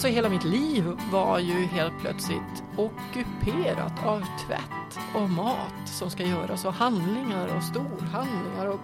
[0.00, 6.22] Alltså hela mitt liv var ju helt plötsligt ockuperat av tvätt och mat som ska
[6.22, 8.80] göras och handlingar och storhandlingar och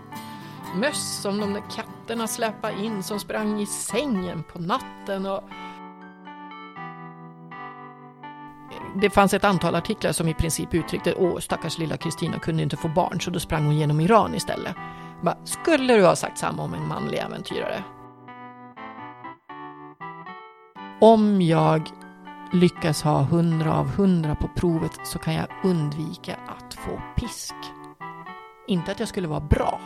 [0.77, 5.41] möss som de där katterna släppa in som sprang i sängen på natten och
[9.01, 12.77] det fanns ett antal artiklar som i princip uttryckte åh stackars lilla Kristina kunde inte
[12.77, 14.75] få barn så då sprang hon genom Iran istället.
[15.23, 17.85] Bara, skulle du ha sagt samma om en manlig äventyrare?
[21.01, 21.91] Om jag
[22.53, 27.55] lyckas ha 100 av 100 på provet så kan jag undvika att få pisk.
[28.67, 29.81] Inte att jag skulle vara bra,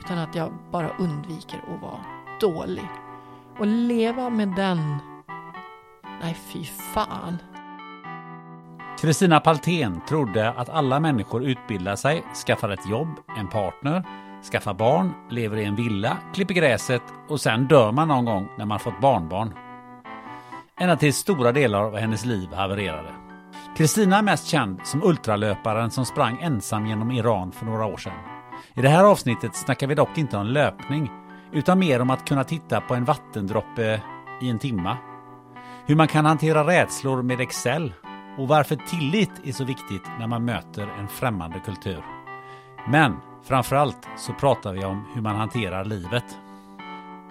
[0.00, 2.00] utan att jag bara undviker att vara
[2.40, 2.88] dålig.
[3.58, 4.96] Och leva med den...
[6.20, 7.38] Nej, fy fan.
[9.00, 13.08] Kristina Paltén trodde att alla människor utbildar sig, skaffar ett jobb,
[13.38, 14.04] en partner,
[14.52, 18.64] skaffar barn, lever i en villa, klipper gräset och sen dör man någon gång när
[18.64, 19.63] man fått barnbarn.
[20.80, 23.14] Ända tills stora delar av hennes liv havererade.
[23.76, 28.12] Kristina är mest känd som ultralöparen som sprang ensam genom Iran för några år sedan.
[28.74, 31.10] I det här avsnittet snackar vi dock inte om löpning,
[31.52, 34.02] utan mer om att kunna titta på en vattendroppe
[34.42, 34.96] i en timma.
[35.86, 37.94] Hur man kan hantera rädslor med Excel
[38.38, 42.04] och varför tillit är så viktigt när man möter en främmande kultur.
[42.88, 46.38] Men framförallt så pratar vi om hur man hanterar livet.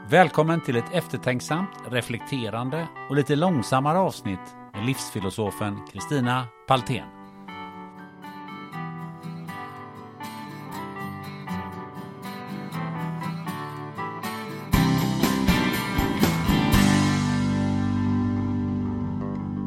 [0.09, 4.40] Välkommen till ett eftertänksamt, reflekterande och lite långsammare avsnitt
[4.74, 7.06] med livsfilosofen Kristina Paltén.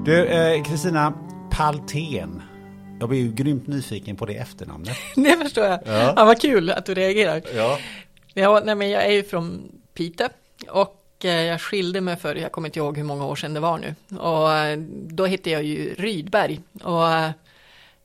[0.05, 1.13] Du, eh, Kristina
[1.51, 2.43] Paltén.
[3.01, 4.97] Jag blir ju grymt nyfiken på det efternamnet.
[5.17, 5.81] Det förstår jag.
[5.87, 6.13] Ja.
[6.17, 6.25] Ja.
[6.25, 7.43] vad kul att du reagerar.
[7.57, 7.79] Ja.
[8.35, 10.29] Ja, nej, men jag är ju från Piteå
[10.69, 13.61] och eh, jag skilde mig för, jag kommer inte ihåg hur många år sedan det
[13.61, 13.95] var nu.
[14.19, 16.61] Och eh, då hittade jag ju Rydberg.
[16.83, 17.31] Och eh,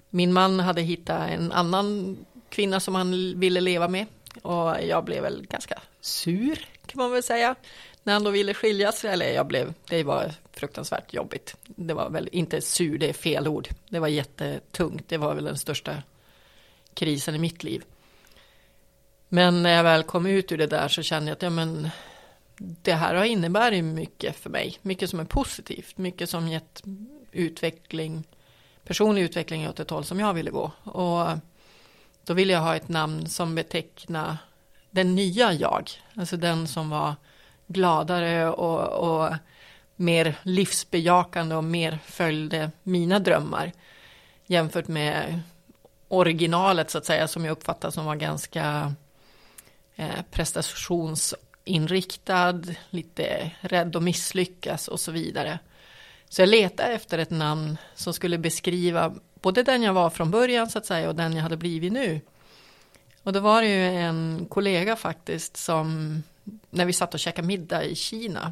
[0.10, 2.18] min man hade hittat en annan
[2.50, 4.06] kvinna som han ville leva med.
[4.42, 7.56] Och jag blev väl ganska sur kan man väl säga.
[8.04, 11.56] När han då ville skiljas, eller jag blev, det var fruktansvärt jobbigt.
[11.66, 13.68] Det var väl inte sur, det är fel ord.
[13.90, 16.04] Det var jättetungt, det var väl den största
[16.94, 17.84] krisen i mitt liv.
[19.34, 21.90] Men när jag väl kom ut ur det där så kände jag att ja, men,
[22.58, 24.78] det här har inneburit mycket för mig.
[24.82, 26.84] Mycket som är positivt, mycket som gett
[27.32, 28.24] utveckling,
[28.84, 30.72] personlig utveckling åt ett håll som jag ville gå.
[30.84, 31.28] Och
[32.26, 34.38] då ville jag ha ett namn som betecknar
[34.90, 37.16] den nya jag, alltså den som var
[37.68, 39.36] gladare och, och
[39.96, 43.72] mer livsbejakande och mer följde mina drömmar
[44.46, 45.40] jämfört med
[46.08, 48.94] originalet så att säga som jag uppfattar som var ganska
[50.02, 55.60] eh, prestationsinriktad, lite rädd att misslyckas och så vidare.
[56.30, 60.70] Så jag letade efter ett namn som skulle beskriva både den jag var från början
[60.70, 62.22] så att säga och den jag hade blivit nu.
[63.24, 66.24] Och då var det ju en kollega faktiskt som
[66.70, 68.52] när vi satt och käkade middag i Kina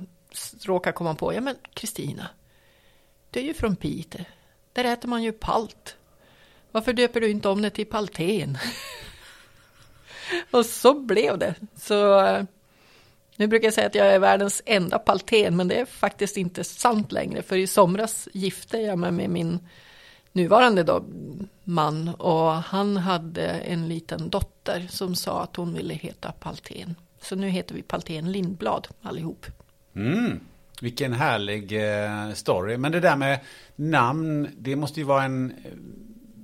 [0.61, 2.27] råkade komma på, ja men Kristina,
[3.31, 4.25] du är ju från Piteå,
[4.73, 5.95] där äter man ju palt.
[6.71, 8.57] Varför döper du inte om det till palten?
[10.51, 11.55] och så blev det.
[11.75, 12.43] Så eh,
[13.35, 16.63] nu brukar jag säga att jag är världens enda palten, men det är faktiskt inte
[16.63, 17.41] sant längre.
[17.41, 19.59] För i somras gifte jag mig med min
[20.31, 21.03] nuvarande då,
[21.63, 26.95] man och han hade en liten dotter som sa att hon ville heta Palten.
[27.21, 29.45] Så nu heter vi Palten Lindblad allihop.
[29.95, 30.39] Mm.
[30.81, 32.77] Vilken härlig eh, story.
[32.77, 33.39] Men det där med
[33.75, 35.53] namn, det måste ju vara en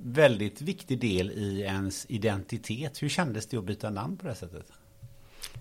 [0.06, 3.02] väldigt viktig del i ens identitet.
[3.02, 4.66] Hur kändes det att byta namn på det sättet?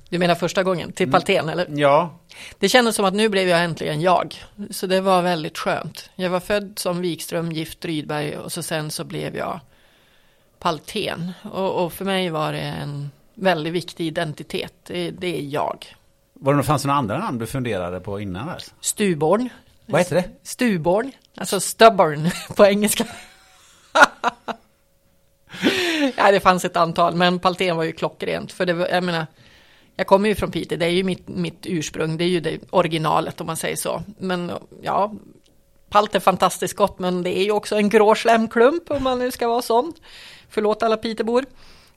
[0.09, 1.68] Du menar första gången till Palten eller?
[1.69, 2.19] Ja,
[2.59, 4.36] Det kändes som att nu blev jag äntligen jag.
[4.69, 6.09] Så det var väldigt skönt.
[6.15, 9.59] Jag var född som Wikström, gift Rydberg och så sen så blev jag
[10.59, 11.31] Palten.
[11.42, 14.74] Och, och för mig var det en väldigt viktig identitet.
[14.83, 15.86] Det, det är jag.
[16.33, 18.50] var det, fanns några andra namn du funderade på innan?
[18.50, 18.63] Här?
[18.81, 19.50] Stuborn.
[19.86, 20.30] Vad heter det?
[20.44, 21.12] Stuborn.
[21.38, 23.06] Alltså stubborn på engelska.
[26.18, 28.51] ja, det fanns ett antal, men Palten var ju klockrent.
[28.51, 29.25] För det var, jag menar,
[29.95, 32.59] jag kommer ju från Piteå, det är ju mitt, mitt ursprung, det är ju det
[32.69, 34.03] originalet om man säger så.
[34.18, 34.51] Men
[34.81, 35.13] ja,
[35.89, 39.31] palt är fantastiskt gott, men det är ju också en grå slemklump om man nu
[39.31, 39.94] ska vara sån.
[40.50, 41.45] Förlåt alla Pitebor.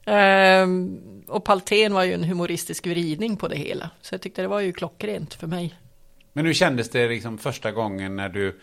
[0.05, 3.89] Ehm, och palten var ju en humoristisk vridning på det hela.
[4.01, 5.75] Så jag tyckte det var ju klockrent för mig.
[6.33, 8.59] Men hur kändes det liksom första gången när du,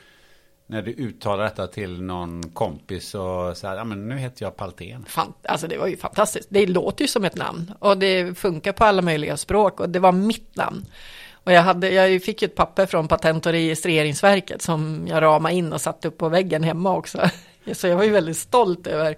[0.67, 4.57] när du uttalar detta till någon kompis och så här, ja men nu heter jag
[4.57, 5.05] Palten.
[5.09, 6.49] Fan, alltså det var ju fantastiskt.
[6.51, 9.99] Det låter ju som ett namn och det funkar på alla möjliga språk och det
[9.99, 10.87] var mitt namn.
[11.33, 15.55] Och jag, hade, jag fick ju ett papper från Patent och registreringsverket som jag ramade
[15.55, 17.31] in och satte upp på väggen hemma också.
[17.73, 19.17] Så jag var ju väldigt stolt över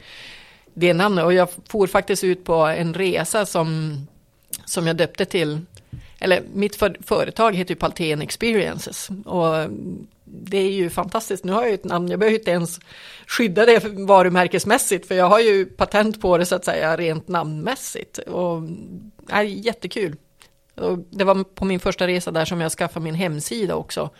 [0.75, 3.97] det namnet och jag for faktiskt ut på en resa som,
[4.65, 5.61] som jag döpte till,
[6.19, 9.71] eller mitt för, företag heter ju Palten Experiences och
[10.31, 11.45] det är ju fantastiskt.
[11.45, 12.81] Nu har jag ju ett namn, jag behöver inte ens
[13.27, 18.19] skydda det varumärkesmässigt för jag har ju patent på det så att säga rent namnmässigt
[18.19, 18.63] och
[19.29, 20.17] är jättekul.
[20.75, 24.11] Och det var på min första resa där som jag skaffade min hemsida också.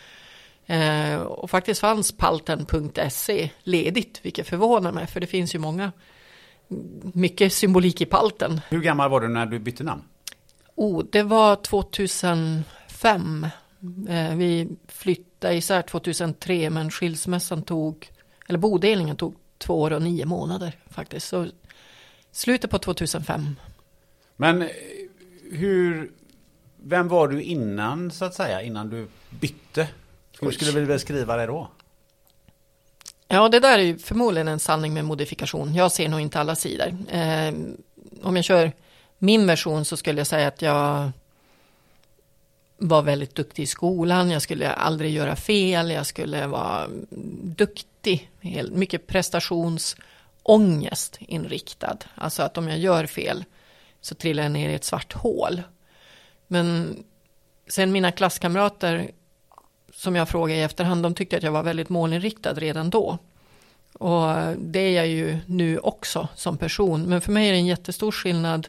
[0.67, 5.93] Eh, och faktiskt fanns palten.se ledigt, vilket förvånar mig för det finns ju många
[7.15, 8.61] mycket symbolik i palten.
[8.69, 10.03] Hur gammal var du när du bytte namn?
[10.75, 13.47] Oh, det var 2005.
[14.09, 18.11] Eh, vi flyttade isär 2003 men skilsmässan tog,
[18.49, 21.29] eller bodelningen tog två år och nio månader faktiskt.
[21.29, 21.47] Så
[22.33, 23.57] slutet på 2005.
[24.37, 24.69] Men eh,
[25.53, 26.13] hur,
[26.83, 29.89] vem var du innan så att säga, innan du bytte?
[30.41, 31.71] Hur skulle du beskriva det då?
[33.29, 35.75] Ja, det där är ju förmodligen en sanning med modifikation.
[35.75, 36.97] Jag ser nog inte alla sidor.
[37.11, 37.55] Eh,
[38.23, 38.73] om jag kör
[39.19, 41.11] min version så skulle jag säga att jag
[42.79, 44.31] var väldigt duktig i skolan.
[44.31, 45.91] Jag skulle aldrig göra fel.
[45.91, 46.89] Jag skulle vara
[47.43, 48.31] duktig.
[48.71, 51.99] Mycket prestationsångest inriktad.
[52.15, 53.45] Alltså att om jag gör fel
[54.01, 55.63] så trillar jag ner i ett svart hål.
[56.47, 56.97] Men
[57.69, 59.11] sen mina klasskamrater
[59.95, 63.19] som jag frågade i efterhand, de tyckte att jag var väldigt målinriktad redan då.
[63.93, 67.03] Och det är jag ju nu också som person.
[67.03, 68.69] Men för mig är det en jättestor skillnad.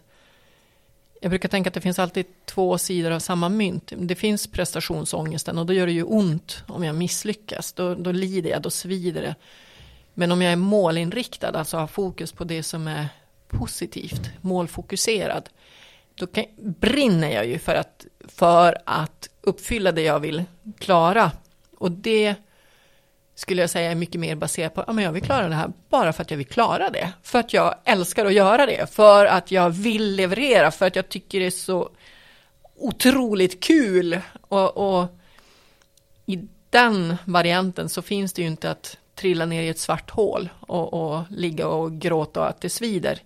[1.21, 3.93] Jag brukar tänka att det finns alltid två sidor av samma mynt.
[3.97, 7.73] Det finns prestationsångesten och då gör det ju ont om jag misslyckas.
[7.73, 9.35] Då, då lider jag, då svider det.
[10.13, 13.07] Men om jag är målinriktad, alltså har fokus på det som är
[13.47, 15.49] positivt, målfokuserad,
[16.15, 20.43] då kan, brinner jag ju för att, för att uppfylla det jag vill
[20.79, 21.31] klara.
[21.77, 22.35] Och det
[23.39, 25.72] skulle jag säga är mycket mer baserat på, ja men jag vill klara det här
[25.89, 27.12] bara för att jag vill klara det.
[27.24, 31.10] För att jag älskar att göra det, för att jag vill leverera, för att jag
[31.10, 31.89] tycker det är så
[32.75, 34.19] otroligt kul.
[34.41, 35.08] Och, och
[36.25, 40.50] i den varianten så finns det ju inte att trilla ner i ett svart hål
[40.60, 43.19] och, och ligga och gråta och att det svider.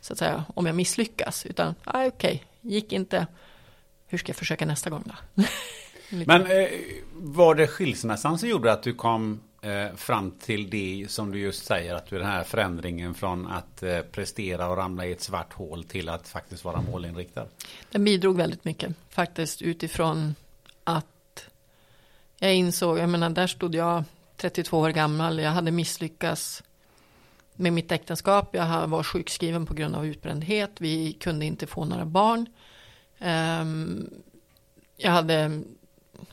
[0.00, 1.46] Så att säga, om jag misslyckas.
[1.46, 3.26] Utan, okej, okay, gick inte.
[4.06, 5.42] Hur ska jag försöka nästa gång då?
[6.26, 6.68] Men eh,
[7.12, 11.66] var det skilsmässan som gjorde att du kom eh, fram till det som du just
[11.66, 15.52] säger att du den här förändringen från att eh, prestera och ramla i ett svart
[15.52, 17.46] hål till att faktiskt vara målinriktad?
[17.90, 20.34] Den bidrog väldigt mycket faktiskt utifrån
[20.84, 21.06] att
[22.38, 24.04] jag insåg, jag menar där stod jag
[24.36, 26.62] 32 år gammal, jag hade misslyckats
[27.54, 32.04] med mitt äktenskap, jag var sjukskriven på grund av utbrändhet, vi kunde inte få några
[32.04, 32.46] barn.
[33.20, 34.10] Um,
[34.96, 35.62] jag hade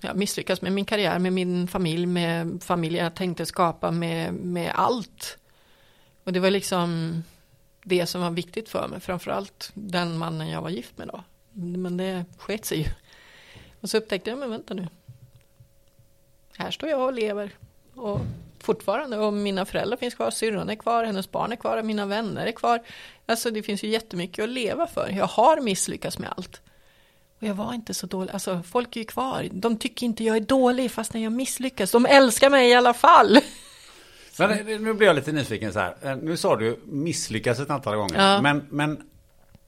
[0.02, 4.72] jag misslyckats med min karriär, med min familj, med familjen jag tänkte skapa, med, med
[4.76, 5.38] allt.
[6.24, 7.24] Och det var liksom
[7.84, 11.24] det som var viktigt för mig, framförallt den mannen jag var gift med då.
[11.54, 12.86] Men det sket sig ju.
[13.82, 14.88] Och så upptäckte jag, men vänta nu.
[16.58, 17.52] Här står jag och lever.
[17.96, 18.20] Och
[18.60, 22.46] fortfarande, och mina föräldrar finns kvar, syrran är kvar, hennes barn är kvar, mina vänner
[22.46, 22.80] är kvar.
[23.26, 25.10] Alltså det finns ju jättemycket att leva för.
[25.10, 26.62] Jag har misslyckats med allt.
[27.42, 29.48] Och jag var inte så dålig, alltså folk är ju kvar.
[29.52, 31.92] De tycker inte jag är dålig fast när jag misslyckas.
[31.92, 33.40] De älskar mig i alla fall.
[34.38, 35.96] Men nu blir jag lite nyfiken så här.
[36.02, 38.22] Eh, Nu sa du misslyckas ett antal gånger.
[38.34, 38.42] Ja.
[38.42, 39.02] Men, men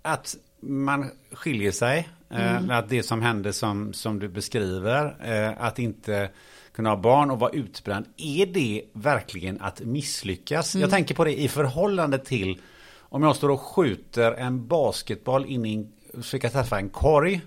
[0.01, 2.09] att man skiljer sig.
[2.29, 2.69] Mm.
[2.69, 5.15] eh, Att det som hände som, som du beskriver.
[5.33, 6.29] eh, Att inte
[6.71, 8.05] kunna ha barn och vara utbränd.
[8.17, 10.75] Är det verkligen att misslyckas?
[10.75, 10.81] Mm.
[10.81, 12.61] Jag tänker på det i förhållande till
[12.99, 15.91] om jag står och skjuter en basketboll in i en,
[16.23, 17.41] försöker träffa en korg.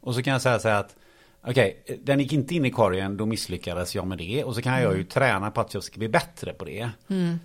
[0.00, 0.96] Och så kan jag säga så här att
[1.42, 4.44] Okej, den gick inte in i korgen, då misslyckades jag med det.
[4.44, 4.96] Och så kan jag Mm.
[4.98, 6.90] ju träna på att jag ska bli bättre på det.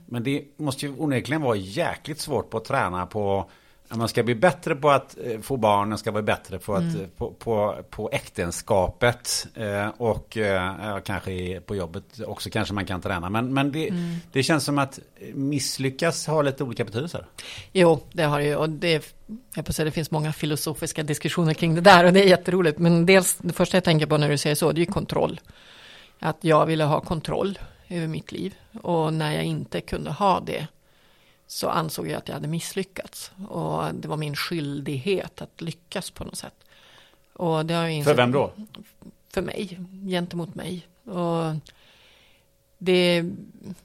[0.06, 3.50] Men det måste ju onekligen vara jäkligt svårt på att träna på
[3.94, 6.74] att man ska bli bättre på att eh, få barn, man ska bli bättre på,
[6.76, 7.02] att, Mm.
[7.02, 10.38] eh, på, på, på äktenskapet eh, och
[11.04, 13.30] kanske på jobbet också kanske man kan träna.
[13.30, 14.16] Men, men det, Mm.
[14.32, 15.00] det känns som att
[15.34, 17.26] misslyckas har lite olika betydelser.
[17.72, 18.56] Jo, det har det ju.
[18.56, 19.16] Och det,
[19.56, 22.80] jag på säga, det finns många filosofiska diskussioner kring det där och det är jätteroligt.
[22.80, 25.40] Men dels, det första jag tänker på när du säger så, det är ju kontroll.
[26.20, 27.60] Att jag ville ha kontroll
[27.90, 28.56] över mitt liv.
[28.82, 30.68] Och när jag inte kunde ha det
[31.48, 33.32] så ansåg jag att jag hade misslyckats.
[33.50, 36.56] Och det var min skyldighet att lyckas på något sätt.
[37.34, 38.52] Och det har jag För insett- vem då?
[39.30, 40.88] för mig, gentemot mig.
[41.04, 41.56] Och
[42.78, 43.26] det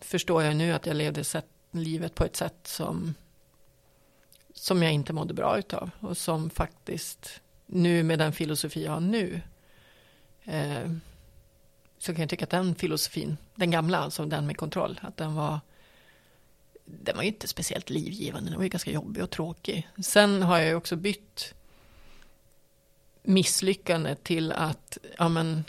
[0.00, 3.15] förstår jag nu att jag levde sätt, livet på ett sätt som,
[4.55, 5.91] som jag inte mådde bra utav.
[6.00, 9.41] Och som faktiskt nu med den filosofi jag har nu
[10.45, 10.91] eh,
[11.99, 15.35] så kan jag tycka att den filosofin, den gamla, alltså den med kontroll, att den
[15.35, 15.61] var
[16.90, 19.88] den var ju inte speciellt livgivande, den var ju ganska jobbig och tråkig.
[20.02, 21.54] Sen har jag ju också bytt
[23.23, 25.64] misslyckande till att ja, men,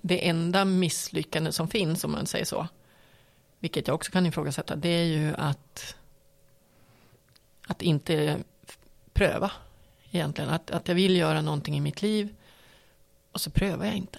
[0.00, 2.68] det enda misslyckande som finns, om man säger så,
[3.58, 5.96] vilket jag också kan ifrågasätta, det är ju att,
[7.66, 8.38] att inte
[9.12, 9.52] pröva
[10.10, 10.50] egentligen.
[10.50, 12.34] Att, att jag vill göra någonting i mitt liv
[13.32, 14.18] och så prövar jag inte.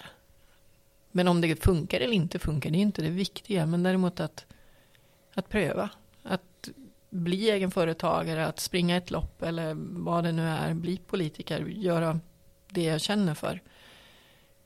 [1.10, 3.66] Men om det funkar eller inte funkar, det är inte det viktiga.
[3.66, 4.46] Men däremot att,
[5.34, 5.90] att pröva.
[6.22, 6.68] Att
[7.10, 12.20] bli egen företagare, att springa ett lopp eller vad det nu är, bli politiker, göra
[12.68, 13.62] det jag känner för.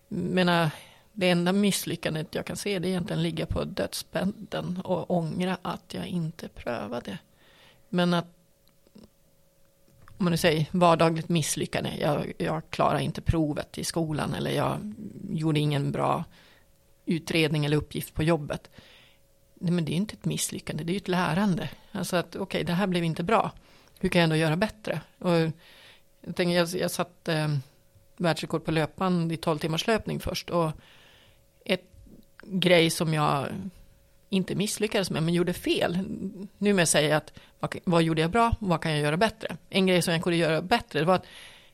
[0.08, 0.70] Menar,
[1.12, 5.94] det enda misslyckandet jag kan se det är egentligen ligga på dödsbädden och ångra att
[5.94, 7.18] jag inte prövade.
[7.88, 8.26] Men att
[10.18, 14.94] om man nu säger vardagligt misslyckande, jag, jag klarar inte provet i skolan eller jag
[15.30, 16.25] gjorde ingen bra
[17.06, 18.70] utredning eller uppgift på jobbet.
[19.61, 21.69] Nej, men det är inte ett misslyckande, det är ju ett lärande.
[21.93, 23.53] Alltså att okej, okay, det här blev inte bra.
[24.00, 25.00] Hur kan jag ändå göra bättre?
[25.19, 25.33] Och
[26.21, 27.49] jag, tänkte, jag, jag satt eh,
[28.17, 30.50] världsrekord på löpband i 12 timmars löpning först.
[30.50, 30.71] Och
[31.65, 31.85] ett
[32.43, 33.47] grej som jag
[34.29, 35.99] inte misslyckades med, men gjorde fel.
[36.59, 39.17] Nu med att säga att vad, vad gjorde jag bra och vad kan jag göra
[39.17, 39.57] bättre?
[39.69, 41.27] En grej som jag kunde göra bättre var att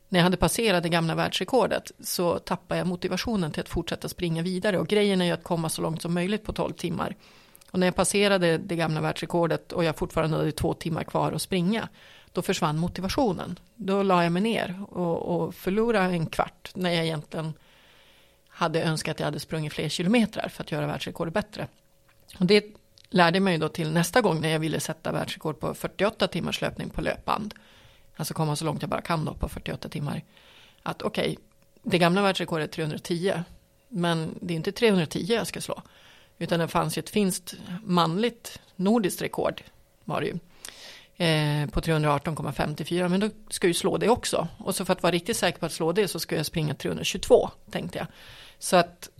[0.08, 4.42] när jag hade passerat det gamla världsrekordet så tappade jag motivationen till att fortsätta springa
[4.42, 4.78] vidare.
[4.78, 7.16] Och grejen är ju att komma så långt som möjligt på 12 timmar.
[7.74, 11.42] Och när jag passerade det gamla världsrekordet och jag fortfarande hade två timmar kvar att
[11.42, 11.88] springa,
[12.32, 13.58] då försvann motivationen.
[13.74, 17.52] Då la jag mig ner och, och förlorade en kvart när jag egentligen
[18.48, 21.68] hade önskat att jag hade sprungit fler kilometrar för att göra världsrekordet bättre.
[22.38, 22.64] Och det
[23.08, 26.90] lärde mig då till nästa gång när jag ville sätta världsrekord på 48 timmars löpning
[26.90, 27.54] på löpband.
[28.16, 30.22] Alltså komma så långt jag bara kan då på 48 timmar.
[30.82, 31.36] Att okej, okay,
[31.82, 33.32] det gamla världsrekordet är 310.
[33.88, 35.82] Men det är inte 310 jag ska slå.
[36.38, 39.62] Utan det fanns ju ett finskt manligt nordiskt rekord.
[40.04, 40.38] Var det ju.
[41.16, 43.08] Eh, på 318,54.
[43.08, 44.48] Men då ska jag ju slå det också.
[44.58, 46.74] Och så för att vara riktigt säker på att slå det så ska jag springa
[46.74, 48.06] 322 tänkte jag.
[48.58, 49.10] Så att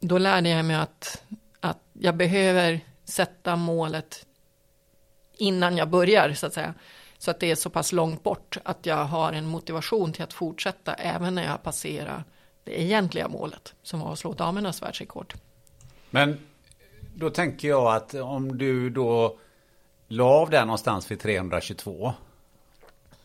[0.00, 1.24] då lärde jag mig att,
[1.60, 4.26] att jag behöver sätta målet
[5.36, 6.74] innan jag börjar så att säga.
[7.18, 10.32] Så att det är så pass långt bort att jag har en motivation till att
[10.32, 12.24] fortsätta även när jag passerar
[12.64, 15.34] det egentliga målet som var att slå damernas världsrekord.
[16.10, 16.38] Men
[17.14, 19.38] då tänker jag att om du då
[20.08, 22.12] la av där någonstans vid 322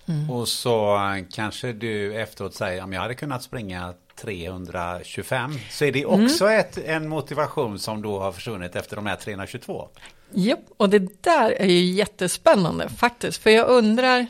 [0.05, 0.29] mm.
[0.29, 0.99] och så
[1.31, 6.59] kanske du efteråt säger om jag hade kunnat springa 325 så är det också mm.
[6.59, 9.87] ett, en motivation som då har försvunnit efter de här 322.
[10.31, 13.41] Japp, och det där är ju jättespännande faktiskt.
[13.41, 14.27] För jag undrar,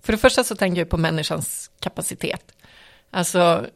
[0.00, 2.54] för det första så tänker jag på människans kapacitet.
[3.10, 3.66] Alltså,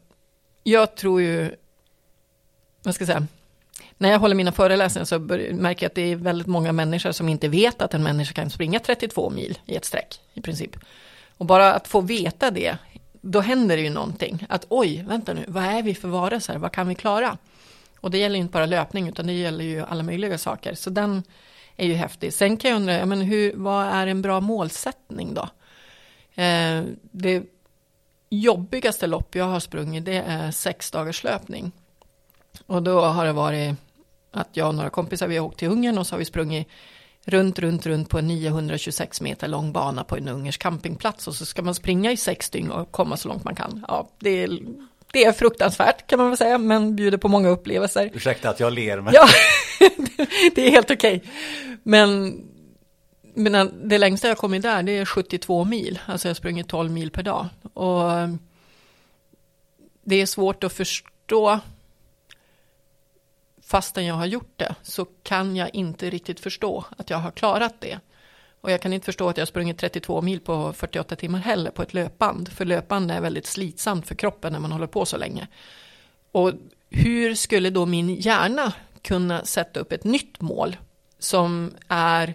[0.63, 1.55] jag tror ju,
[2.83, 3.27] vad ska jag säga,
[3.97, 7.29] när jag håller mina föreläsningar så märker jag att det är väldigt många människor som
[7.29, 10.77] inte vet att en människa kan springa 32 mil i ett streck i princip.
[11.37, 12.77] Och bara att få veta det,
[13.21, 14.45] då händer det ju någonting.
[14.49, 17.37] Att oj, vänta nu, vad är vi för varelser, vad kan vi klara?
[17.99, 20.73] Och det gäller inte bara löpning utan det gäller ju alla möjliga saker.
[20.73, 21.23] Så den
[21.75, 22.33] är ju häftig.
[22.33, 25.49] Sen kan jag undra, men hur, vad är en bra målsättning då?
[26.41, 27.43] Eh, det
[28.29, 31.71] jobbigaste lopp jag har sprungit det är sex dagars löpning.
[32.65, 33.75] Och då har det varit
[34.37, 36.67] att jag och några kompisar, vi har åkt till Ungern och så har vi sprungit
[37.25, 41.45] runt, runt, runt på en 926 meter lång bana på en ungersk campingplats och så
[41.45, 43.85] ska man springa i sex dygn och komma så långt man kan.
[43.87, 44.59] Ja, det är,
[45.13, 48.11] det är fruktansvärt kan man väl säga, men bjuder på många upplevelser.
[48.13, 49.01] Ursäkta att jag ler.
[49.01, 49.13] Men...
[49.13, 49.27] Ja,
[50.55, 51.23] det är helt okej.
[51.83, 52.41] Men,
[53.35, 55.99] men det längsta jag kommit där, det är 72 mil.
[56.05, 57.45] Alltså jag har sprungit 12 mil per dag.
[57.73, 58.11] Och
[60.03, 61.59] det är svårt att förstå
[63.67, 67.81] fastän jag har gjort det så kan jag inte riktigt förstå att jag har klarat
[67.81, 67.99] det.
[68.61, 71.71] Och jag kan inte förstå att jag har sprungit 32 mil på 48 timmar heller
[71.71, 72.49] på ett löpband.
[72.49, 75.47] För löpband är väldigt slitsamt för kroppen när man håller på så länge.
[76.31, 76.53] Och
[76.89, 80.77] hur skulle då min hjärna kunna sätta upp ett nytt mål
[81.19, 82.33] som är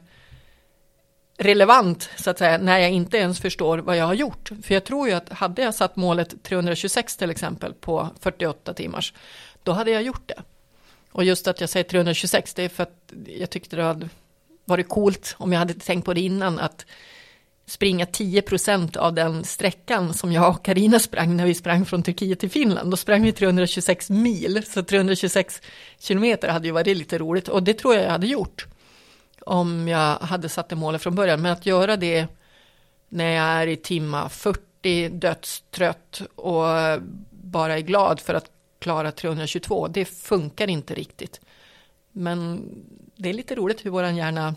[1.39, 4.51] relevant så att säga när jag inte ens förstår vad jag har gjort.
[4.63, 9.15] För jag tror ju att hade jag satt målet 326 till exempel på 48 timmars,
[9.63, 10.43] då hade jag gjort det.
[11.13, 14.09] Och just att jag säger 326, det är för att jag tyckte det hade
[14.65, 16.87] varit coolt om jag hade tänkt på det innan, att
[17.67, 22.41] springa 10% av den sträckan som jag och Karina sprang när vi sprang från Turkiet
[22.41, 22.91] till Finland.
[22.91, 25.63] Då sprang vi 326 mil, så 326
[25.99, 28.67] kilometer hade ju varit lite roligt och det tror jag jag hade gjort
[29.47, 31.43] om jag hade satt det målet från början.
[31.43, 32.27] Men att göra det
[33.09, 36.65] när jag är i timma 40, dödstrött och
[37.31, 38.51] bara är glad för att
[38.83, 41.41] klara 322, det funkar inte riktigt.
[42.13, 42.69] Men
[43.17, 44.55] det är lite roligt hur våran hjärna,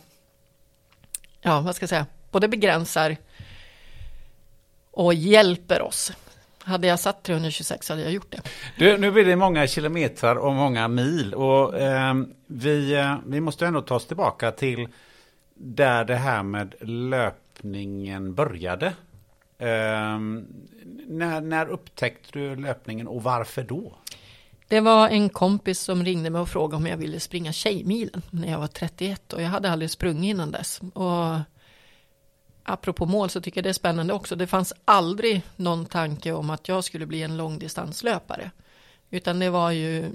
[1.41, 3.17] ja vad ska jag säga, både begränsar
[4.91, 6.11] och hjälper oss.
[6.59, 8.41] Hade jag satt 326 hade jag gjort det.
[8.77, 11.33] Du, nu blir det många kilometrar och många mil.
[11.33, 12.13] Och eh,
[12.47, 14.87] vi, eh, vi måste ändå ta oss tillbaka till
[15.53, 18.93] där det här med löpningen började.
[19.57, 20.19] Eh,
[21.07, 23.95] när, när upptäckte du löpningen och varför då?
[24.67, 28.51] Det var en kompis som ringde mig och frågade om jag ville springa Tjejmilen när
[28.51, 30.81] jag var 31 och jag hade aldrig sprungit innan dess.
[30.93, 31.39] Och
[32.63, 34.35] apropå mål så tycker jag det är spännande också.
[34.35, 38.51] Det fanns aldrig någon tanke om att jag skulle bli en långdistanslöpare.
[39.09, 40.11] Utan det var ju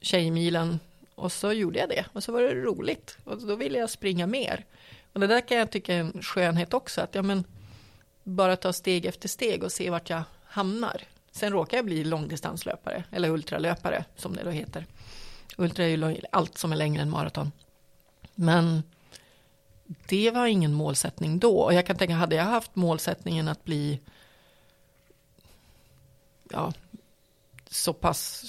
[0.00, 0.80] Tjejmilen
[1.14, 4.26] och så gjorde jag det och så var det roligt och då ville jag springa
[4.26, 4.64] mer.
[5.12, 7.44] Och det där kan jag tycka är en skönhet också att ja men
[8.24, 11.02] bara ta steg efter steg och se vart jag hamnar.
[11.30, 14.86] Sen råkar jag bli långdistanslöpare eller ultralöpare som det då heter.
[15.56, 17.52] Ultra är ju allt som är längre än maraton.
[18.34, 18.82] Men
[20.08, 21.58] det var ingen målsättning då.
[21.58, 24.00] Och jag kan tänka, hade jag haft målsättningen att bli
[26.50, 26.72] ja,
[27.70, 28.44] så pass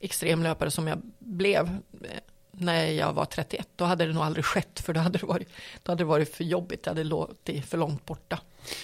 [0.00, 2.20] extremlöpare som jag blev eh,
[2.62, 5.48] när jag var 31, då hade det nog aldrig skett, för då hade det varit,
[5.82, 8.40] då hade det varit för jobbigt, det hade låtit för långt borta.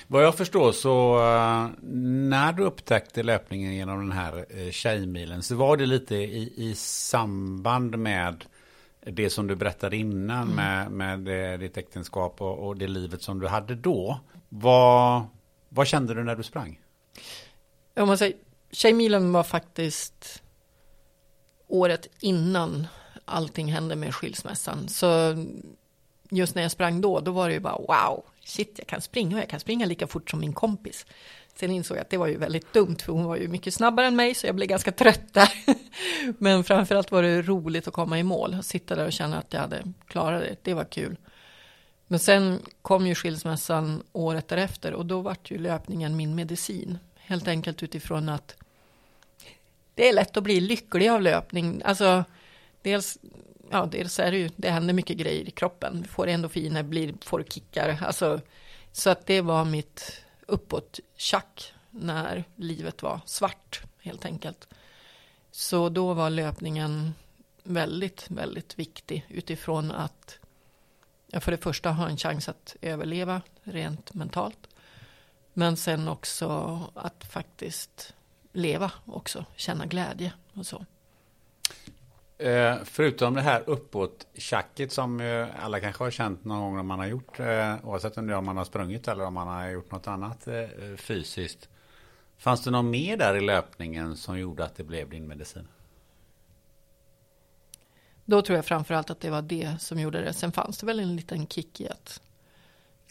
[0.07, 5.55] Vad jag förstår så uh, när du upptäckte löpningen genom den här uh, tjejmilen så
[5.55, 8.45] var det lite i, i samband med
[9.01, 10.93] det som du berättade innan mm.
[10.93, 14.21] med, med ditt äktenskap och, och, det livet som du hade då.
[14.49, 15.23] Vad,
[15.69, 16.81] vad kände du när du sprang?
[17.97, 18.37] Om man säger,
[18.71, 20.43] Tjejmilen var faktiskt
[21.69, 22.87] året innan
[23.29, 24.89] allting hände med skilsmässan.
[24.89, 25.37] Så
[26.31, 29.37] just när jag sprang då, då var det ju bara wow, shit, jag kan springa
[29.37, 31.07] och jag kan springa lika fort som min kompis.
[31.55, 34.07] Sen insåg jag att det var ju väldigt dumt, för hon var ju mycket snabbare
[34.07, 35.53] än mig, så jag blev ganska trött där.
[36.39, 39.61] Men framförallt var det roligt att komma i mål, sitta där och känna att jag
[39.61, 41.17] hade klarat det, det var kul.
[42.07, 46.99] Men sen kom ju skilsmässan året därefter och då vart ju löpningen min medicin.
[47.17, 48.57] Helt enkelt utifrån att
[49.95, 51.83] det är lätt att bli lycklig av löpning.
[51.85, 52.25] Alltså,
[52.89, 53.19] dels,
[53.71, 56.03] ja, dels är det ju, det händer mycket grejer i kroppen.
[56.03, 57.99] Du får endorfiner, blir, får kickar.
[58.03, 58.41] Alltså,
[58.93, 64.69] så att det var mitt uppåt tjack när livet var svart helt enkelt.
[65.51, 67.15] Så då var löpningen
[67.63, 70.39] väldigt, väldigt viktig utifrån att
[71.27, 74.69] jag för det första har en chans att överleva rent mentalt.
[75.53, 78.15] Men sen också att faktiskt
[78.53, 80.87] leva också, känna glädje och så.
[82.39, 86.83] Eh, förutom det här uppåt tjacket som eh, alla kanske har känt någon gång när
[86.83, 89.49] man har gjort, eh, oavsett om det är om man har sprungit eller om man
[89.49, 90.49] har gjort något annat
[90.97, 91.69] fysiskt.
[92.39, 95.69] Fanns det något mer där i löpningen som gjorde att det blev din medicin?
[98.25, 100.33] Då tror jag framförallt att det var det som gjorde det.
[100.33, 102.21] Sen fanns det väl en liten kick i att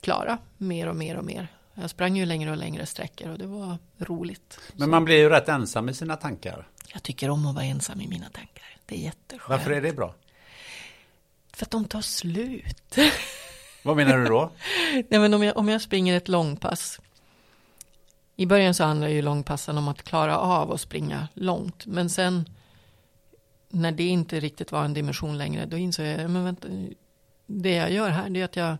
[0.02, 1.48] klara mer och mer och mer.
[1.74, 4.60] Jag sprang ju längre och längre sträckor och det var roligt.
[4.74, 6.68] Men man blir ju rätt ensam i sina tankar.
[6.94, 8.77] Jag tycker om att vara ensam i mina tankar.
[8.88, 9.50] Är jätteskönt.
[9.50, 10.14] Varför är det bra?
[11.54, 12.98] För att de tar slut.
[13.84, 14.52] Vad menar du då?
[14.94, 17.00] Nej, men om, jag, om jag springer ett långpass.
[18.36, 21.86] I början så handlar ju långpassen om att klara av att springa långt.
[21.86, 22.50] Men sen
[23.70, 26.68] när det inte riktigt var en dimension längre, då insåg jag, men vänta,
[27.46, 28.78] det jag gör här, det är att jag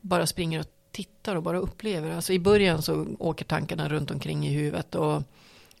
[0.00, 2.10] bara springer och tittar och bara upplever.
[2.10, 5.22] Alltså i början så åker tankarna runt omkring i huvudet och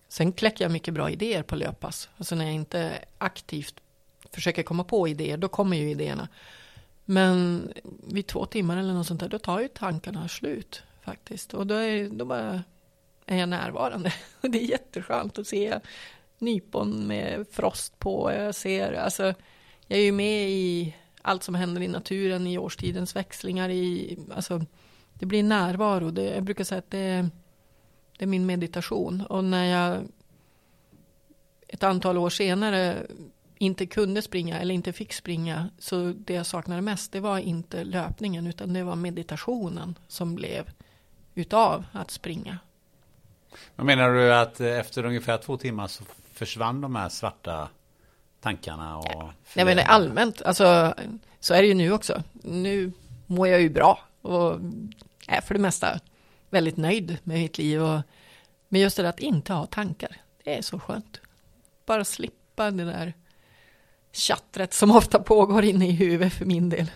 [0.08, 2.08] sen kläcker jag mycket bra idéer på löppass.
[2.16, 3.74] Alltså när jag inte aktivt
[4.32, 6.28] försöker komma på idéer, då kommer ju idéerna.
[7.04, 7.68] Men
[8.06, 11.54] vid två timmar eller något sånt där, då tar ju tankarna slut faktiskt.
[11.54, 12.62] Och då, är, då bara
[13.26, 14.12] är jag närvarande.
[14.40, 15.78] Och det är jätteskönt att se
[16.38, 18.32] nypon med frost på.
[18.32, 19.34] Jag ser, alltså,
[19.86, 24.64] jag är ju med i allt som händer i naturen, i årstidens växlingar, i, alltså,
[25.14, 26.10] det blir närvaro.
[26.10, 27.28] Det, jag brukar säga att det,
[28.18, 29.20] det är min meditation.
[29.20, 30.04] Och när jag
[31.68, 33.06] ett antal år senare
[33.58, 37.84] inte kunde springa eller inte fick springa, så det jag saknade mest, det var inte
[37.84, 40.70] löpningen, utan det var meditationen som blev
[41.34, 42.58] utav att springa.
[43.76, 47.68] Men menar du att efter ungefär två timmar så försvann de här svarta
[48.40, 48.98] tankarna?
[48.98, 50.94] Och jag menar allmänt, alltså,
[51.40, 52.22] så är det ju nu också.
[52.32, 52.92] Nu
[53.26, 54.60] mår jag ju bra och
[55.26, 56.00] är för det mesta
[56.50, 57.82] väldigt nöjd med mitt liv.
[57.82, 58.00] Och,
[58.68, 61.20] men just det att inte ha tankar, det är så skönt.
[61.86, 63.12] Bara slippa det där
[64.12, 66.90] chattret som ofta pågår inne i huvudet för min del.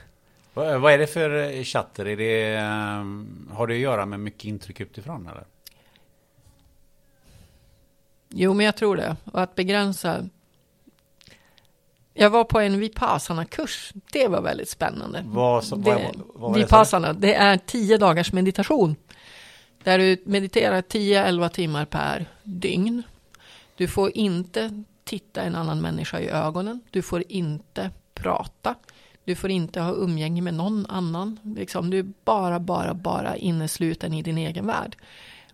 [0.54, 2.06] Vad är det för chatter?
[2.06, 5.44] Är det, ehm, har det att göra med mycket intryck utifrån eller?
[8.28, 9.16] Jo, men jag tror det.
[9.24, 10.28] Och att begränsa.
[12.14, 13.92] Jag var på en Vipassana-kurs.
[14.12, 15.22] Det var väldigt spännande.
[15.26, 18.96] Vad, så, vad, vad var Vipassana, det, det är tio dagars meditation.
[19.84, 23.02] Där du mediterar 10-11 timmar per dygn.
[23.76, 26.80] Du får inte titta en annan människa i ögonen.
[26.90, 28.74] Du får inte prata.
[29.24, 31.38] Du får inte ha umgänge med någon annan.
[31.56, 34.96] Liksom, du är bara, bara, bara innesluten i din egen värld.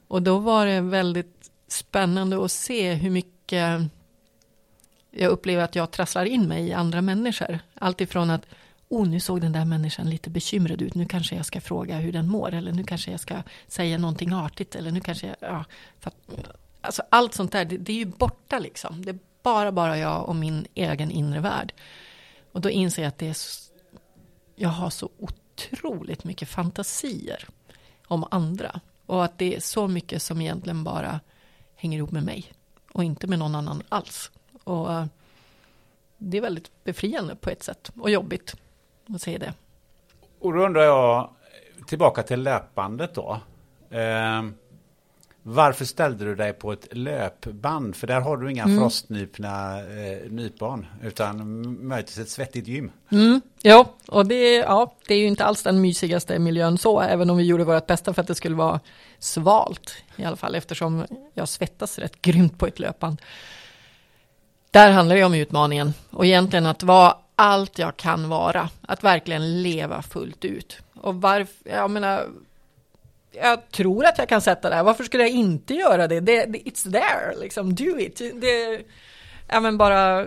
[0.08, 3.90] Och då var det väldigt spännande att se hur mycket
[5.10, 7.58] jag upplever att jag trasslar in mig i andra människor.
[7.74, 8.46] Alltifrån att
[8.88, 12.12] oh, nu såg den där människan lite bekymrad ut, nu kanske jag ska fråga hur
[12.12, 15.64] den mår, eller nu kanske jag ska säga någonting artigt, eller nu kanske jag, ja,
[16.00, 16.16] för att,
[16.80, 19.04] alltså allt sånt där, det, det, är ju borta liksom.
[19.04, 21.72] Det är bara, bara jag och min egen inre värld.
[22.52, 23.36] Och då inser jag att det är,
[24.56, 27.48] jag har så otroligt mycket fantasier
[28.06, 28.80] om andra.
[29.06, 31.20] Och att det är så mycket som egentligen bara
[31.76, 32.52] hänger ihop med mig
[32.92, 34.30] och inte med någon annan alls.
[34.64, 35.06] Och eh,
[36.16, 38.56] det är väldigt befriande på ett sätt och jobbigt
[39.14, 39.52] att se det.
[40.40, 41.30] Och då undrar jag,
[41.86, 43.40] tillbaka till löpbandet då.
[43.90, 44.42] Eh,
[45.42, 47.96] varför ställde du dig på ett löpband?
[47.96, 48.78] För där har du inga mm.
[48.78, 52.90] frostnypna eh, nypon, utan möjligtvis ett svettigt gym.
[53.10, 53.40] Mm.
[53.62, 57.36] Ja, och det, ja, det är ju inte alls den mysigaste miljön så, även om
[57.36, 58.80] vi gjorde vårt bästa för att det skulle vara
[59.18, 63.22] svalt i alla fall, eftersom jag svettas rätt grymt på ett löpband.
[64.70, 69.62] Där handlar det om utmaningen och egentligen att vara allt jag kan vara, att verkligen
[69.62, 70.78] leva fullt ut.
[70.94, 72.26] Och varför, jag menar,
[73.32, 74.82] jag tror att jag kan sätta det här.
[74.82, 76.20] Varför skulle jag inte göra det?
[76.20, 78.16] det, det it's there, liksom, do it.
[78.16, 78.82] Det,
[79.48, 80.26] ja, men bara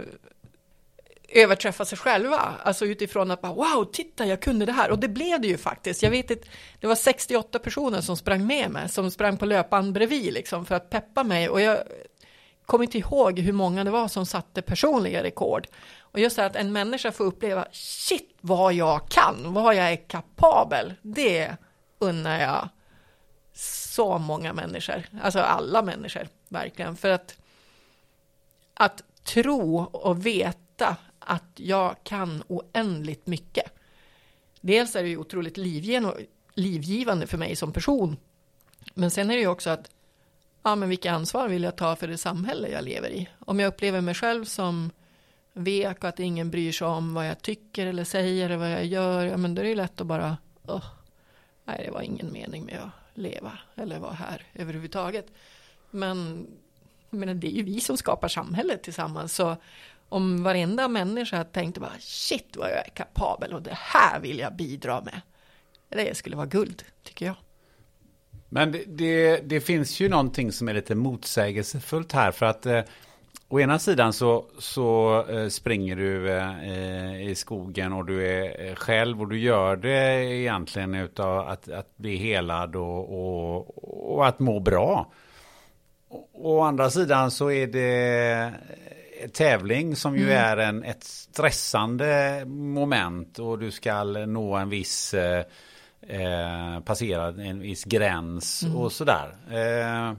[1.30, 2.54] överträffa sig själva.
[2.64, 4.92] Alltså utifrån att bara, wow, titta, jag kunde det här.
[4.92, 6.04] Och det blev det ju faktiskt.
[6.04, 6.46] Jag vet att
[6.80, 10.76] det var 68 personer som sprang med mig, som sprang på löpan bredvid liksom, för
[10.76, 11.50] att peppa mig.
[11.50, 11.78] Och jag
[12.66, 15.68] kommer inte ihåg hur många det var som satte personliga rekord.
[16.12, 19.92] Och just det här att en människa får uppleva, shit vad jag kan, vad jag
[19.92, 20.94] är kapabel.
[21.02, 21.56] Det
[22.00, 22.70] unnar jag
[23.54, 26.96] så många människor, alltså alla människor, verkligen.
[26.96, 27.38] För att,
[28.74, 33.74] att tro och veta att jag kan oändligt mycket.
[34.62, 35.58] Dels är det ju otroligt
[36.56, 38.18] livgivande för mig som person.
[38.94, 39.92] Men sen är det ju också att,
[40.64, 43.30] ja men vilket ansvar vill jag ta för det samhälle jag lever i?
[43.40, 44.92] Om jag upplever mig själv som
[45.54, 48.86] vek och att ingen bryr sig om vad jag tycker eller säger eller vad jag
[48.86, 50.38] gör, ja men då är det ju lätt att bara,
[50.68, 50.86] oh,
[51.66, 55.28] nej det var ingen mening med att leva eller vara här överhuvudtaget.
[55.92, 56.48] Men,
[57.10, 59.36] men det är ju vi som skapar samhället tillsammans.
[59.36, 59.58] Så
[60.10, 64.56] om varenda människa tänkte bara shit vad jag är kapabel och det här vill jag
[64.56, 65.22] bidra med.
[65.90, 67.36] Det skulle vara guld, tycker jag.
[68.50, 72.82] Men det, det, det finns ju någonting som är lite motsägelsefullt här för att eh,
[73.52, 74.86] Å ena sidan så, så
[75.30, 80.26] eh, springer du eh, i skogen och du är eh, själv och du gör det
[80.26, 85.12] egentligen utav att, att bli helad och, och, och att må bra.
[86.34, 88.54] Å andra sidan så är det
[89.34, 90.38] tävling som ju mm.
[90.38, 97.84] är en, ett stressande moment och du ska nå en viss eh, passera en viss
[97.84, 98.76] gräns mm.
[98.78, 99.36] och sådär.
[99.52, 100.14] Eh,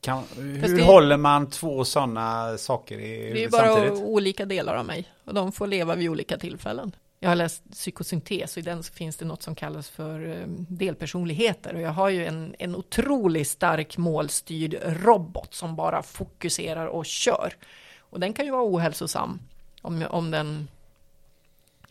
[0.00, 3.98] Kan, hur det- håller man två sådana saker i, Det är bara samtidigt?
[4.04, 6.92] olika delar av mig och de får leva vid olika tillfällen.
[7.20, 11.74] Jag har läst psykosyntes och i den finns det något som kallas för eh, delpersonligheter
[11.74, 17.52] och jag har ju en, en otroligt stark målstyrd robot som bara fokuserar och kör.
[17.98, 19.38] Och den kan ju vara ohälsosam
[19.82, 20.68] om, jag- om den,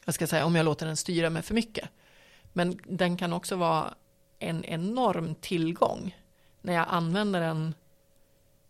[0.06, 1.90] jag ska säga, om jag låter den styra mig för mycket.
[2.54, 3.94] Men den kan också vara
[4.40, 6.16] en enorm tillgång
[6.62, 7.74] när jag använder den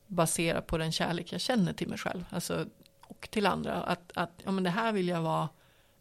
[0.08, 2.66] baserat på den kärlek jag känner till mig själv alltså,
[3.02, 3.74] och till andra.
[3.74, 5.50] Att, att ja, men det här vill jag vara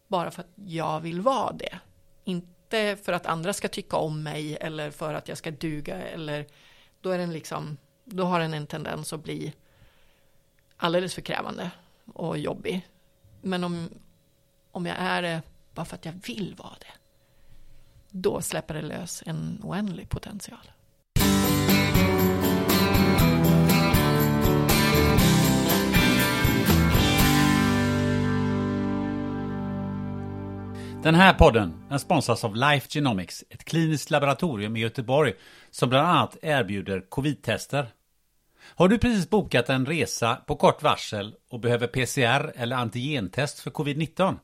[0.07, 1.79] bara för att jag vill vara det.
[2.23, 6.47] Inte för att andra ska tycka om mig eller för att jag ska duga eller
[7.01, 9.53] då är den liksom, då har den en tendens att bli
[10.77, 11.71] alldeles för krävande
[12.13, 12.87] och jobbig.
[13.41, 13.89] Men om,
[14.71, 15.41] om jag är det
[15.73, 16.93] bara för att jag vill vara det,
[18.09, 20.71] då släpper det lös en oändlig potential.
[31.05, 35.33] Den här podden den sponsras av Life Genomics, ett kliniskt laboratorium i Göteborg
[35.71, 37.87] som bland annat erbjuder covid-tester.
[38.75, 43.71] Har du precis bokat en resa på kort varsel och behöver PCR eller antigentest för
[43.71, 44.35] covid-19?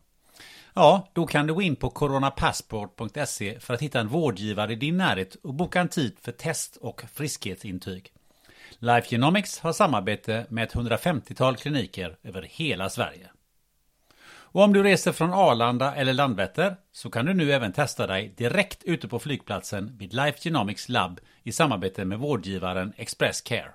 [0.74, 4.98] Ja, då kan du gå in på coronapassport.se för att hitta en vårdgivare i din
[4.98, 8.12] närhet och boka en tid för test och friskhetsintyg.
[8.80, 13.30] Life Genomics har samarbete med ett 150-tal kliniker över hela Sverige.
[14.52, 18.34] Och om du reser från Arlanda eller Landvetter så kan du nu även testa dig
[18.38, 23.72] direkt ute på flygplatsen vid Life Genomics Lab i samarbete med vårdgivaren Express Care.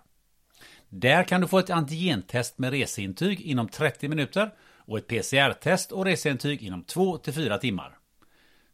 [0.89, 6.05] Där kan du få ett antigentest med reseintyg inom 30 minuter och ett PCR-test och
[6.05, 7.99] reseintyg inom 2-4 timmar.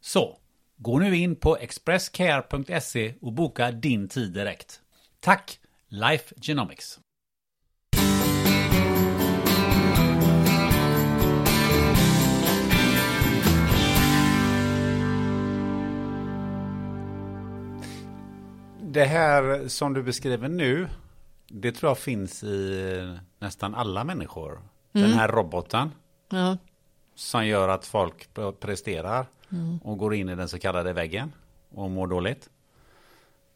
[0.00, 0.38] Så,
[0.76, 4.80] gå nu in på expresscare.se och boka din tid direkt.
[5.20, 6.98] Tack, Life Genomics!
[18.92, 20.88] Det här som du beskriver nu,
[21.48, 24.60] det tror jag finns i nästan alla människor.
[24.92, 25.90] Den här roboten
[26.28, 26.56] Ja,
[27.14, 28.28] som gör att folk
[28.60, 29.26] presterar
[29.82, 31.32] och går in i den så kallade väggen
[31.70, 32.50] och mår dåligt.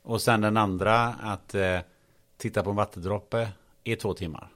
[0.02, 1.78] Och sen den andra att eh,
[2.36, 3.48] titta på en vattendroppe
[3.84, 4.48] i två timmar.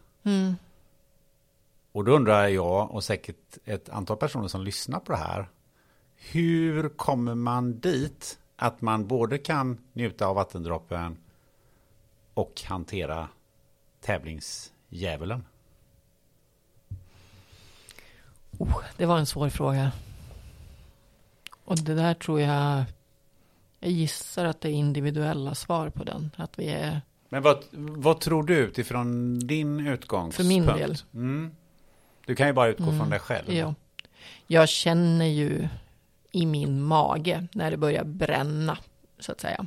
[1.93, 5.49] Och då undrar jag och säkert ett antal personer som lyssnar på det här.
[6.16, 11.16] Hur kommer man dit att man både kan njuta av vattendroppen
[12.35, 13.29] och hantera
[14.01, 15.44] tävlingsdjävulen?
[18.59, 19.92] oh, det var en svår fråga.
[21.64, 22.85] Och det där tror jag,
[23.79, 26.31] jag gissar att det är individuella svar på den.
[26.37, 30.37] Att vi är, Men vad, vad tror du utifrån din utgångspunkt?
[30.37, 30.96] För min del.
[31.14, 31.51] Mm.
[32.27, 33.53] Du kan ju bara utgå från dig själv.
[33.53, 33.75] ja.
[34.46, 35.68] Jag känner ju
[36.33, 38.79] i min mage när det börjar bränna,
[39.19, 39.66] så att säga.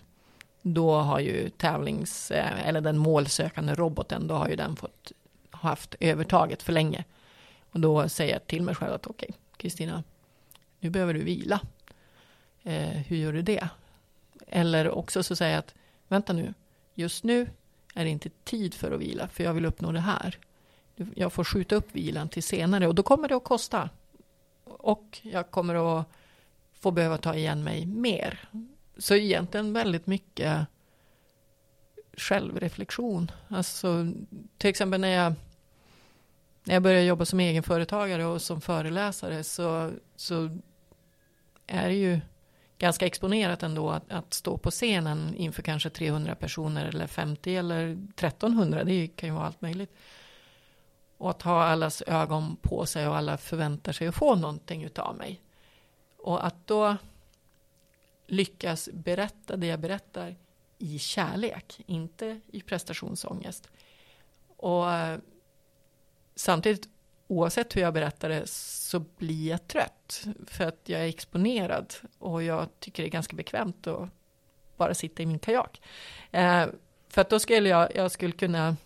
[0.62, 5.12] Då har ju tävlings, eh, eller den målsökande roboten, då har ju den fått
[5.52, 7.04] haft övertaget för länge.
[7.72, 10.04] Och då säger jag till mig själv att okej, Kristina,
[10.80, 11.62] nu behöver du vila.
[12.64, 13.68] Eh, hur gör du det?
[14.48, 15.74] Eller också så säger jag att
[16.08, 16.54] vänta nu,
[16.94, 17.50] just nu
[17.96, 20.38] är det inte tid för att vila, för jag vill uppnå det här.
[21.16, 23.90] Jag får skjuta upp vilan till senare och då kommer det att kosta.
[24.64, 26.08] Och jag kommer att
[26.84, 28.40] Får behöva ta igen mig mer.
[28.98, 30.68] Så egentligen väldigt mycket
[32.18, 33.32] självreflektion.
[33.48, 34.12] Alltså,
[34.58, 35.34] till exempel när jag,
[36.64, 40.58] när jag började jobba som egenföretagare och som föreläsare så, så
[41.68, 42.20] är det ju
[42.78, 47.92] ganska exponerat ändå att, att stå på scenen inför kanske 300 personer eller 50 eller
[47.92, 48.84] 1300.
[48.84, 49.96] Det kan ju vara allt möjligt.
[51.18, 55.18] Och att ha allas ögon på sig och alla förväntar sig att få någonting utav
[55.18, 55.42] mig.
[56.24, 56.98] Och att då
[58.28, 60.36] lyckas berätta det jag berättar
[60.78, 63.70] i kärlek, inte i prestationsångest.
[64.58, 65.20] Och eh,
[66.36, 66.90] samtidigt,
[67.28, 70.28] oavsett hur jag berättar det, så blir jag trött.
[70.48, 74.10] För att jag är exponerad och jag tycker det är ganska bekvämt att
[74.78, 75.82] bara sitta i min kajak.
[76.32, 76.68] Eh,
[77.10, 78.78] för att då skulle jag, jag skulle kunna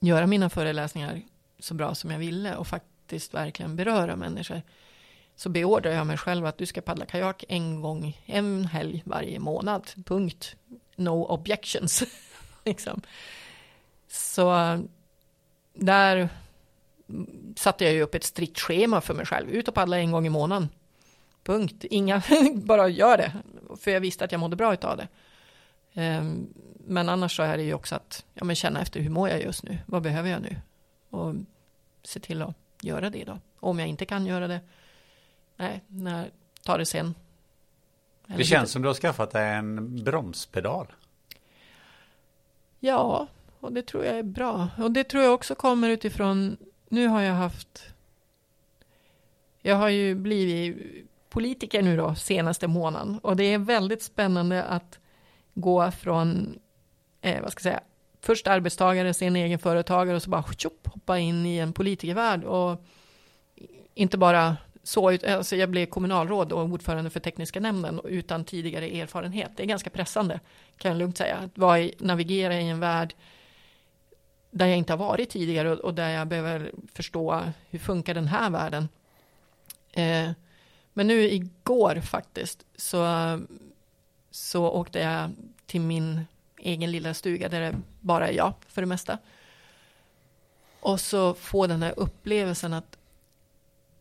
[0.00, 1.22] göra mina föreläsningar
[1.58, 4.62] så bra som jag ville och faktiskt verkligen beröra människor.
[5.36, 9.38] Så beordrar jag mig själv att du ska paddla kajak en gång, en helg varje
[9.38, 9.90] månad.
[10.04, 10.56] Punkt.
[10.96, 12.02] No objections.
[12.64, 13.02] liksom.
[14.08, 14.78] Så
[15.74, 16.28] där
[17.56, 19.50] satte jag ju upp ett strikt schema för mig själv.
[19.50, 20.68] Ut och paddla en gång i månaden.
[21.44, 21.84] Punkt.
[21.84, 22.22] Inga,
[22.54, 23.32] bara gör det.
[23.80, 25.08] För jag visste att jag mådde bra av det.
[25.94, 26.54] Um,
[26.86, 29.42] men annars så är det ju också att ja, men känna efter hur mår jag
[29.42, 29.78] just nu?
[29.86, 30.56] Vad behöver jag nu?
[31.10, 31.34] Och
[32.02, 33.38] se till att göra det då.
[33.60, 34.60] Om jag inte kan göra det,
[35.56, 36.30] nej, när,
[36.62, 37.14] ta det sen.
[38.26, 40.86] Eller det känns som du har skaffat dig en bromspedal.
[42.80, 43.26] Ja,
[43.60, 44.68] och det tror jag är bra.
[44.78, 46.56] Och det tror jag också kommer utifrån,
[46.88, 47.82] nu har jag haft,
[49.62, 54.98] jag har ju blivit politiker nu då senaste månaden och det är väldigt spännande att
[55.54, 56.58] gå från,
[57.20, 57.80] eh, vad ska jag säga,
[58.20, 62.84] först arbetstagare, sen egen företagare och så bara tjopp, hoppa in i en politikervärld och
[63.94, 69.50] inte bara så, alltså jag blev kommunalråd och ordförande för tekniska nämnden utan tidigare erfarenhet.
[69.56, 70.40] Det är ganska pressande,
[70.78, 71.36] kan jag lugnt säga.
[71.36, 73.14] Att vara i, navigera i en värld
[74.50, 78.50] där jag inte har varit tidigare och, där jag behöver förstå hur funkar den här
[78.50, 78.88] världen.
[79.92, 80.30] Eh,
[80.92, 83.40] men nu igår faktiskt så,
[84.30, 85.30] så åkte jag
[85.66, 86.26] till min
[86.58, 89.18] egen lilla stuga där det bara är jag för det mesta.
[90.80, 92.98] Och så få den här upplevelsen att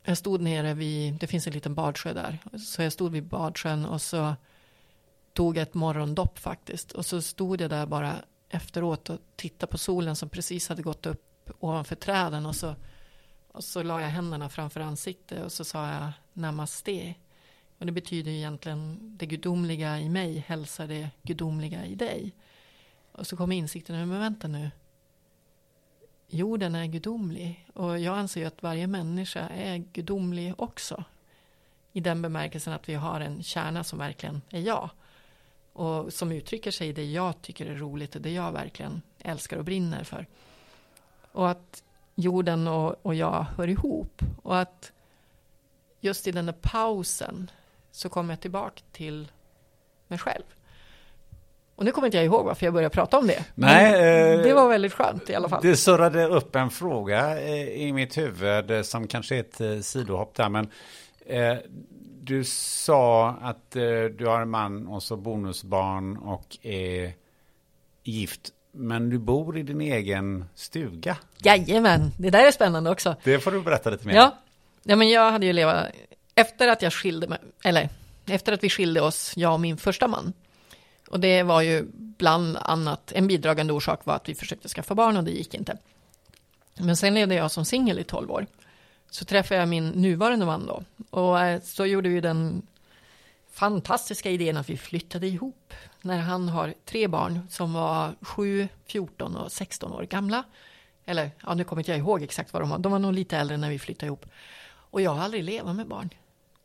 [0.03, 3.85] jag stod nere vid, det finns en liten badsjö där, så jag stod vid badsjön
[3.85, 4.35] och så
[5.33, 6.91] tog jag ett morgondopp faktiskt.
[6.91, 8.15] Och så stod jag där bara
[8.49, 12.75] efteråt och tittade på solen som precis hade gått upp ovanför träden och så,
[13.51, 17.13] och så la jag händerna framför ansiktet och så sa jag namaste.
[17.77, 22.35] Och det betyder egentligen det gudomliga i mig hälsar det gudomliga i dig.
[23.11, 24.71] Och så kom insikten, men vänta nu.
[26.33, 31.03] Jorden är gudomlig och jag anser att varje människa är gudomlig också.
[31.93, 34.89] I den bemärkelsen att vi har en kärna som verkligen är jag.
[35.73, 39.57] Och som uttrycker sig i det jag tycker är roligt och det jag verkligen älskar
[39.57, 40.27] och brinner för.
[41.31, 41.83] Och att
[42.15, 44.21] jorden och, och jag hör ihop.
[44.43, 44.91] Och att
[45.99, 47.51] just i den där pausen
[47.91, 49.31] så kommer jag tillbaka till
[50.07, 50.43] mig själv.
[51.81, 53.45] Och nu kommer inte jag ihåg varför jag började prata om det.
[53.55, 55.61] Nej, eh, det var väldigt skönt i alla fall.
[55.61, 59.79] Det surrade upp en fråga eh, i mitt huvud eh, som kanske är ett eh,
[59.79, 60.49] sidohopp där.
[60.49, 60.69] Men
[61.25, 61.57] eh,
[62.21, 63.81] du sa att eh,
[64.17, 67.13] du har en man och så bonusbarn och är
[68.03, 68.49] gift.
[68.71, 71.17] Men du bor i din egen stuga.
[71.37, 73.15] Jajamän, det där är spännande också.
[73.23, 74.15] Det får du berätta lite mer.
[74.15, 74.37] Ja,
[74.83, 75.85] ja men jag hade ju levat,
[76.35, 77.89] efter att jag skilde mig, eller
[78.25, 80.33] efter att vi skilde oss, jag och min första man.
[81.11, 85.17] Och det var ju bland annat, en bidragande orsak var att vi försökte skaffa barn
[85.17, 85.77] och det gick inte.
[86.77, 88.47] Men sen levde jag som singel i tolv år.
[89.09, 90.83] Så träffade jag min nuvarande man då.
[91.09, 92.67] Och eh, så gjorde vi den
[93.51, 95.73] fantastiska idén att vi flyttade ihop.
[96.01, 100.43] När han har tre barn som var 7, 14 och 16 år gamla.
[101.05, 102.77] Eller, ja nu kommer inte jag ihåg exakt vad de var.
[102.77, 104.25] De var nog lite äldre när vi flyttade ihop.
[104.65, 106.09] Och jag har aldrig levat med barn.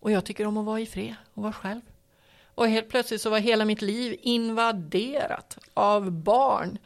[0.00, 1.80] Och jag tycker om att vara i fred och vara själv.
[2.56, 6.78] Och helt plötsligt så var hela mitt liv invaderat av barn.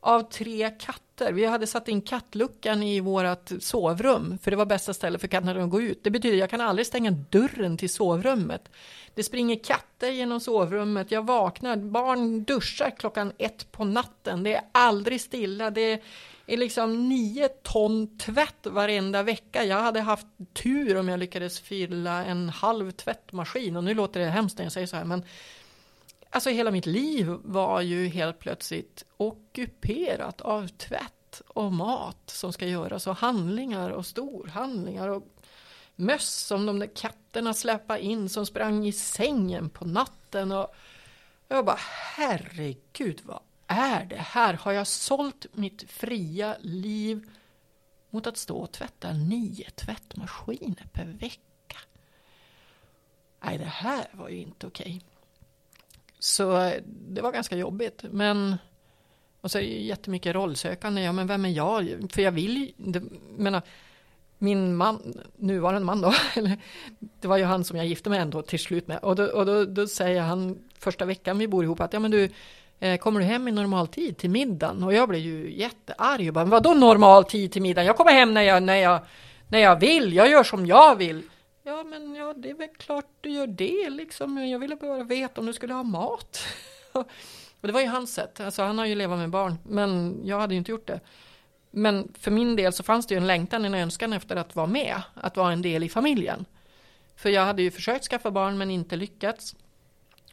[0.00, 1.32] Av tre katter.
[1.32, 4.38] Vi hade satt in kattluckan i vårt sovrum.
[4.42, 6.04] För det var bästa stället för katterna att gå ut.
[6.04, 8.68] Det betyder att jag kan aldrig stänga dörren till sovrummet.
[9.14, 11.10] Det springer katter genom sovrummet.
[11.10, 11.76] Jag vaknar.
[11.76, 14.42] Barn duschar klockan ett på natten.
[14.42, 15.70] Det är aldrig stilla.
[15.70, 16.00] Det är
[16.46, 19.64] är liksom nio ton tvätt varenda vecka.
[19.64, 24.26] Jag hade haft tur om jag lyckades fylla en halv tvättmaskin och nu låter det
[24.26, 25.24] hemskt när jag säger så här men
[26.30, 32.66] alltså hela mitt liv var ju helt plötsligt ockuperat av tvätt och mat som ska
[32.66, 35.22] göras och handlingar och storhandlingar och
[35.96, 40.74] möss som de där katterna släppa in som sprang i sängen på natten och
[41.48, 41.78] jag bara
[42.16, 44.54] herregud vad är det här?
[44.54, 47.30] Har jag sålt mitt fria liv
[48.10, 51.78] mot att stå och tvätta nio tvättmaskiner per vecka?
[53.40, 55.00] Nej, det här var ju inte okej.
[56.18, 58.56] Så eh, det var ganska jobbigt, men
[59.40, 61.02] och så är det ju jättemycket rollsökande.
[61.02, 61.96] Ja, men vem är jag?
[62.10, 63.00] För jag vill ju,
[63.36, 63.62] menar,
[64.38, 66.58] min man, nuvarande man då, eller,
[67.20, 68.98] det var ju han som jag gifte mig ändå till slut med.
[68.98, 72.10] Och, då, och då, då säger han första veckan vi bor ihop att ja men
[72.10, 72.30] du,
[72.80, 74.82] Eh, kommer du hem i normal tid till middagen?
[74.82, 77.86] Och jag blev ju jättearg och bara, vadå normal tid till middagen?
[77.86, 79.00] Jag kommer hem när jag, när jag,
[79.48, 81.22] när jag vill, jag gör som jag vill.
[81.62, 84.48] Ja, men ja, det är väl klart du gör det liksom.
[84.48, 86.38] Jag ville bara veta om du skulle ha mat.
[86.92, 87.06] och
[87.60, 88.40] det var ju hans sätt.
[88.40, 91.00] Alltså, han har ju levat med barn, men jag hade ju inte gjort det.
[91.70, 94.66] Men för min del så fanns det ju en längtan, en önskan efter att vara
[94.66, 96.44] med, att vara en del i familjen.
[97.16, 99.56] För jag hade ju försökt skaffa barn men inte lyckats.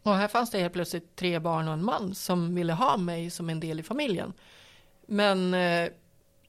[0.03, 3.29] Och här fanns det helt plötsligt tre barn och en man som ville ha mig
[3.29, 4.33] som en del i familjen.
[5.07, 5.89] Men eh,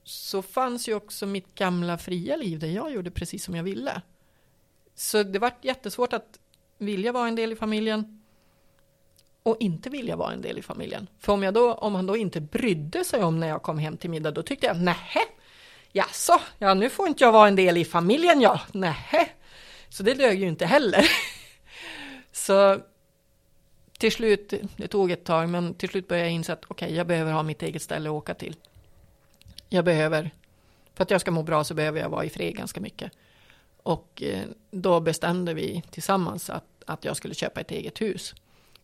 [0.03, 4.01] så fanns ju också mitt gamla fria liv där jag gjorde precis som jag ville.
[4.95, 6.39] Så det var jättesvårt att
[6.77, 8.21] vilja vara en del i familjen.
[9.43, 11.07] och inte vilja vara en del i familjen.
[11.19, 13.97] För om, jag då, om han då inte brydde sig om när jag kom hem
[13.97, 15.21] till middag, då tyckte jag nähä,
[15.91, 19.29] jaså, ja nu får inte jag vara en del i familjen ja, nähä.
[19.89, 21.05] Så det lög ju inte heller.
[22.31, 22.79] Så
[23.97, 26.97] till slut, det tog ett tag, men till slut började jag inse att okej, okay,
[26.97, 28.55] jag behöver ha mitt eget ställe att åka till.
[29.69, 30.31] Jag behöver,
[30.93, 33.11] för att jag ska må bra så behöver jag vara i fred ganska mycket.
[33.83, 38.35] Och eh, då bestämde vi tillsammans att, att jag skulle köpa ett eget hus.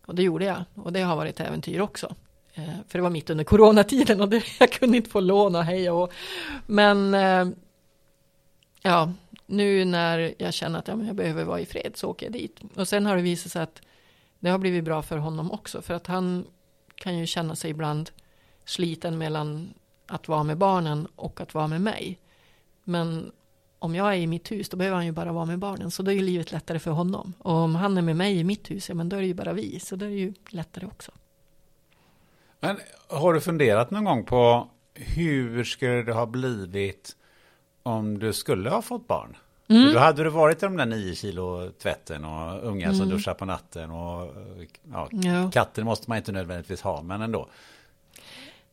[0.06, 0.64] Och det gjorde jag.
[0.74, 2.14] Och det har varit ett äventyr också.
[2.54, 5.90] Eh, för det var mitt under coronatiden och det, jag kunde inte få låna hej
[5.90, 6.12] och
[6.66, 7.48] Men eh,
[8.82, 9.12] ja,
[9.46, 12.60] nu när jag känner att ja, jag behöver vara i fred så åker jag dit.
[12.74, 13.82] Och sen har det visat sig att
[14.42, 15.82] det har blivit bra för honom också.
[15.82, 16.44] För att han
[16.94, 18.10] kan ju känna sig ibland
[18.64, 19.74] sliten mellan
[20.06, 22.18] att vara med barnen och att vara med mig.
[22.84, 23.32] Men
[23.78, 25.90] om jag är i mitt hus, då behöver han ju bara vara med barnen.
[25.90, 27.32] Så då är ju livet lättare för honom.
[27.38, 29.34] Och om han är med mig i mitt hus, ja men då är det ju
[29.34, 29.80] bara vi.
[29.80, 31.12] Så då är det ju lättare också.
[32.60, 32.76] Men
[33.08, 37.16] har du funderat någon gång på hur skulle det ha blivit
[37.82, 39.36] om du skulle ha fått barn?
[39.72, 39.92] Mm.
[39.94, 42.98] Då hade du varit i de där nio kilo tvätten och unga mm.
[42.98, 44.34] som duschar på natten och
[44.92, 45.50] ja, ja.
[45.50, 47.48] katter måste man inte nödvändigtvis ha, men ändå.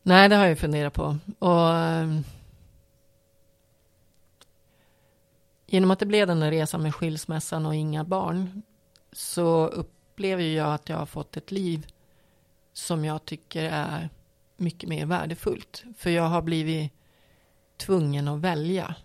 [0.04, 1.18] Nej, det har jag funderat på.
[1.40, 2.24] Och ehm,
[5.66, 8.62] genom att det blev den där resan med skilsmässan och inga barn
[9.12, 11.88] så upplever jag att jag har fått ett liv
[12.74, 14.10] som jag tycker är
[14.58, 15.84] mycket mer värdefullt.
[15.98, 16.94] För jag har blivit
[17.78, 18.96] tvungen att välja.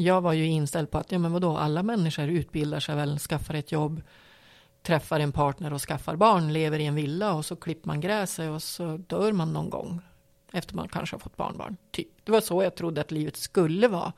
[0.00, 3.54] Jag var ju inställd på att, ja men vadå, alla människor utbildar sig väl, skaffar
[3.54, 4.02] ett jobb,
[4.82, 8.50] träffar en partner och skaffar barn, lever i en villa och så klipper man gräset
[8.50, 10.00] och så dör man någon gång.
[10.52, 11.76] Efter man kanske har fått barnbarn.
[11.90, 12.08] Typ.
[12.24, 14.12] Det var så jag trodde att livet skulle vara.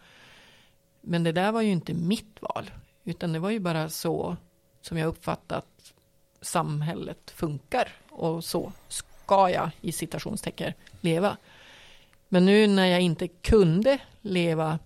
[1.00, 2.70] Men det där var ju inte mitt val,
[3.04, 4.36] utan det var ju bara så
[4.80, 5.92] som jag uppfattat
[6.40, 11.36] samhället funkar och så ska jag i citationstecken leva.
[12.28, 14.78] Men nu när jag inte kunde leva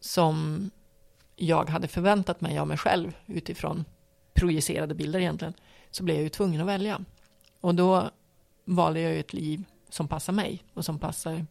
[0.00, 0.70] som
[1.36, 3.84] jag hade förväntat mig av mig själv utifrån
[4.34, 5.54] projicerade bilder egentligen,
[5.90, 7.00] så blev jag ju tvungen att välja.
[7.60, 8.10] Och då
[8.64, 11.46] valde jag ju ett liv som passar mig och som passar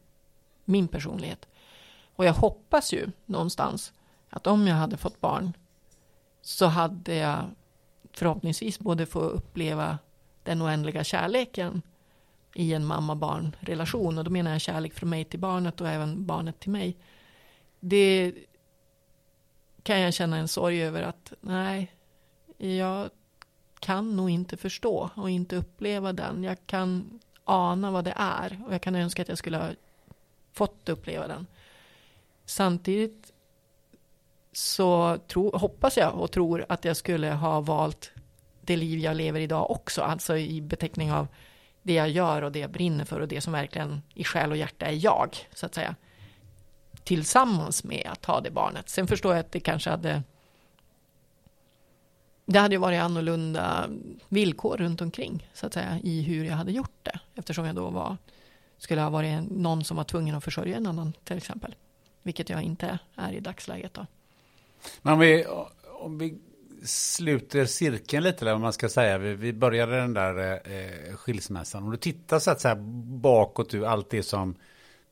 [0.66, 1.48] min personlighet.
[2.16, 3.94] Och jag hoppas ju någonstans
[4.30, 5.54] att om jag hade fått barn
[6.42, 7.46] så hade jag
[8.14, 9.98] förhoppningsvis både få uppleva
[10.44, 11.82] den oändliga kärleken
[12.54, 14.18] i en mamma-barn-relation.
[14.18, 16.98] Och då menar jag kärlek från mig till barnet och även barnet till mig.
[17.80, 18.34] Det
[19.84, 21.92] kan jag känna en sorg över att nej,
[22.58, 23.10] jag
[23.80, 26.44] kan nog inte förstå och inte uppleva den.
[26.44, 29.70] Jag kan ana vad det är och jag kan önska att jag skulle ha
[30.54, 31.48] fått uppleva den.
[32.46, 33.34] Samtidigt
[34.52, 38.12] så tro, hoppas jag och tror att jag skulle ha valt
[38.62, 41.28] det liv jag lever idag också, alltså i beteckning av
[41.82, 44.58] det jag gör och det jag brinner för och det som verkligen i själ och
[44.58, 45.96] hjärta är jag, så att säga.
[47.08, 48.90] Tillsammans med att ha det barnet.
[48.90, 50.24] Sen förstår jag att det kanske hade
[52.46, 53.90] det hade ju varit annorlunda
[54.30, 57.90] villkor runt omkring så att säga i hur jag hade gjort det eftersom jag då
[57.90, 58.18] var
[58.78, 61.76] skulle ha varit någon som var tvungen att försörja en annan till exempel.
[62.24, 64.06] Vilket jag inte är i dagsläget då.
[65.02, 65.46] Men om vi,
[66.02, 66.38] om vi
[66.84, 69.18] sluter cirkeln lite, eller vad man ska säga.
[69.18, 71.84] Vi, vi började den där eh, skilsmässan.
[71.84, 72.76] Om du tittar så att säga
[73.22, 74.56] bakåt ur allt det som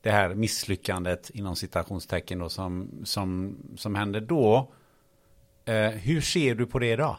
[0.06, 4.72] det här misslyckandet inom citationstecken då, som, som, som hände då.
[5.66, 7.18] Eh, hur ser du på det idag?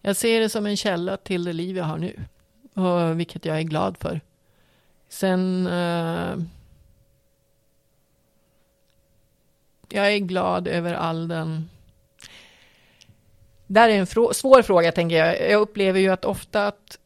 [0.00, 2.24] Jag ser det som en källa till det liv jag har nu.
[2.74, 4.20] Och vilket jag är glad för.
[5.08, 6.36] Sen eh,
[9.88, 11.70] jag är glad över all den...
[13.66, 15.50] Där är en frå svår fråga, tänker jag.
[15.50, 16.98] Jag upplever ju att ofta att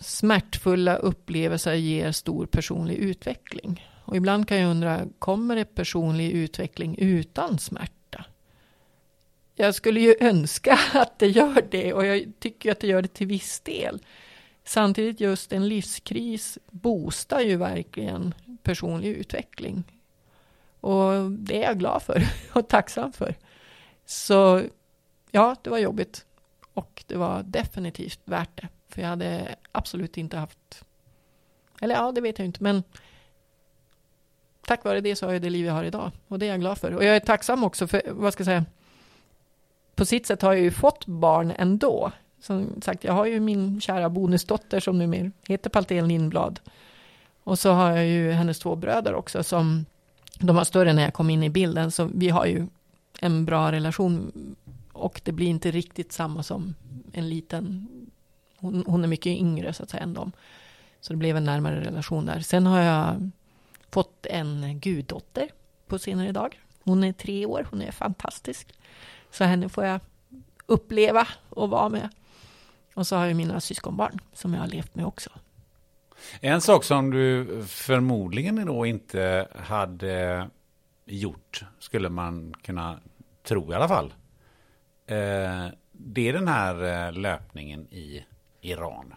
[0.00, 3.86] smärtfulla upplevelser ger stor personlig utveckling.
[4.04, 8.24] Och ibland kan jag undra, kommer det personlig utveckling utan smärta?
[9.54, 13.14] Jag skulle ju önska att det gör det och jag tycker att det gör det
[13.14, 14.02] till viss del.
[14.64, 19.84] Samtidigt just en livskris boostar ju verkligen personlig utveckling.
[20.80, 22.22] Och det är jag glad för
[22.52, 23.34] och tacksam för.
[24.06, 24.62] Så
[25.30, 26.26] ja, det var jobbigt.
[26.74, 28.68] Och det var definitivt värt det.
[28.90, 30.84] För jag hade absolut inte haft...
[31.80, 32.62] Eller ja, det vet jag inte.
[32.62, 32.82] Men
[34.66, 36.10] tack vare det så har jag det liv jag har idag.
[36.28, 36.94] Och det är jag glad för.
[36.94, 38.64] Och jag är tacksam också för, vad ska jag säga,
[39.94, 42.12] på sitt sätt har jag ju fått barn ändå.
[42.40, 46.60] Som sagt, jag har ju min kära bonusdotter som numera heter Paltén Lindblad.
[47.44, 49.86] Och så har jag ju hennes två bröder också som
[50.38, 52.66] de var större när jag kom in i bilden, så vi har ju
[53.20, 54.32] en bra relation
[54.92, 56.74] och det blir inte riktigt samma som
[57.12, 57.88] en liten,
[58.60, 60.32] hon, hon är mycket yngre så att säga än dem.
[61.00, 62.40] Så det blev en närmare relation där.
[62.40, 63.30] Sen har jag
[63.90, 65.48] fått en guddotter
[65.86, 66.60] på senare dag.
[66.82, 68.74] Hon är tre år, hon är fantastisk.
[69.30, 70.00] Så henne får jag
[70.66, 72.08] uppleva och vara med.
[72.94, 75.30] Och så har jag mina syskonbarn som jag har levt med också.
[76.40, 80.48] En sak som du förmodligen då inte hade
[81.04, 83.00] gjort, skulle man kunna
[83.42, 84.14] tro i alla fall.
[85.06, 88.24] Eh, det är den här eh, löpningen i
[88.60, 89.14] Iran.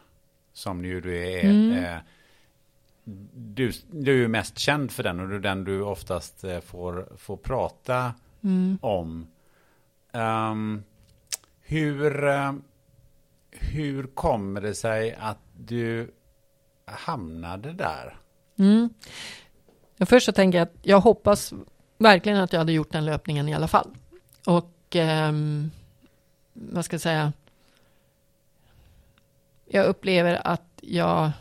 [0.53, 1.43] Som ju du är...
[1.43, 1.83] Mm.
[1.83, 1.99] Eh,
[3.33, 7.37] du, du är mest känd för den och det är den du oftast får, får
[7.37, 8.13] prata
[8.43, 8.77] mm.
[8.81, 9.27] om.
[10.11, 10.83] Um,
[11.61, 12.27] hur,
[13.51, 16.11] hur kommer det sig att du
[16.85, 18.17] hamnade där?
[18.59, 18.89] Mm.
[19.99, 21.53] Först så tänker jag att jag hoppas
[21.97, 23.89] verkligen att jag hade gjort den löpningen i alla fall.
[24.45, 25.31] Och eh,
[26.53, 27.33] vad ska jag säga?
[29.74, 31.32] Jag upplever att jag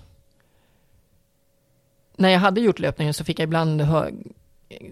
[2.16, 4.10] när jag hade gjort löpningen så fick jag ibland höra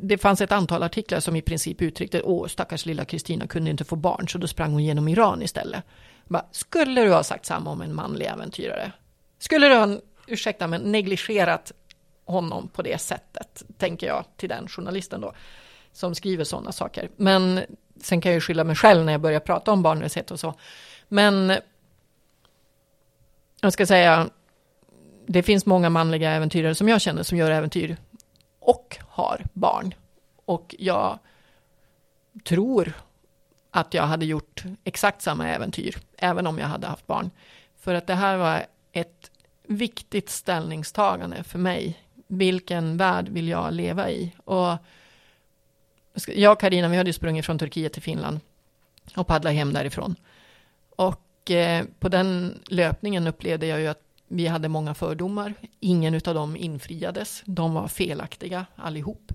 [0.02, 3.84] det fanns ett antal artiklar som i princip uttryckte åh stackars lilla Kristina kunde inte
[3.84, 5.84] få barn så då sprang hon genom Iran istället.
[6.24, 8.92] Bara, skulle du ha sagt samma om en manlig äventyrare?
[9.38, 11.72] Skulle du ha, ursäkta men negligerat
[12.24, 15.32] honom på det sättet, tänker jag till den journalisten då,
[15.92, 17.08] som skriver sådana saker.
[17.16, 17.60] Men
[18.00, 20.54] sen kan jag ju skylla mig själv när jag börjar prata om barnlöshet och så.
[21.08, 21.52] Men
[23.60, 24.30] jag ska säga,
[25.26, 27.96] det finns många manliga äventyrare som jag känner som gör äventyr
[28.60, 29.94] och har barn.
[30.44, 31.18] Och jag
[32.44, 32.92] tror
[33.70, 37.30] att jag hade gjort exakt samma äventyr, även om jag hade haft barn.
[37.80, 39.30] För att det här var ett
[39.66, 41.98] viktigt ställningstagande för mig.
[42.26, 44.34] Vilken värld vill jag leva i?
[44.44, 44.76] Och
[46.26, 48.40] jag och Carina, vi hade sprungit från Turkiet till Finland
[49.16, 50.16] och paddlat hem därifrån.
[50.96, 55.54] Och eh, på den löpningen upplevde jag ju att vi hade många fördomar.
[55.80, 57.42] Ingen av dem infriades.
[57.44, 59.32] De var felaktiga allihop.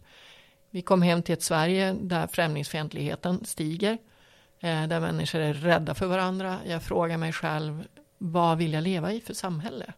[0.69, 3.97] Vi kom hem till ett Sverige där främlingsfientligheten stiger.
[4.59, 6.59] Eh, där människor är rädda för varandra.
[6.65, 7.83] Jag frågar mig själv,
[8.17, 9.93] vad vill jag leva i för samhälle?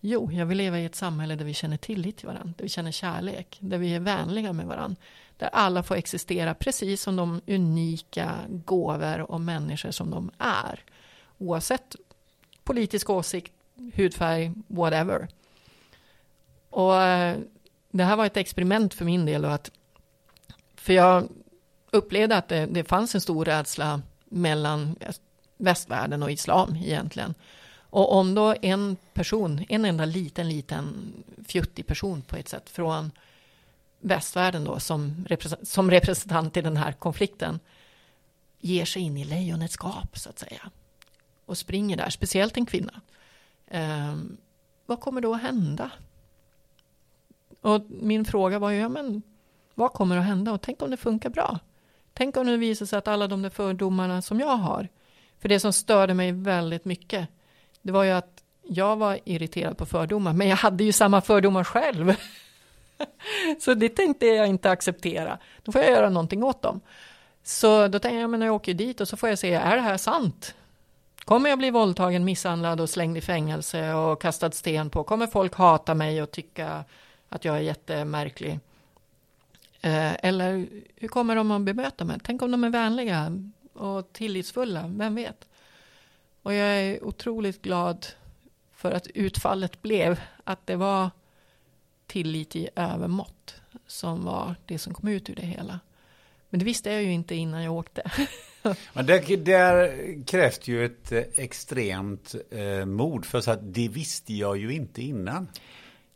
[0.00, 2.68] Jo, jag vill leva i ett samhälle där vi känner tillit till varandra, där vi
[2.68, 4.96] känner kärlek, där vi är vänliga med varandra,
[5.36, 10.80] där alla får existera precis som de unika gåvor och människor som de är.
[11.44, 11.96] Oavsett
[12.64, 13.52] politisk åsikt,
[13.94, 15.28] hudfärg, whatever.
[16.70, 17.38] Och eh,
[17.90, 19.44] det här var ett experiment för min del.
[19.44, 19.70] Och att,
[20.76, 21.28] för jag
[21.90, 24.96] upplevde att det, det fanns en stor rädsla mellan
[25.56, 27.34] västvärlden och islam egentligen.
[27.76, 31.12] Och om då en person, en enda liten, liten
[31.46, 33.10] fjuttig person på ett sätt från
[34.00, 37.60] västvärlden då som, representant, som representant i den här konflikten
[38.60, 40.70] ger sig in i lejonets gap så att säga
[41.46, 43.00] och springer där, speciellt en kvinna.
[43.66, 44.14] Eh,
[44.86, 45.90] vad kommer då att hända?
[47.60, 49.22] Och min fråga var ju, ja men
[49.74, 50.52] vad kommer att hända?
[50.52, 51.58] Och tänk om det funkar bra?
[52.12, 54.88] Tänk om det visar sig att alla de där fördomarna som jag har,
[55.40, 57.28] för det som störde mig väldigt mycket,
[57.82, 61.64] det var ju att jag var irriterad på fördomar, men jag hade ju samma fördomar
[61.64, 62.14] själv.
[63.60, 65.38] så det tänkte jag inte acceptera.
[65.62, 66.80] Då får jag göra någonting åt dem.
[67.42, 69.82] Så då tänkte jag, men jag åker dit och så får jag se, är det
[69.82, 70.54] här sant?
[71.24, 75.04] Kommer jag bli våldtagen, misshandlad och slängd i fängelse och kastad sten på?
[75.04, 76.84] Kommer folk hata mig och tycka
[77.28, 78.60] att jag är jättemärklig?
[79.80, 80.66] Eh, eller
[80.96, 82.18] hur kommer de att bemöta mig?
[82.24, 83.40] Tänk om de är vänliga
[83.72, 85.48] och tillitsfulla, vem vet?
[86.42, 88.06] Och jag är otroligt glad
[88.72, 91.10] för att utfallet blev att det var
[92.06, 93.54] tillit i övermått
[93.86, 95.80] som var det som kom ut ur det hela.
[96.50, 98.10] Men det visste jag ju inte innan jag åkte.
[98.92, 104.34] Men det, där krävs ju ett eh, extremt eh, mod för så att det visste
[104.34, 105.48] jag ju inte innan.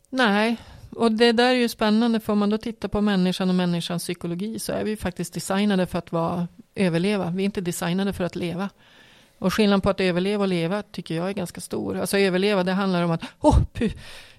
[0.09, 0.57] Nej,
[0.95, 4.03] och det där är ju spännande för om man då tittar på människan och människans
[4.03, 7.29] psykologi så är vi faktiskt designade för att vara, överleva.
[7.29, 8.69] Vi är inte designade för att leva.
[9.37, 11.97] Och skillnaden på att överleva och leva tycker jag är ganska stor.
[11.97, 13.91] Alltså överleva, det handlar om att, åh, oh, puh,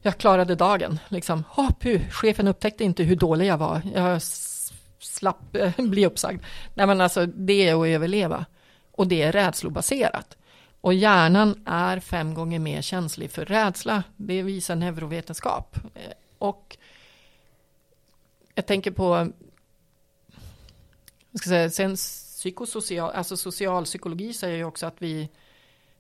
[0.02, 0.98] jag klarade dagen.
[1.08, 3.82] Liksom, åh, oh, puh, chefen upptäckte inte hur dålig jag var.
[3.94, 4.22] Jag
[5.00, 6.44] slapp bli uppsagd.
[6.74, 8.46] Nej, men alltså, det är att överleva.
[8.92, 10.36] Och det är rädslobaserat.
[10.80, 14.02] Och hjärnan är fem gånger mer känslig för rädsla.
[14.16, 15.76] Det visar neurovetenskap.
[15.94, 16.76] Eh, och
[18.54, 19.32] jag tänker på,
[21.30, 25.28] jag ska säga, sen psykosocial, alltså socialpsykologi säger ju också att vi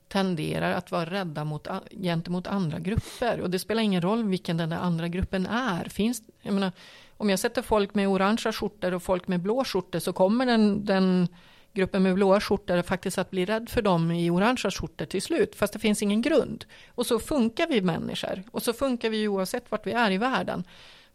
[0.08, 3.40] tenderar att vara rädda mot, gentemot andra grupper.
[3.40, 5.84] Och det spelar ingen roll vilken den där andra gruppen är.
[5.84, 6.72] Finns, jag menar,
[7.20, 10.84] om jag sätter folk med orangea skjortor och folk med blå skjortor så kommer den,
[10.84, 11.28] den
[11.72, 15.54] gruppen med blåa skjortor faktiskt att bli rädd för dem i orangea skjortor till slut,
[15.54, 16.64] fast det finns ingen grund.
[16.88, 20.64] Och så funkar vi människor, och så funkar vi oavsett vart vi är i världen.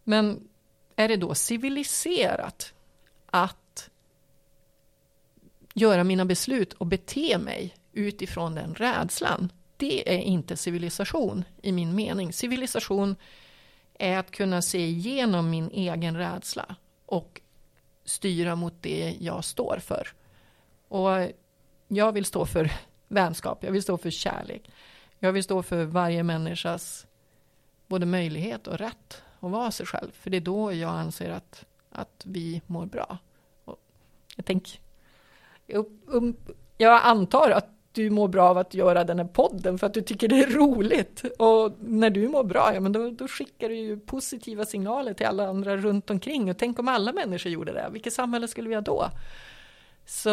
[0.03, 0.47] Men
[0.95, 2.73] är det då civiliserat
[3.25, 3.89] att
[5.73, 9.51] göra mina beslut och bete mig utifrån den rädslan?
[9.77, 12.33] Det är inte civilisation i min mening.
[12.33, 13.15] Civilisation
[13.99, 16.75] är att kunna se igenom min egen rädsla
[17.05, 17.41] och
[18.05, 20.07] styra mot det jag står för.
[20.87, 21.31] Och
[21.87, 22.71] jag vill stå för
[23.07, 24.69] vänskap, jag vill stå för kärlek.
[25.19, 27.07] Jag vill stå för varje människas
[27.87, 30.11] både möjlighet och rätt att vara sig själv.
[30.11, 33.17] För det är då jag anser att, att vi mår bra.
[33.65, 33.79] Och
[34.35, 34.81] jag tänk,
[35.65, 36.35] jag, um,
[36.77, 40.01] jag antar att du mår bra av att göra den här podden för att du
[40.01, 41.23] tycker det är roligt.
[41.39, 45.25] Och när du mår bra, ja men då, då skickar du ju positiva signaler till
[45.25, 46.49] alla andra runt omkring.
[46.49, 49.09] Och tänk om alla människor gjorde det, vilket samhälle skulle vi ha då?
[50.05, 50.29] Så...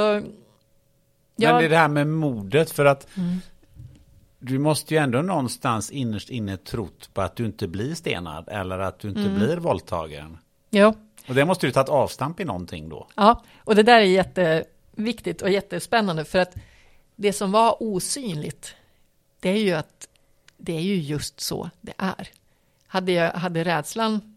[1.36, 1.52] Ja.
[1.52, 3.38] Men det är det här med modet, för att mm.
[4.38, 8.78] du måste ju ändå någonstans innerst inne trott på att du inte blir stenad eller
[8.78, 9.34] att du inte mm.
[9.34, 10.38] blir våldtagen.
[10.70, 10.94] Ja.
[11.28, 13.06] Och det måste ju tagit avstamp i någonting då.
[13.14, 16.54] Ja, och det där är jätteviktigt och jättespännande för att
[17.22, 18.74] det som var osynligt,
[19.40, 20.08] det är ju att
[20.56, 22.28] det är ju just så det är.
[22.86, 24.36] Hade, jag, hade rädslan,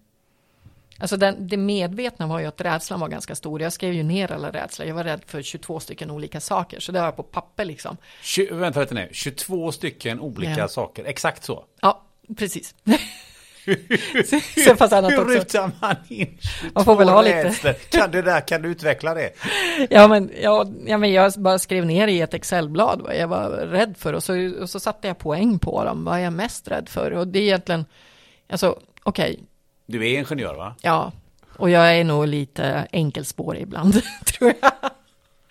[1.00, 3.62] alltså den, det medvetna var ju att rädslan var ganska stor.
[3.62, 4.88] Jag skrev ju ner alla rädslor.
[4.88, 7.98] Jag var rädd för 22 stycken olika saker, så det har jag på papper liksom.
[8.22, 10.68] 20, vänta lite nu, 22 stycken olika ja.
[10.68, 11.66] saker, exakt så?
[11.82, 12.04] Ja,
[12.38, 12.76] precis.
[14.66, 16.38] Sen fast annat Hur rutar man in
[16.74, 17.74] Man får väl ha lite.
[17.90, 19.30] Kan du, där, kan du utveckla det?
[19.90, 23.50] Ja men, ja, ja, men jag bara skrev ner i ett Excelblad vad jag var
[23.50, 26.06] rädd för och så, och så satte jag poäng på dem.
[26.06, 27.12] Vad är jag mest rädd för?
[27.12, 27.86] Och det är egentligen,
[28.50, 29.32] alltså okej.
[29.32, 29.46] Okay.
[29.86, 30.76] Du är ingenjör va?
[30.82, 31.12] Ja,
[31.58, 34.72] och jag är nog lite enkelspårig ibland, tror jag.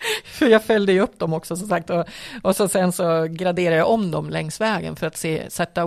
[0.25, 2.05] För jag följde ju upp dem också som sagt och,
[2.43, 5.87] och så sen så graderade jag om dem längs vägen för att se, sätta,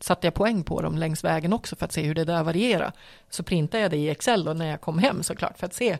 [0.00, 2.92] satte jag poäng på dem längs vägen också för att se hur det där varierar.
[3.30, 5.98] Så printade jag det i Excel och när jag kom hem såklart för att se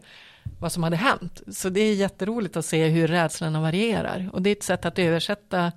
[0.60, 1.42] vad som hade hänt.
[1.48, 4.98] Så det är jätteroligt att se hur rädslorna varierar och det är ett sätt att
[4.98, 5.72] översätta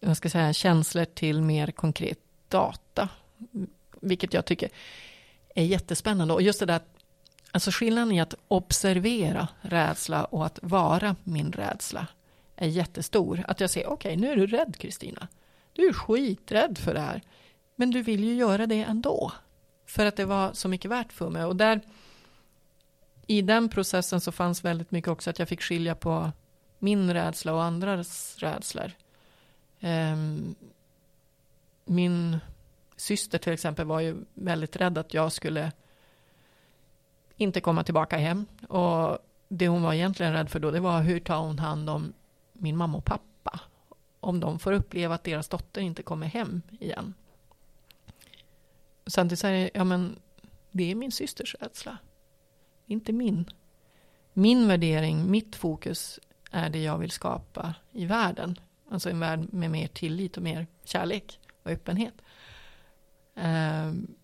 [0.00, 3.08] jag ska säga, känslor till mer konkret data.
[4.00, 4.68] Vilket jag tycker
[5.54, 6.34] är jättespännande.
[6.34, 6.80] Och just det där
[7.50, 12.06] Alltså skillnaden i att observera rädsla och att vara min rädsla
[12.56, 13.44] är jättestor.
[13.48, 15.28] Att jag säger, okej, okay, nu är du rädd Kristina.
[15.72, 17.22] Du är skiträdd för det här.
[17.76, 19.32] Men du vill ju göra det ändå.
[19.86, 21.44] För att det var så mycket värt för mig.
[21.44, 21.80] Och där,
[23.26, 26.32] i den processen så fanns väldigt mycket också att jag fick skilja på
[26.78, 28.92] min rädsla och andras rädslor.
[29.80, 30.54] Ehm,
[31.84, 32.38] min
[32.96, 35.72] syster till exempel var ju väldigt rädd att jag skulle
[37.38, 38.46] inte komma tillbaka hem.
[38.68, 39.18] Och
[39.48, 42.12] det hon var egentligen rädd för då, det var hur tar hon hand om
[42.52, 43.60] min mamma och pappa?
[44.20, 47.14] Om de får uppleva att deras dotter inte kommer hem igen.
[49.06, 50.16] Samtidigt säger jag, ja men
[50.70, 51.98] det är min systers rädsla.
[52.86, 53.50] Inte min.
[54.32, 56.20] Min värdering, mitt fokus
[56.50, 58.58] är det jag vill skapa i världen.
[58.90, 62.14] Alltså en värld med mer tillit och mer kärlek och öppenhet.
[63.34, 64.14] Ehm,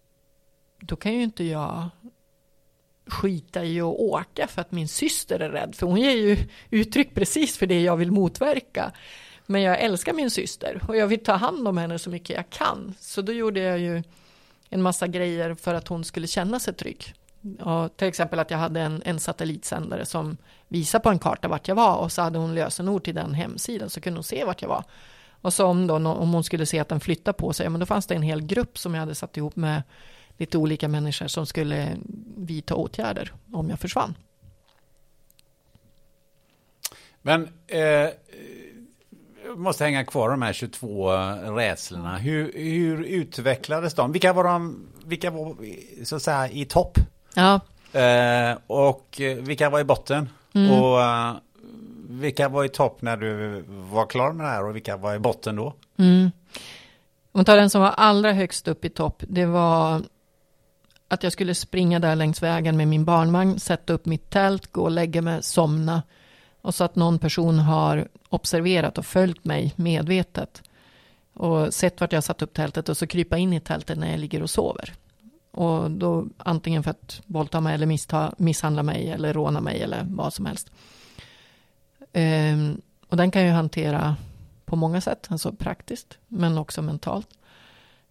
[0.81, 1.89] då kan ju inte jag
[3.07, 5.75] skita i att åka för att min syster är rädd.
[5.75, 6.39] För hon ger ju
[6.71, 8.93] uttryck precis för det jag vill motverka.
[9.47, 12.51] Men jag älskar min syster och jag vill ta hand om henne så mycket jag
[12.51, 12.95] kan.
[13.01, 14.03] Så då gjorde jag ju
[14.71, 17.15] en massa grejer för att hon skulle känna sig trygg.
[17.61, 20.37] Och till exempel att jag hade en, en satellitsändare som
[20.69, 23.91] visade på en karta vart jag var och så hade hon lösenord till den hemsidan
[23.91, 24.85] så kunde hon se vart jag var.
[25.41, 27.81] Och så om, då, om hon skulle se att den flyttade på sig, ja, men
[27.81, 29.83] då fanns det en hel grupp som jag hade satt ihop med
[30.37, 31.97] lite olika människor som skulle
[32.37, 34.15] vidta åtgärder om jag försvann.
[37.23, 38.09] Men eh,
[39.57, 41.13] måste hänga kvar de här 22
[41.57, 42.17] rädslorna.
[42.17, 44.13] Hur, hur utvecklades de?
[44.13, 45.57] Vilka var de, vilka var
[46.05, 46.99] så att säga i topp?
[47.35, 47.61] Ja.
[48.01, 50.29] Eh, och vilka var i botten?
[50.55, 50.73] Mm.
[50.73, 51.37] Och uh,
[52.09, 55.19] vilka var i topp när du var klar med det här och vilka var i
[55.19, 55.75] botten då?
[55.97, 56.31] Mm.
[57.33, 60.03] Om man tar den som var allra högst upp i topp, det var
[61.15, 64.83] att jag skulle springa där längs vägen med min barnvagn, sätta upp mitt tält, gå
[64.83, 66.03] och lägga mig, somna.
[66.61, 70.63] Och så att någon person har observerat och följt mig medvetet.
[71.35, 74.21] Och sett vart jag satt upp tältet och så krypa in i tältet när jag
[74.21, 74.93] ligger och sover.
[75.51, 80.07] Och då antingen för att våldta mig eller missta, misshandla mig eller råna mig eller
[80.11, 80.71] vad som helst.
[82.13, 84.17] Ehm, och den kan jag hantera
[84.65, 87.29] på många sätt, alltså praktiskt, men också mentalt.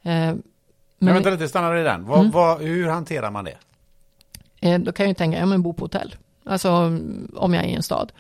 [0.02, 0.44] Ehm,
[1.06, 2.06] men, vänta lite, stanna i den.
[2.06, 2.32] Vad, mm.
[2.32, 3.58] vad, hur hanterar man det?
[4.62, 6.16] Eh, då kan jag ju tänka, ja men bo på hotell.
[6.46, 6.72] Alltså
[7.36, 8.12] om jag är i en stad.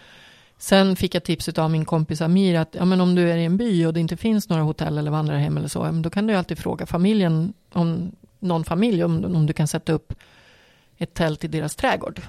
[0.58, 3.46] Sen fick jag tipset av min kompis Amir att ja, men om du är i
[3.46, 6.36] en by och det inte finns några hotell eller vandrarhem eller så, då kan du
[6.36, 10.14] alltid fråga familjen, om någon familj, om, om du kan sätta upp
[10.98, 12.22] ett tält i deras trädgård.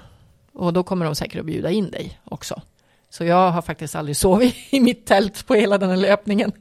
[0.53, 2.61] Och då kommer de säkert att bjuda in dig också.
[3.09, 6.51] Så jag har faktiskt aldrig sovit i mitt tält på hela den här löpningen.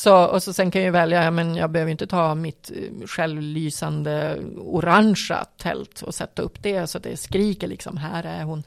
[0.00, 3.06] Så, och så sen kan jag välja, ja, men jag behöver inte ta mitt eh,
[3.06, 8.62] självlysande orangea tält och sätta upp det så att det skriker liksom, här är hon.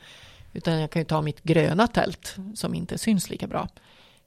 [0.53, 3.67] Utan jag kan ju ta mitt gröna tält som inte syns lika bra.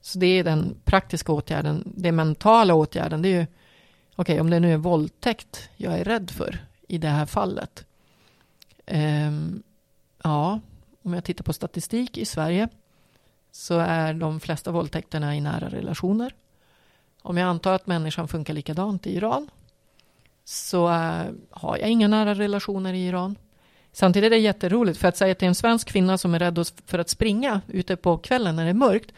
[0.01, 1.83] Så det är den praktiska åtgärden.
[1.85, 3.45] Den mentala åtgärden, det är ju,
[4.15, 7.85] okej okay, om det nu är våldtäkt jag är rädd för i det här fallet.
[8.87, 9.63] Um,
[10.23, 10.59] ja,
[11.03, 12.69] om jag tittar på statistik i Sverige
[13.51, 16.33] så är de flesta våldtäkterna i nära relationer.
[17.27, 19.49] Om jag antar att människan funkar likadant i Iran
[20.45, 23.35] så äh, har jag inga nära relationer i Iran.
[23.91, 26.99] Samtidigt är det jätteroligt, för att säga till en svensk kvinna som är rädd för
[26.99, 29.11] att springa ute på kvällen när det är mörkt,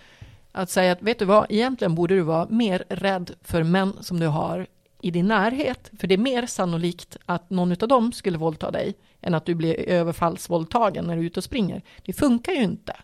[0.52, 4.20] att säga att vet du vad, egentligen borde du vara mer rädd för män som
[4.20, 4.68] du har
[5.02, 8.94] i din närhet, för det är mer sannolikt att någon av dem skulle våldta dig
[9.22, 11.82] än att du blir överfallsvåldtagen när du är ute och springer.
[12.06, 12.96] Det funkar ju inte.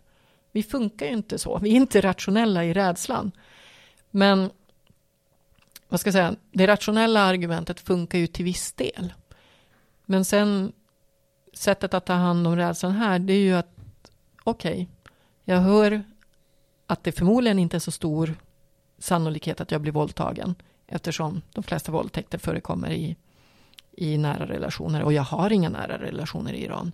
[0.52, 1.60] Vi funkar ju inte så.
[1.62, 3.32] Vi är inte rationella i rädslan.
[4.12, 4.50] Men
[5.90, 9.14] vad ska jag säga, det rationella argumentet funkar ju till viss del.
[10.06, 10.74] Men sen
[11.54, 13.76] sättet att ta hand om rädslan här, det är ju att
[14.44, 14.88] okej, okay,
[15.44, 16.04] jag hör
[16.88, 18.36] att det förmodligen inte är så stor
[18.98, 20.56] sannolikhet att jag blir våldtagen
[20.88, 23.16] eftersom de flesta våldtäkter förekommer i,
[23.92, 26.92] i nära relationer och jag har inga nära relationer i Iran.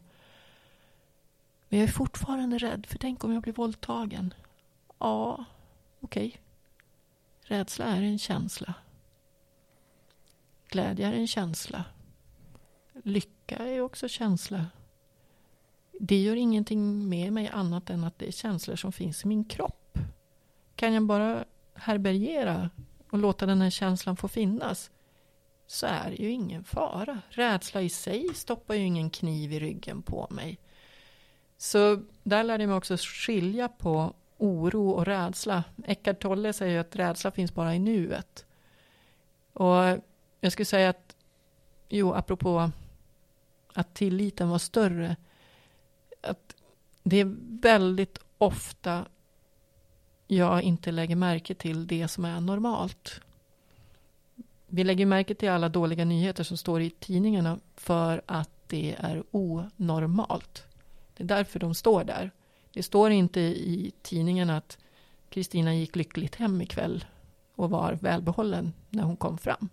[1.70, 4.34] Men jag är fortfarande rädd, för tänk om jag blir våldtagen.
[5.00, 5.46] Ja,
[6.00, 6.28] okej.
[6.28, 6.42] Okay.
[7.52, 8.74] Rädsla är en känsla.
[10.70, 11.84] Glädje är en känsla.
[13.04, 14.66] Lycka är också känsla.
[16.00, 19.46] Det gör ingenting med mig annat än att det är känslor som finns i min
[19.46, 19.98] kropp.
[20.76, 22.70] Kan jag bara härbärgera
[23.10, 24.92] och låta den här känslan få finnas
[25.68, 27.22] så är det ju ingen fara.
[27.30, 30.60] Rädsla i sig stoppar ju ingen kniv i ryggen på mig.
[31.58, 35.64] Så där lärde jag mig också skilja på oro och rädsla.
[35.86, 38.46] Eckart Tolle säger att rädsla finns bara i nuet.
[39.54, 40.00] Och
[40.40, 41.16] jag skulle säga att,
[41.90, 42.72] jo, apropå
[43.74, 45.16] att tilliten var större,
[46.22, 46.56] att
[47.04, 49.06] det är väldigt ofta
[50.28, 53.22] jag inte lägger märke till det som är normalt.
[54.68, 59.24] Vi lägger märke till alla dåliga nyheter som står i tidningarna för att det är
[59.32, 60.64] onormalt.
[61.18, 62.32] Det är därför de står där.
[62.74, 64.78] Det står inte i tidningen att
[65.30, 67.06] Kristina gick lyckligt hem ikväll
[67.56, 69.70] och var välbehållen när hon kom fram.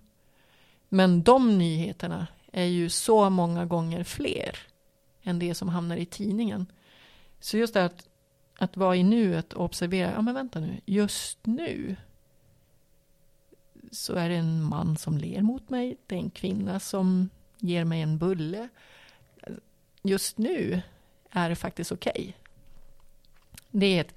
[0.89, 4.59] Men de nyheterna är ju så många gånger fler
[5.23, 6.67] än det som hamnar i tidningen.
[7.41, 8.09] Så just det att,
[8.59, 11.97] att vara i nuet och observera, ja men vänta nu, just nu
[13.91, 17.85] så är det en man som ler mot mig, det är en kvinna som ger
[17.85, 18.69] mig en bulle.
[20.03, 20.83] Just nu
[21.31, 22.13] är det faktiskt okej.
[22.13, 22.33] Okay.
[23.71, 24.15] Det är ett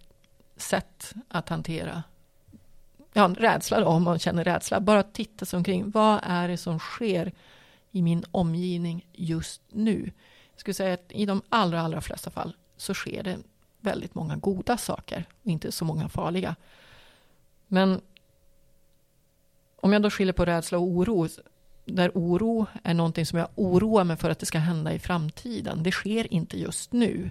[0.56, 2.04] sätt att hantera
[3.14, 4.80] ja, rädsla då, om man känner rädsla.
[4.80, 5.92] Bara titta sig omkring.
[5.92, 7.32] Vad är det som sker
[7.92, 10.12] i min omgivning just nu?
[10.52, 13.38] Jag skulle säga att i de allra, allra flesta fall så sker det
[13.80, 16.56] väldigt många goda saker och inte så många farliga.
[17.68, 18.02] Men
[19.76, 21.28] om jag då skiljer på rädsla och oro,
[21.86, 25.84] där oro är någonting som jag oroar mig för att det ska hända i framtiden.
[25.84, 27.30] Det sker inte just nu,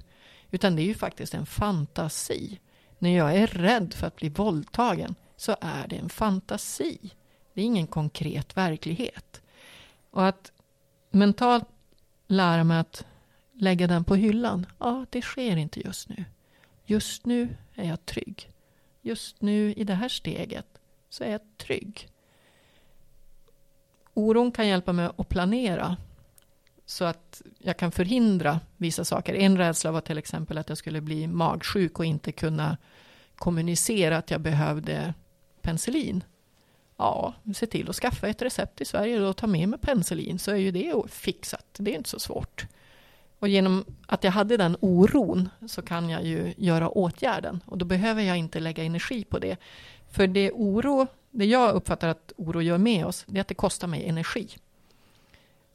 [0.51, 2.59] utan det är ju faktiskt en fantasi.
[2.99, 6.99] När jag är rädd för att bli våldtagen så är det en fantasi.
[7.55, 9.43] Det är ingen konkret verklighet.
[10.11, 10.53] Och att
[11.11, 11.65] mentalt
[12.27, 13.07] lära mig att
[13.53, 16.25] lägga den på hyllan, ja, det sker inte just nu.
[16.85, 18.51] Just nu är jag trygg.
[19.03, 20.67] Just nu i det här steget
[21.09, 22.09] så är jag trygg.
[24.15, 25.97] Oron kan hjälpa mig att planera
[26.91, 29.35] så att jag kan förhindra vissa saker.
[29.35, 32.77] En rädsla var till exempel att jag skulle bli magsjuk och inte kunna
[33.37, 35.15] kommunicera att jag behövde
[35.63, 36.25] penicillin.
[36.97, 40.51] Ja, se till att skaffa ett recept i Sverige och ta med mig penicillin så
[40.51, 41.67] är ju det fixat.
[41.79, 42.67] Det är inte så svårt.
[43.39, 47.85] Och genom att jag hade den oron så kan jag ju göra åtgärden och då
[47.85, 49.57] behöver jag inte lägga energi på det.
[50.11, 53.55] För det oro, det jag uppfattar att oro gör med oss, det är att det
[53.55, 54.49] kostar mig energi.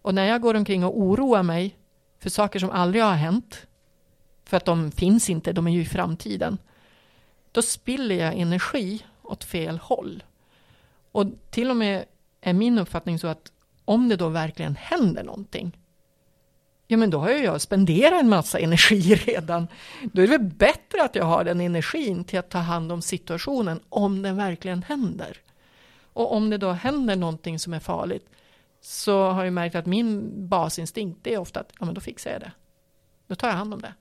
[0.05, 1.75] Och när jag går omkring och oroar mig
[2.19, 3.67] för saker som aldrig har hänt,
[4.43, 6.57] för att de finns inte, de är ju i framtiden,
[7.51, 10.23] då spiller jag energi åt fel håll.
[11.11, 12.05] Och till och med
[12.41, 13.51] är min uppfattning så att
[13.85, 15.77] om det då verkligen händer någonting
[16.87, 19.67] ja men då har ju jag spenderat en massa energi redan.
[20.03, 23.01] Då är det väl bättre att jag har den energin till att ta hand om
[23.01, 25.37] situationen om den verkligen händer.
[26.13, 28.29] Och om det då händer någonting som är farligt
[28.85, 32.41] så har jag märkt att min basinstinkt är ofta att ja, men då fixar jag
[32.41, 32.51] det.
[33.27, 33.93] Då tar jag hand om det.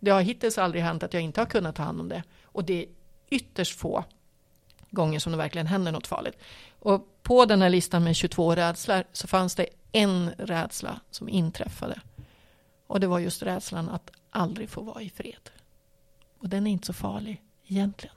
[0.00, 2.22] Det har hittills aldrig hänt att jag inte har kunnat ta hand om det.
[2.44, 2.88] Och det är
[3.30, 4.04] ytterst få
[4.90, 6.38] gånger som det verkligen händer något farligt.
[6.78, 12.00] Och på den här listan med 22 rädslor så fanns det en rädsla som inträffade.
[12.86, 15.50] Och det var just rädslan att aldrig få vara i fred.
[16.38, 18.16] Och den är inte så farlig egentligen.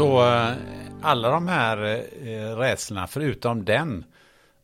[0.00, 0.52] Så eh,
[1.02, 4.04] alla de här eh, rädslorna, förutom den,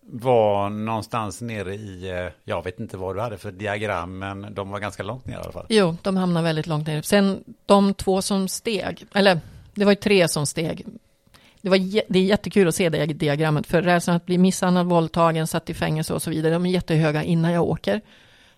[0.01, 4.70] var någonstans nere i, eh, jag vet inte vad du hade för diagram, men de
[4.70, 5.66] var ganska långt ner i alla fall.
[5.68, 7.03] Jo, de hamnade väldigt långt ner.
[7.03, 9.41] Sen de två som steg, eller
[9.74, 10.87] det var ju tre som steg.
[11.61, 11.78] Det, var,
[12.12, 15.74] det är jättekul att se det diagrammet, för rädslan att bli misshandlad, våldtagen, satt i
[15.74, 18.01] fängelse och så vidare, de är jättehöga innan jag åker.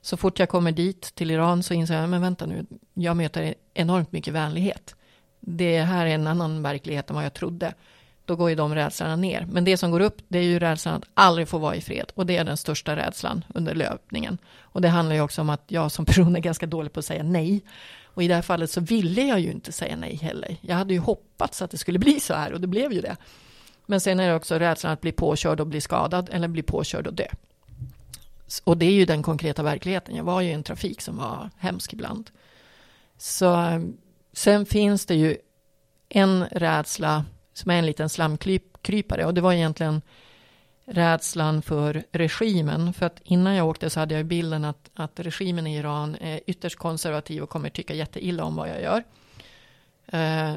[0.01, 3.55] Så fort jag kommer dit till Iran så inser jag, men vänta nu, jag möter
[3.75, 4.95] enormt mycket vänlighet
[5.51, 7.75] det här är en annan verklighet än vad jag trodde.
[8.25, 9.47] Då går ju de rädslorna ner.
[9.51, 12.13] Men det som går upp, det är ju rädslan att aldrig få vara i fred.
[12.15, 14.39] Och det är den största rädslan under löpningen.
[14.61, 17.07] Och det handlar ju också om att jag som person är ganska dålig på att
[17.07, 17.61] säga nej.
[18.05, 20.57] Och i det här fallet så ville jag ju inte säga nej heller.
[20.61, 23.17] Jag hade ju hoppats att det skulle bli så här och det blev ju det.
[23.87, 27.07] Men sen är det också rädslan att bli påkörd och bli skadad eller bli påkörd
[27.07, 27.27] och dö.
[28.65, 30.17] Och det är ju den konkreta verkligheten.
[30.17, 32.31] Jag var ju i en trafik som var hemsk ibland.
[33.19, 33.55] Så
[34.39, 35.37] Sen finns det ju
[36.09, 40.03] en rädsla som är en liten slamkrypare och det var egentligen
[40.85, 42.93] rädslan för regimen.
[42.93, 46.41] För att innan jag åkte så hade jag bilden att, att regimen i Iran är
[46.47, 49.05] ytterst konservativ och kommer tycka jätteilla om vad jag gör.
[50.07, 50.55] Eh,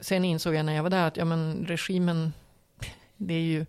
[0.00, 2.32] sen insåg jag när jag var där att ja, men regimen,
[3.16, 3.66] det är ju,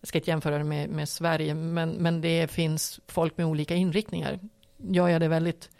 [0.00, 3.74] jag ska inte jämföra det med, med Sverige, men, men det finns folk med olika
[3.74, 4.38] inriktningar.
[4.76, 5.70] Gör jag det väldigt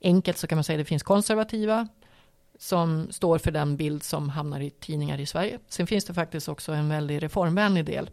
[0.00, 1.88] enkelt så kan man säga att det finns konservativa,
[2.58, 5.58] som står för den bild som hamnar i tidningar i Sverige.
[5.68, 8.10] Sen finns det faktiskt också en väldigt reformvänlig del.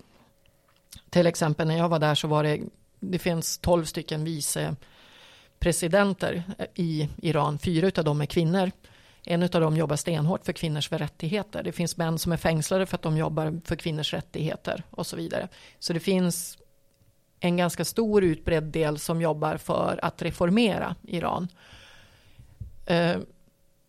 [1.10, 2.62] Till exempel när jag var där så var det,
[3.00, 4.76] det finns tolv stycken vice
[5.60, 6.44] presidenter
[6.76, 8.72] i Iran, fyra av dem är kvinnor.
[9.24, 11.64] En av dem jobbar stenhårt för kvinnors rättigheter.
[11.64, 15.16] Det finns män som är fängslade för att de jobbar för kvinnors rättigheter och så
[15.16, 15.48] vidare.
[15.80, 16.58] Så det finns
[17.40, 21.48] en ganska stor utbredd del som jobbar för att reformera Iran.
[22.86, 23.18] Eh,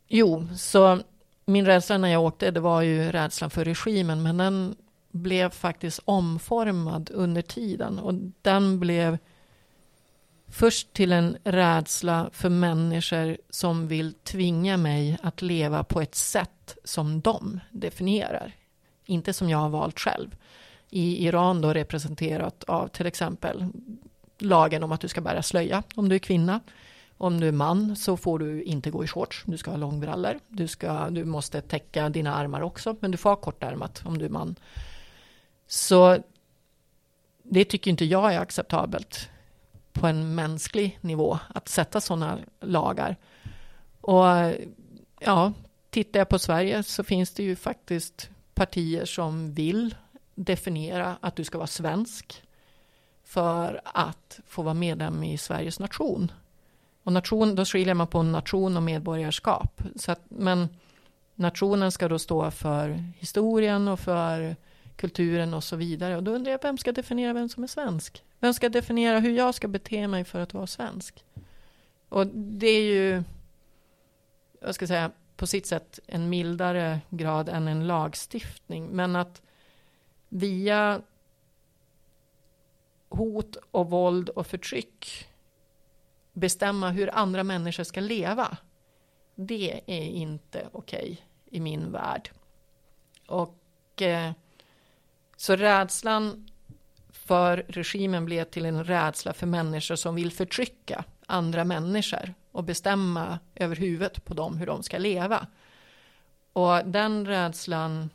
[0.09, 1.01] Jo, så
[1.47, 4.77] min rädsla när jag åkte, det var ju rädslan för regimen, men den
[5.11, 9.19] blev faktiskt omformad under tiden och den blev
[10.49, 16.77] först till en rädsla för människor som vill tvinga mig att leva på ett sätt
[16.85, 18.53] som de definierar,
[19.05, 20.37] inte som jag har valt själv.
[20.91, 23.65] I Iran då representerat av till exempel
[24.39, 26.61] lagen om att du ska bära slöja om du är kvinna.
[27.19, 30.39] Om du är man så får du inte gå i shorts, du ska ha långbrallor.
[30.49, 34.25] Du, ska, du måste täcka dina armar också, men du får ha kortärmat om du
[34.25, 34.57] är man.
[35.67, 36.19] Så
[37.43, 39.31] det tycker inte jag är acceptabelt
[39.93, 43.17] på en mänsklig nivå, att sätta sådana lagar.
[44.01, 44.25] Och
[45.21, 45.53] ja,
[45.91, 49.95] tittar jag på Sverige så finns det ju faktiskt partier som vill
[50.35, 52.43] definiera att du ska vara svensk
[53.25, 56.33] för att få vara medlem i Sveriges nation.
[57.07, 59.83] Och nation, då skiljer man på nation och medborgarskap.
[59.97, 60.69] Så att, men
[61.35, 62.89] nationen ska då stå för
[63.19, 64.57] historien och för
[64.97, 66.17] kulturen och så vidare.
[66.17, 68.25] Och då undrar jag, vem ska definiera vem som är svensk?
[68.41, 71.25] Vem ska definiera hur jag ska bete mig för att vara svensk?
[72.09, 73.23] Och det är ju,
[74.61, 78.87] jag ska säga, på sitt sätt en mildare grad än en lagstiftning.
[78.87, 79.43] Men att
[80.29, 81.01] via
[83.09, 85.29] hot och våld och förtryck
[86.37, 88.57] bestämma hur andra människor ska leva.
[89.35, 91.17] Det är inte okej okay
[91.51, 92.31] i min värld.
[93.27, 94.33] Och eh,
[95.37, 96.49] så rädslan
[97.09, 103.39] för regimen blev till en rädsla för människor som vill förtrycka andra människor och bestämma
[103.55, 105.47] över huvudet på dem hur de ska leva.
[106.53, 108.11] Och den rädslan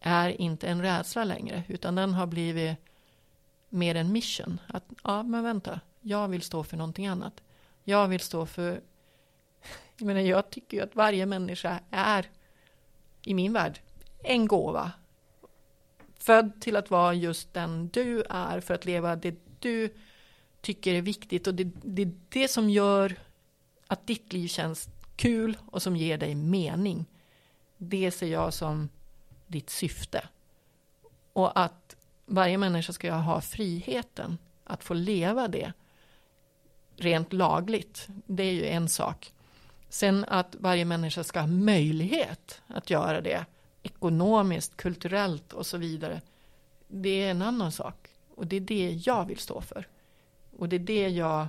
[0.00, 2.76] är inte en rädsla längre, utan den har blivit
[3.68, 4.60] mer en mission.
[4.66, 7.42] Att, ja, men vänta, jag vill stå för någonting annat.
[7.84, 8.80] Jag vill stå för...
[9.96, 12.30] Jag menar, jag tycker ju att varje människa är,
[13.22, 13.80] i min värld,
[14.18, 14.92] en gåva.
[16.18, 19.94] Född till att vara just den du är, för att leva det du
[20.60, 21.46] tycker är viktigt.
[21.46, 23.16] Och det, det är det som gör
[23.86, 27.06] att ditt liv känns kul och som ger dig mening.
[27.76, 28.88] Det ser jag som
[29.46, 30.28] ditt syfte.
[31.32, 31.96] Och att
[32.26, 35.72] varje människa ska ha friheten att få leva det
[36.96, 38.08] rent lagligt.
[38.26, 39.32] Det är ju en sak.
[39.88, 43.44] Sen att varje människa ska ha möjlighet att göra det
[43.82, 46.20] ekonomiskt, kulturellt och så vidare.
[46.88, 48.08] Det är en annan sak.
[48.34, 49.86] Och det är det jag vill stå för.
[50.58, 51.48] Och det är det jag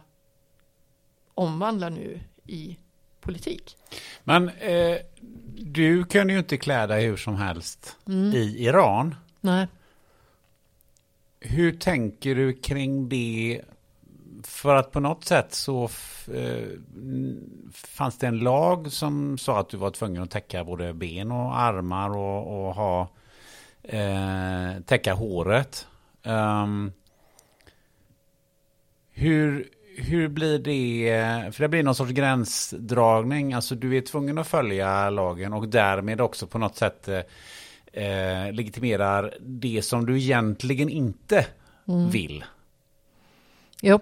[1.33, 2.77] omvandlar nu i
[3.21, 3.77] politik.
[4.23, 4.97] Men eh,
[5.57, 8.33] du kan ju inte klä dig hur som helst mm.
[8.33, 9.15] i Iran.
[9.41, 9.67] Nej.
[11.39, 13.61] Hur tänker du kring det?
[14.47, 15.83] För att på något sätt så
[16.33, 16.67] eh,
[17.73, 21.59] fanns det en lag som sa att du var tvungen att täcka både ben och
[21.59, 23.09] armar och, och ha
[23.83, 25.87] eh, täcka håret.
[26.23, 26.91] Um,
[29.11, 31.55] hur, hur blir det?
[31.55, 33.53] För det blir någon sorts gränsdragning.
[33.53, 37.07] Alltså du är tvungen att följa lagen och därmed också på något sätt
[37.93, 41.45] eh, legitimerar det som du egentligen inte
[41.87, 42.09] mm.
[42.09, 42.45] vill.
[43.81, 43.99] Jo,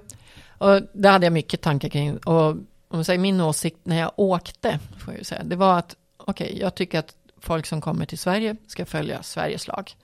[0.64, 2.18] och det hade jag mycket tankar kring.
[2.18, 5.96] Och om man säger min åsikt när jag åkte, får jag säga, det var att
[6.18, 9.96] okej, okay, jag tycker att folk som kommer till Sverige ska följa Sveriges lag.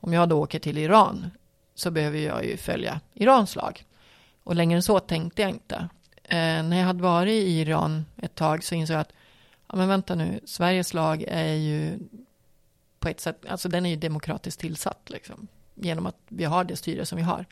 [0.00, 1.30] Om jag då åker till Iran
[1.74, 3.84] så behöver jag ju följa Irans lag.
[4.44, 5.88] Och längre än så tänkte jag inte.
[6.24, 9.12] Eh, när jag hade varit i Iran ett tag så insåg jag att,
[9.68, 11.98] ja men vänta nu, Sveriges lag är ju
[12.98, 15.46] på ett sätt, alltså den är ju demokratiskt tillsatt liksom.
[15.74, 17.46] Genom att vi har det styre som vi har.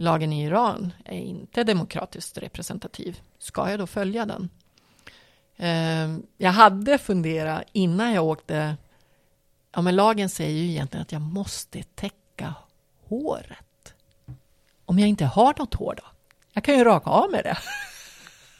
[0.00, 3.20] Lagen i Iran är inte demokratiskt representativ.
[3.38, 4.50] Ska jag då följa den?
[5.56, 8.76] Ehm, jag hade funderat innan jag åkte,
[9.74, 12.54] ja men lagen säger ju egentligen att jag måste täcka
[13.08, 13.94] håret
[14.84, 16.04] om jag inte har något hår då?
[16.52, 17.58] Jag kan ju raka av med det.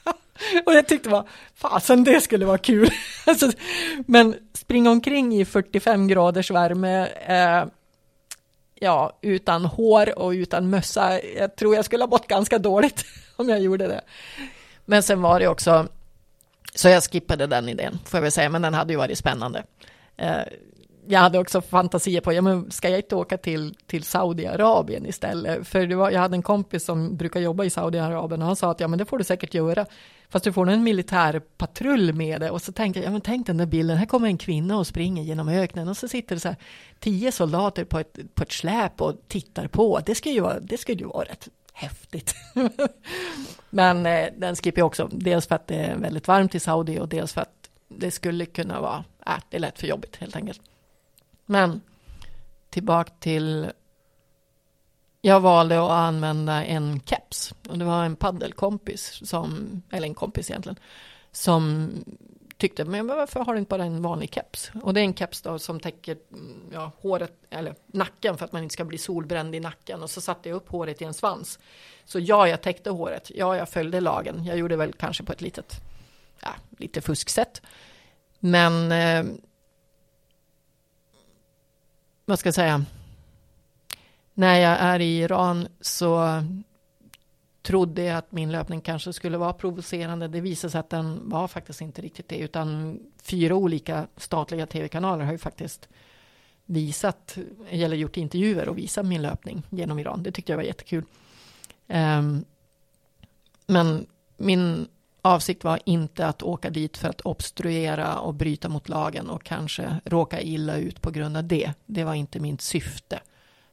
[0.67, 1.25] och jag tyckte bara,
[1.55, 2.91] fasen det skulle vara kul.
[3.27, 3.53] Alltså,
[4.07, 7.65] men springa omkring i 45 graders värme, eh,
[8.81, 11.21] ja, utan hår och utan mössa.
[11.23, 13.05] Jag tror jag skulle ha mått ganska dåligt
[13.37, 14.01] om jag gjorde det.
[14.85, 15.89] Men sen var det också,
[16.75, 19.65] så jag skippade den idén, får jag väl säga, men den hade ju varit spännande.
[20.17, 20.43] Eh,
[21.11, 25.69] jag hade också fantasier på, ja men ska jag inte åka till, till Saudiarabien istället?
[25.69, 28.71] För det var, jag hade en kompis som brukar jobba i Saudiarabien och han sa
[28.71, 29.87] att ja men det får du säkert göra.
[30.29, 32.51] Fast du får en militärpatrull med det.
[32.51, 34.87] Och så tänkte jag, ja men tänk den där bilden, här kommer en kvinna och
[34.87, 36.57] springer genom öknen och så sitter det så här
[36.99, 40.01] tio soldater på ett, på ett släp och tittar på.
[40.07, 42.35] Det skulle ju vara, det skulle ju vara rätt häftigt.
[43.71, 46.99] men eh, den skippar jag också, dels för att det är väldigt varmt i Saudi
[46.99, 50.37] och dels för att det skulle kunna vara, äh, det är lätt för jobbigt helt
[50.37, 50.70] enkelt.
[51.51, 51.81] Men
[52.71, 53.73] tillbaka till
[55.21, 60.51] jag valde att använda en keps och det var en paddelkompis som, eller en kompis
[60.51, 60.79] egentligen,
[61.33, 61.91] som
[62.57, 64.71] tyckte, men varför har du inte bara en vanlig keps?
[64.83, 68.53] Och det är en keps då som täcker mm, ja, håret, eller nacken för att
[68.53, 70.03] man inte ska bli solbränd i nacken.
[70.03, 71.59] Och så satte jag upp håret i en svans.
[72.05, 73.31] Så ja, jag täckte håret.
[73.35, 74.45] Ja, jag följde lagen.
[74.45, 75.81] Jag gjorde väl kanske på ett litet,
[76.41, 77.63] ja, lite fusksätt.
[78.39, 79.35] Men eh,
[82.31, 82.85] vad ska jag säga,
[84.35, 86.43] när jag är i Iran så
[87.63, 90.29] trodde jag att min löpning kanske skulle vara provocerande.
[90.29, 95.25] Det visade sig att den var faktiskt inte riktigt det, utan fyra olika statliga tv-kanaler
[95.25, 95.89] har ju faktiskt
[96.65, 100.23] visat, eller gjort intervjuer och visat min löpning genom Iran.
[100.23, 101.05] Det tyckte jag var jättekul.
[101.89, 102.45] Um,
[103.67, 104.07] men
[104.37, 104.89] min
[105.23, 110.01] avsikt var inte att åka dit för att obstruera och bryta mot lagen och kanske
[110.05, 111.73] råka illa ut på grund av det.
[111.87, 113.21] Det var inte mitt syfte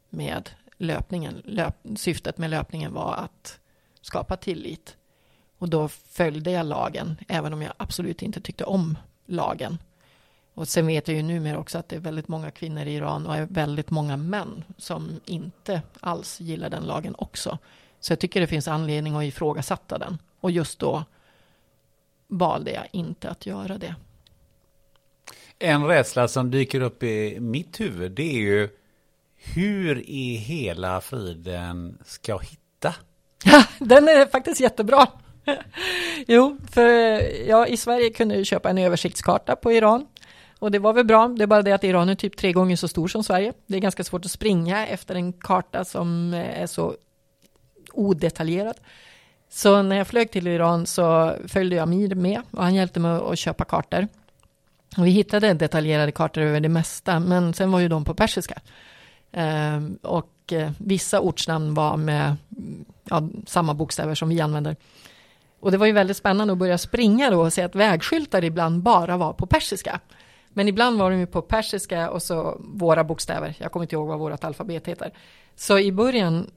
[0.09, 1.41] med löpningen.
[1.45, 3.59] Löp, syftet med löpningen var att
[4.01, 4.97] skapa tillit
[5.57, 9.77] Och då följde jag lagen, även om jag absolut inte tyckte om lagen.
[10.53, 13.27] Och sen vet jag ju numera också att det är väldigt många kvinnor i Iran
[13.27, 17.57] och är väldigt många män som inte alls gillar den lagen också.
[17.99, 20.17] Så jag tycker det finns anledning att ifrågasätta den.
[20.39, 21.03] Och just då
[22.27, 23.95] valde jag inte att göra det.
[25.59, 28.69] En rädsla som dyker upp i mitt huvud det är ju
[29.37, 32.95] hur i hela friden ska jag hitta?
[33.43, 35.07] Ja, den är faktiskt jättebra.
[36.27, 36.89] jo, för
[37.47, 40.07] ja, i Sverige kunde jag köpa en översiktskarta på Iran.
[40.59, 42.75] Och det var väl bra, det är bara det att Iran är typ tre gånger
[42.75, 43.53] så stor som Sverige.
[43.65, 46.95] Det är ganska svårt att springa efter en karta som är så
[47.93, 48.75] odetaljerad.
[49.49, 53.11] Så när jag flög till Iran så följde jag Amir med och han hjälpte mig
[53.11, 54.07] att köpa kartor.
[54.97, 58.61] Och vi hittade detaljerade kartor över det mesta, men sen var ju de på persiska.
[59.31, 62.35] Eh, och eh, vissa ortsnamn var med
[63.03, 64.75] ja, samma bokstäver som vi använder.
[65.59, 68.81] Och det var ju väldigt spännande att börja springa då och se att vägskyltar ibland
[68.81, 69.99] bara var på persiska.
[70.49, 73.55] Men ibland var de ju på persiska och så våra bokstäver.
[73.59, 75.11] Jag kommer inte ihåg vad vårt alfabet heter.
[75.55, 76.51] Så i början,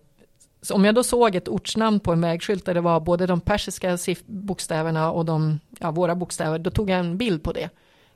[0.62, 3.40] så om jag då såg ett ortsnamn på en vägskylt där det var både de
[3.40, 7.70] persiska bokstäverna och de, ja, våra bokstäver, då tog jag en bild på det.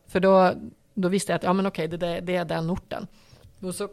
[0.06, 0.52] För då,
[0.94, 3.06] då visste jag att ja, men okej, det, det är den orten.
[3.60, 3.88] Och så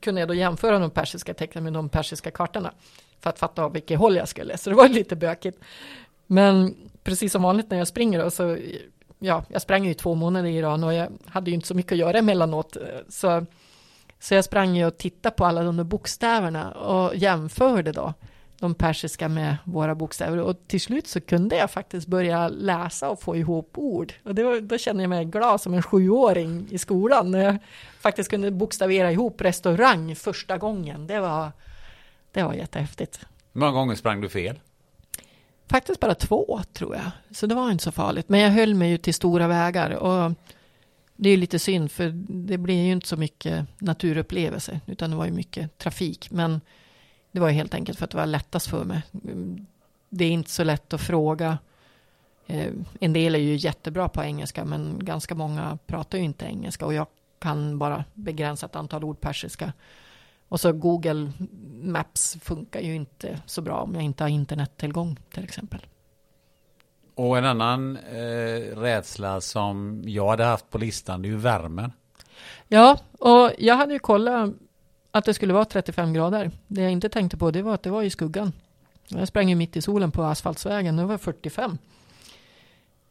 [0.00, 2.72] kunde jag då jämföra de persiska tecknen med de persiska kartorna
[3.20, 4.58] för att fatta av vilket håll jag skulle.
[4.58, 5.58] Så det var lite bökigt.
[6.26, 8.58] Men precis som vanligt när jag springer då, så
[9.18, 11.92] ja, jag sprang ju två månader i Iran och jag hade ju inte så mycket
[11.92, 12.76] att göra emellanåt.
[13.08, 13.46] Så,
[14.20, 18.14] så jag sprang ju och tittade på alla de där bokstäverna och jämförde då
[18.60, 20.38] de persiska med våra bokstäver.
[20.38, 24.12] Och till slut så kunde jag faktiskt börja läsa och få ihop ord.
[24.24, 27.30] Och det var, då kände jag mig glad som en sjuåring i skolan.
[27.30, 27.58] När jag
[28.00, 31.06] faktiskt kunde bokstavera ihop restaurang första gången.
[31.06, 31.52] Det var,
[32.32, 33.20] det var jättehäftigt.
[33.52, 34.60] Hur många gånger sprang du fel?
[35.70, 37.10] Faktiskt bara två, tror jag.
[37.36, 38.28] Så det var inte så farligt.
[38.28, 39.90] Men jag höll mig ju till stora vägar.
[39.90, 40.32] Och
[41.22, 44.80] det är lite synd, för det blir ju inte så mycket naturupplevelser.
[44.86, 46.30] Utan det var ju mycket trafik.
[46.30, 46.60] Men
[47.32, 49.02] det var ju helt enkelt för att det var lättast för mig.
[50.08, 51.58] Det är inte så lätt att fråga.
[52.46, 56.86] Eh, en del är ju jättebra på engelska, men ganska många pratar ju inte engelska.
[56.86, 57.06] Och jag
[57.38, 59.72] kan bara begränsat antal ord persiska.
[60.48, 61.32] Och så Google
[61.82, 65.86] Maps funkar ju inte så bra om jag inte har internettillgång till exempel.
[67.20, 71.92] Och en annan eh, rädsla som jag hade haft på listan, det är ju värmen.
[72.68, 74.50] Ja, och jag hade ju kollat
[75.10, 76.50] att det skulle vara 35 grader.
[76.66, 78.52] Det jag inte tänkte på det var att det var i skuggan.
[79.08, 81.78] Jag sprang ju mitt i solen på asfaltsvägen, det var 45.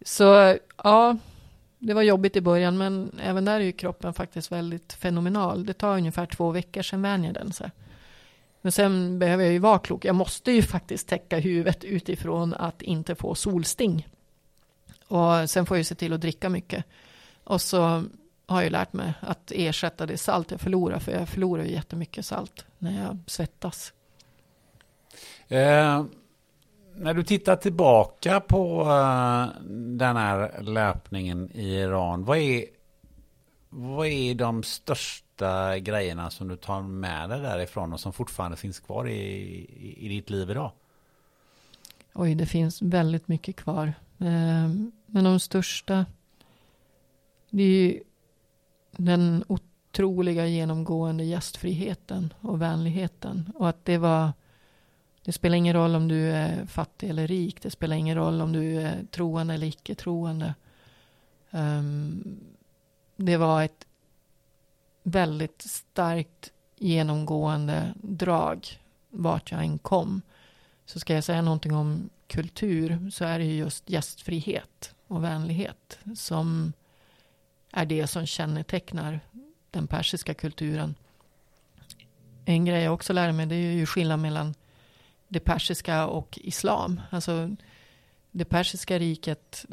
[0.05, 1.17] Så ja,
[1.79, 5.65] det var jobbigt i början, men även där är ju kroppen faktiskt väldigt fenomenal.
[5.65, 7.71] Det tar ungefär två veckor, sen vänjer den sig.
[8.61, 10.05] Men sen behöver jag ju vara klok.
[10.05, 14.07] Jag måste ju faktiskt täcka huvudet utifrån att inte få solsting.
[15.07, 16.85] Och sen får jag ju se till att dricka mycket.
[17.43, 18.03] Och så
[18.45, 22.25] har jag lärt mig att ersätta det salt jag förlorar, för jag förlorar ju jättemycket
[22.25, 23.93] salt när jag svettas.
[25.47, 26.05] Eh,
[26.95, 29.61] när du tittar tillbaka på eh,
[29.97, 32.65] den här löpningen i Iran, vad är,
[33.69, 35.28] vad är de största
[35.81, 40.09] grejerna som du tar med dig därifrån och som fortfarande finns kvar i, i, i
[40.09, 40.71] ditt liv idag?
[42.13, 43.93] Oj, det finns väldigt mycket kvar.
[44.19, 46.05] Ehm, men de största,
[47.49, 48.03] det är ju
[48.91, 53.51] den otroliga genomgående gästfriheten och vänligheten.
[53.55, 54.31] Och att det var
[55.23, 57.61] det spelar ingen roll om du är fattig eller rik.
[57.61, 60.55] Det spelar ingen roll om du är troende eller icke troende.
[61.51, 62.23] Ehm,
[63.15, 63.85] det var ett
[65.03, 70.21] väldigt starkt genomgående drag vart jag än kom.
[70.85, 76.73] Så ska jag säga någonting om kultur så är det just gästfrihet och vänlighet som
[77.71, 79.19] är det som kännetecknar
[79.71, 80.95] den persiska kulturen.
[82.45, 84.53] En grej jag också lärde mig det är ju skillnad mellan
[85.27, 87.01] det persiska och islam.
[87.09, 87.55] Alltså
[88.31, 89.65] det persiska riket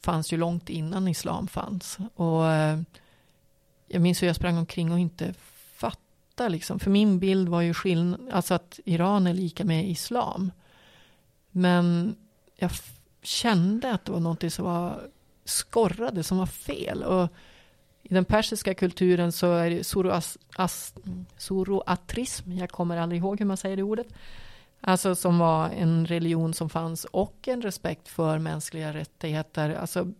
[0.00, 1.98] fanns ju långt innan islam fanns.
[2.14, 2.80] Och eh,
[3.88, 5.34] jag minns hur jag sprang omkring och inte
[5.74, 6.78] fattade liksom.
[6.78, 10.52] För min bild var ju skillnad, alltså att Iran är lika med islam.
[11.50, 12.16] Men
[12.56, 12.70] jag
[13.22, 15.08] kände att det var någonting som var
[15.44, 17.02] skorrade, som var fel.
[17.02, 17.28] Och
[18.02, 19.84] i den persiska kulturen så är det
[21.36, 24.06] zoroatrism, jag kommer aldrig ihåg hur man säger det ordet.
[24.80, 29.74] Alltså som var en religion som fanns och en respekt för mänskliga rättigheter.
[29.74, 30.12] Alltså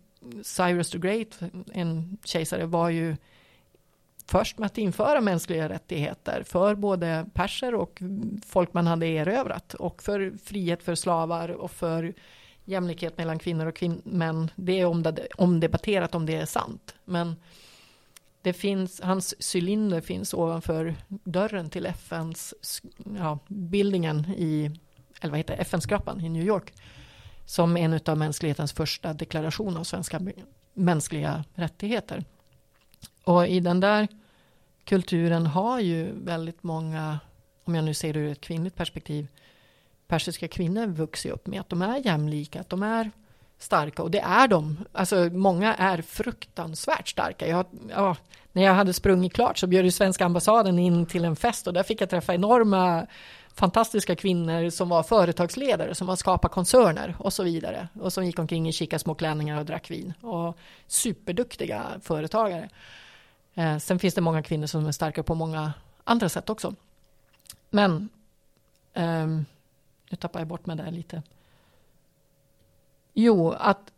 [0.43, 1.39] Cyrus the Great,
[1.73, 3.17] en kejsare, var ju
[4.27, 8.01] först med att införa mänskliga rättigheter för både perser och
[8.45, 12.13] folk man hade erövrat och för frihet för slavar och för
[12.65, 14.51] jämlikhet mellan kvinnor och kvin män.
[14.55, 14.85] Det är
[15.41, 16.95] omdebatterat om det är sant.
[17.05, 17.35] Men
[18.41, 22.53] det finns, hans cylinder finns ovanför dörren till FNs,
[23.17, 24.71] ja, bildningen i,
[25.21, 26.73] eller vad heter det, FN-skrapan i New York.
[27.45, 30.21] Som en av mänsklighetens första deklaration av svenska
[30.73, 32.23] mänskliga rättigheter.
[33.27, 34.07] Och i den där
[34.85, 37.19] kulturen har ju väldigt många,
[37.63, 39.27] om jag nu ser det ur ett kvinnligt perspektiv,
[40.07, 43.11] persiska kvinnor vuxit upp med att de är jämlika, att de är
[43.57, 44.77] starka och det är de.
[44.91, 47.47] Alltså många är fruktansvärt starka.
[47.47, 48.15] Jag, ja,
[48.51, 51.73] när jag hade sprungit klart så bjöd ju svenska ambassaden in till en fest och
[51.73, 53.07] där fick jag träffa enorma
[53.53, 57.87] fantastiska kvinnor som var företagsledare, som har skapat koncerner och så vidare.
[57.99, 60.13] Och som gick omkring i kika små klänningar och drack vin.
[60.21, 62.69] Och superduktiga företagare.
[63.57, 65.73] Eh, sen finns det många kvinnor som är starka på många
[66.03, 66.75] andra sätt också.
[67.69, 68.09] Men
[68.93, 69.27] eh,
[70.09, 71.23] nu tappar jag bort mig där lite.
[73.13, 73.93] Jo, att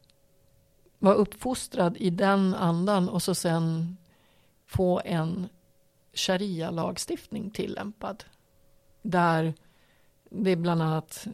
[0.99, 3.97] vara uppfostrad i den andan och så sen
[4.65, 5.49] få en
[6.13, 8.23] sharia-lagstiftning tillämpad.
[9.01, 9.53] Där
[10.29, 11.27] det bland annat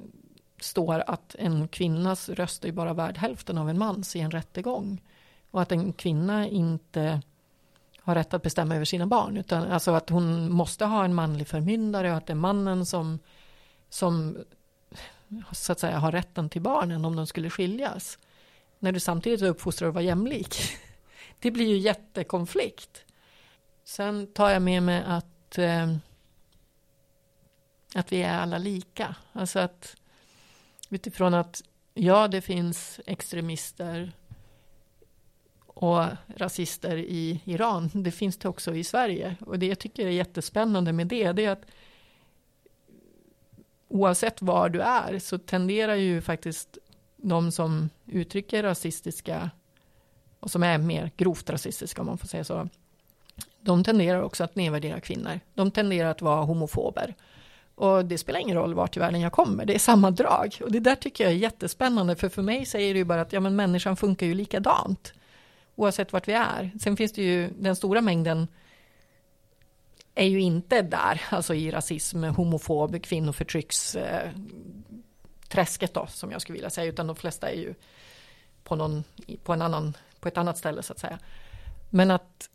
[0.60, 5.02] står att en kvinnas röst är bara värd hälften av en mans i en rättegång.
[5.52, 7.22] Och att en kvinna inte
[8.06, 9.38] har rätt att bestämma över sina barn.
[9.38, 13.20] Utan alltså att hon måste ha en manlig förmyndare och att det är mannen som,
[13.90, 14.38] som
[15.52, 18.20] så att säga har rätten till barnen om de skulle skiljas.
[18.80, 20.56] När du samtidigt är uppfostrad att vara jämlik.
[21.40, 23.06] Det blir ju jättekonflikt.
[23.84, 25.96] Sen tar jag med mig att, eh,
[27.96, 29.16] att vi är alla lika.
[29.34, 29.96] Alltså att
[30.90, 31.64] utifrån att
[31.94, 34.12] ja, det finns extremister
[35.76, 37.90] och rasister i Iran.
[37.94, 39.36] Det finns det också i Sverige.
[39.46, 41.66] Och det jag tycker är jättespännande med det, det är att
[43.88, 46.78] oavsett var du är så tenderar ju faktiskt
[47.18, 49.50] de som uttrycker rasistiska
[50.40, 52.70] och som är mer grovt rasistiska om man får säga så.
[53.60, 55.40] De tenderar också att nedvärdera kvinnor.
[55.54, 57.16] De tenderar att vara homofober.
[57.76, 60.58] Och det spelar ingen roll vart i världen jag kommer, det är samma drag.
[60.62, 63.34] Och det där tycker jag är jättespännande, för för mig säger det ju bara att
[63.34, 65.14] ja, men människan funkar ju likadant.
[65.76, 66.72] Oavsett vart vi är.
[66.80, 68.48] Sen finns det ju den stora mängden
[70.16, 74.32] är ju inte där, alltså i rasism, homofob, kvinnoförtrycks eh,
[75.48, 77.74] träsket då, som jag skulle vilja säga, utan de flesta är ju
[78.64, 79.04] på, någon,
[79.44, 81.20] på, en annan, på ett annat ställe så att säga.
[81.90, 82.50] Men att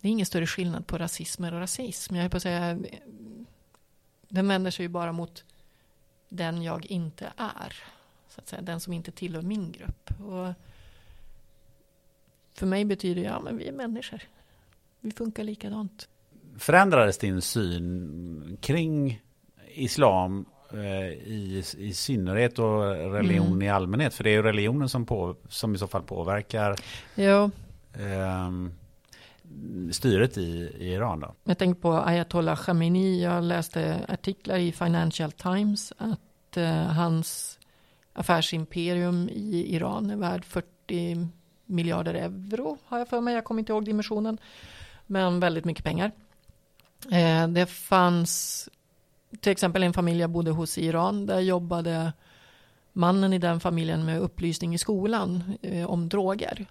[0.00, 2.16] det är ingen större skillnad på rasism och rasism.
[2.16, 2.78] Jag är på att säga,
[4.28, 5.44] den vänder sig ju bara mot
[6.28, 7.76] den jag inte är.
[8.28, 10.10] Så att säga, den som inte tillhör min grupp.
[10.20, 10.52] Och
[12.54, 14.20] för mig betyder ja men vi är människor.
[15.00, 16.08] Vi funkar likadant
[16.58, 19.20] förändrades din syn kring
[19.74, 22.82] islam eh, i, i synnerhet och
[23.12, 23.62] religion mm.
[23.62, 24.14] i allmänhet?
[24.14, 26.76] För det är ju religionen som, på, som i så fall påverkar
[27.14, 27.50] jo.
[27.92, 28.50] Eh,
[29.92, 31.20] styret i, i Iran.
[31.20, 31.34] Då.
[31.44, 33.22] Jag tänker på Ayatollah Khamenei.
[33.22, 37.58] Jag läste artiklar i Financial Times att eh, hans
[38.12, 41.28] affärsimperium i Iran är värd 40
[41.66, 43.34] miljarder euro har jag för mig.
[43.34, 44.38] Jag kommer inte ihåg dimensionen.
[45.06, 46.12] Men väldigt mycket pengar.
[47.10, 48.68] Eh, det fanns
[49.40, 51.26] till exempel en familj jag bodde hos i Iran.
[51.26, 52.12] Där jobbade
[52.92, 56.66] mannen i den familjen med upplysning i skolan eh, om droger.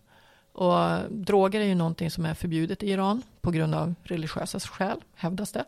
[0.52, 5.02] Och droger är ju någonting som är förbjudet i Iran på grund av religiösa skäl,
[5.16, 5.66] hävdas det.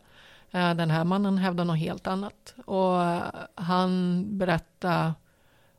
[0.52, 2.54] Eh, den här mannen hävdar något helt annat.
[2.66, 3.00] Och
[3.56, 5.14] han berättade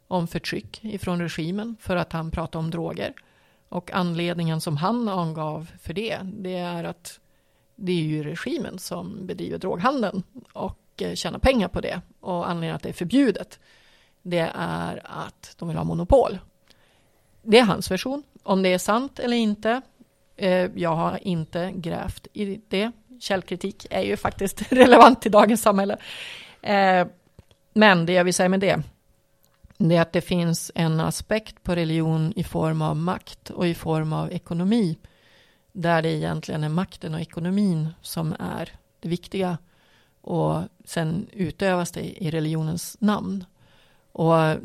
[0.09, 3.15] om förtryck ifrån regimen för att han pratade om droger.
[3.69, 7.21] Och anledningen som han angav för det, det är att
[7.77, 10.23] det är ju regimen som bedriver droghandeln
[10.53, 12.01] och eh, tjänar pengar på det.
[12.21, 13.61] Och anledningen att det är förbjudet,
[14.23, 16.39] det är att de vill ha monopol.
[17.43, 18.23] Det är hans version.
[18.43, 19.81] Om det är sant eller inte,
[20.37, 22.93] eh, jag har inte grävt i det.
[23.21, 25.97] Källkritik är ju faktiskt relevant i dagens samhälle.
[26.63, 27.07] Eh,
[27.73, 28.83] men det jag vill säga med det,
[29.79, 33.75] det är att det finns en aspekt på religion i form av makt och i
[33.75, 34.99] form av ekonomi
[35.73, 39.59] där det egentligen är makten och ekonomin som är det viktiga.
[40.21, 43.45] Och sen utövas det i religionens namn.
[44.13, 44.57] Och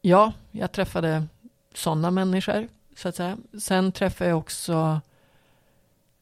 [0.00, 1.26] ja, jag träffade
[1.74, 3.38] sådana människor, så att säga.
[3.60, 5.00] Sen träffade jag också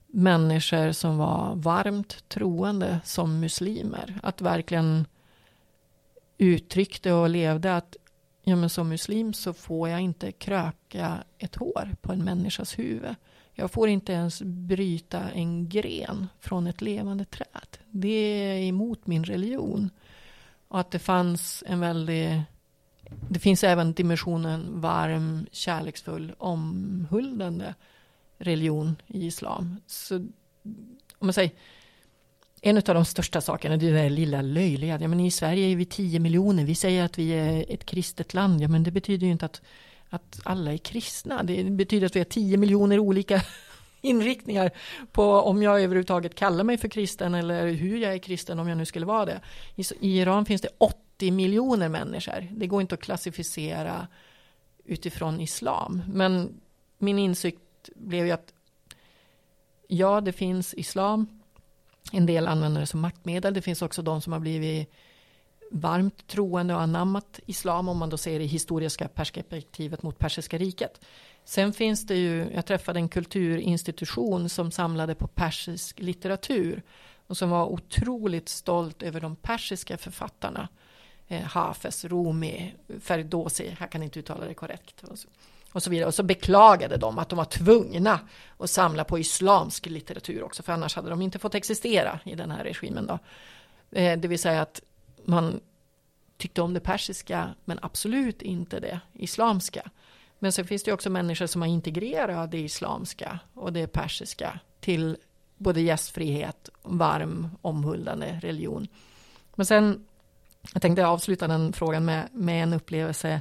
[0.06, 4.18] människor som var varmt troende som muslimer.
[4.22, 5.06] Att verkligen
[6.40, 7.96] uttryckte och levde att
[8.42, 13.14] ja, men som muslim så får jag inte kröka ett hår på en människas huvud.
[13.52, 17.78] Jag får inte ens bryta en gren från ett levande träd.
[17.90, 19.90] Det är emot min religion.
[20.68, 22.42] Och att det fanns en väldig
[23.28, 27.74] det finns även dimensionen varm, kärleksfull, omhuldande
[28.38, 29.76] religion i islam.
[29.86, 31.50] Så om man säger
[32.60, 34.98] en av de största sakerna det är det där lilla löjliga.
[35.00, 36.64] Ja, men I Sverige är vi 10 miljoner.
[36.64, 38.60] Vi säger att vi är ett kristet land.
[38.60, 39.62] Ja, men det betyder ju inte att,
[40.08, 41.42] att alla är kristna.
[41.42, 43.42] Det betyder att vi har 10 miljoner olika
[44.00, 44.70] inriktningar
[45.12, 48.78] på om jag överhuvudtaget kallar mig för kristen eller hur jag är kristen om jag
[48.78, 49.40] nu skulle vara det.
[49.76, 52.48] I, i Iran finns det 80 miljoner människor.
[52.50, 54.08] Det går inte att klassificera
[54.84, 56.02] utifrån islam.
[56.12, 56.60] Men
[56.98, 58.52] min insikt blev ju att
[59.88, 61.39] ja, det finns islam
[62.10, 63.54] en del använder det som maktmedel.
[63.54, 64.92] Det finns också de som har blivit
[65.70, 71.00] varmt troende och anammat islam om man då ser det historiska perspektivet mot persiska riket.
[71.44, 76.82] Sen finns det ju, jag träffade en kulturinstitution som samlade på persisk litteratur
[77.26, 80.68] och som var otroligt stolt över de persiska författarna.
[81.28, 85.04] Eh, Hafez, Rumi, Ferdowsi, jag kan inte uttala det korrekt
[85.72, 86.06] och så vidare.
[86.06, 88.20] Och så beklagade de att de var tvungna
[88.58, 92.50] att samla på islamsk litteratur också, för annars hade de inte fått existera i den
[92.50, 93.06] här regimen.
[93.06, 93.18] Då.
[93.98, 94.80] Eh, det vill säga att
[95.24, 95.60] man
[96.36, 99.90] tyckte om det persiska, men absolut inte det islamska.
[100.38, 105.16] Men sen finns det också människor som har integrerat det islamska och det persiska till
[105.56, 108.88] både gästfrihet, varm, omhuldande religion.
[109.54, 110.06] Men sen,
[110.72, 113.40] jag tänkte avsluta den frågan med, med en upplevelse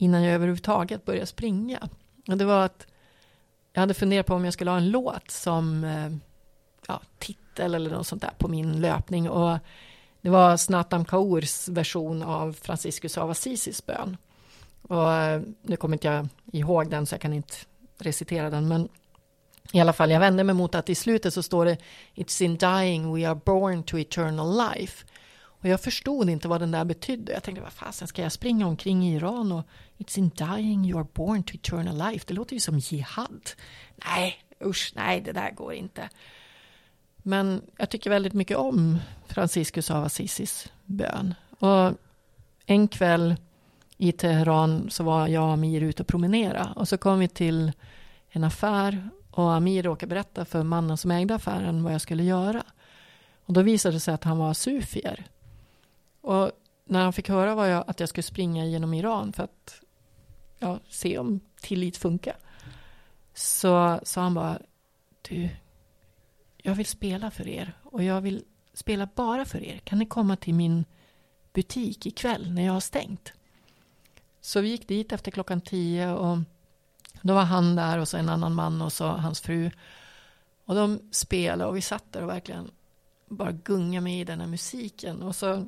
[0.00, 1.88] innan jag överhuvudtaget började springa.
[2.28, 2.86] Och det var att
[3.72, 6.10] jag hade funderat på om jag skulle ha en låt som eh,
[6.88, 9.30] ja, titel eller något sånt där på min löpning.
[9.30, 9.58] Och
[10.20, 14.16] det var Snatam Kaurs version av Franciscus av Assisis bön.
[14.82, 17.54] Och eh, nu kommer inte jag ihåg den så jag kan inte
[17.98, 18.68] recitera den.
[18.68, 18.88] Men
[19.72, 21.78] i alla fall, jag vände mig mot att i slutet så står det
[22.14, 25.06] It's in dying we are born to eternal life.
[25.60, 27.32] Och jag förstod inte vad den där betydde.
[27.32, 29.66] Jag tänkte, vad fasen ska jag springa omkring i Iran och
[29.98, 32.24] It's in dying you are born to eternal life.
[32.28, 33.50] Det låter ju som jihad.
[34.06, 36.08] Nej, usch, nej, det där går inte.
[37.16, 41.34] Men jag tycker väldigt mycket om Franciscus av Assisis bön.
[41.58, 41.92] Och
[42.66, 43.36] en kväll
[43.96, 46.72] i Teheran så var jag och Amir ute och promenera.
[46.76, 47.72] Och så kom vi till
[48.30, 52.62] en affär och Amir råkade berätta för mannen som ägde affären vad jag skulle göra.
[53.44, 55.26] Och då visade det sig att han var sufier.
[56.20, 56.52] Och
[56.84, 59.80] när han fick höra var jag, att jag skulle springa genom Iran för att
[60.58, 62.36] ja, se om tillit funkar.
[63.34, 64.58] Så sa han bara,
[65.28, 65.48] du,
[66.56, 69.78] jag vill spela för er och jag vill spela bara för er.
[69.78, 70.84] Kan ni komma till min
[71.52, 73.32] butik ikväll när jag har stängt?
[74.40, 76.38] Så vi gick dit efter klockan tio och
[77.22, 79.70] då var han där och så en annan man och så hans fru.
[80.64, 82.70] Och de spelade och vi satt där och verkligen
[83.28, 85.22] bara gungade med i den här musiken.
[85.22, 85.66] Och så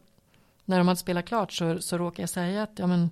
[0.64, 3.10] när de hade spelat klart så, så råkade jag säga att ja, men,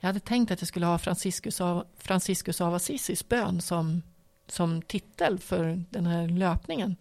[0.00, 4.02] jag hade tänkt att jag skulle ha Franciscus av, Franciscus av Assisis bön som,
[4.46, 6.96] som titel för den här löpningen.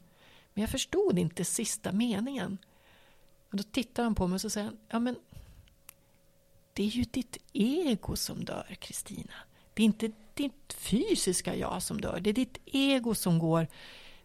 [0.53, 2.57] Men jag förstod inte sista meningen.
[3.51, 5.15] Och då tittar han på mig och så säger han, ja men
[6.73, 9.33] det är ju ditt ego som dör, Kristina.
[9.73, 12.19] Det är inte ditt fysiska jag som dör.
[12.19, 13.67] Det är ditt ego som går,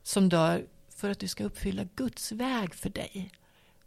[0.03, 3.31] som dör för att du ska uppfylla Guds väg för dig.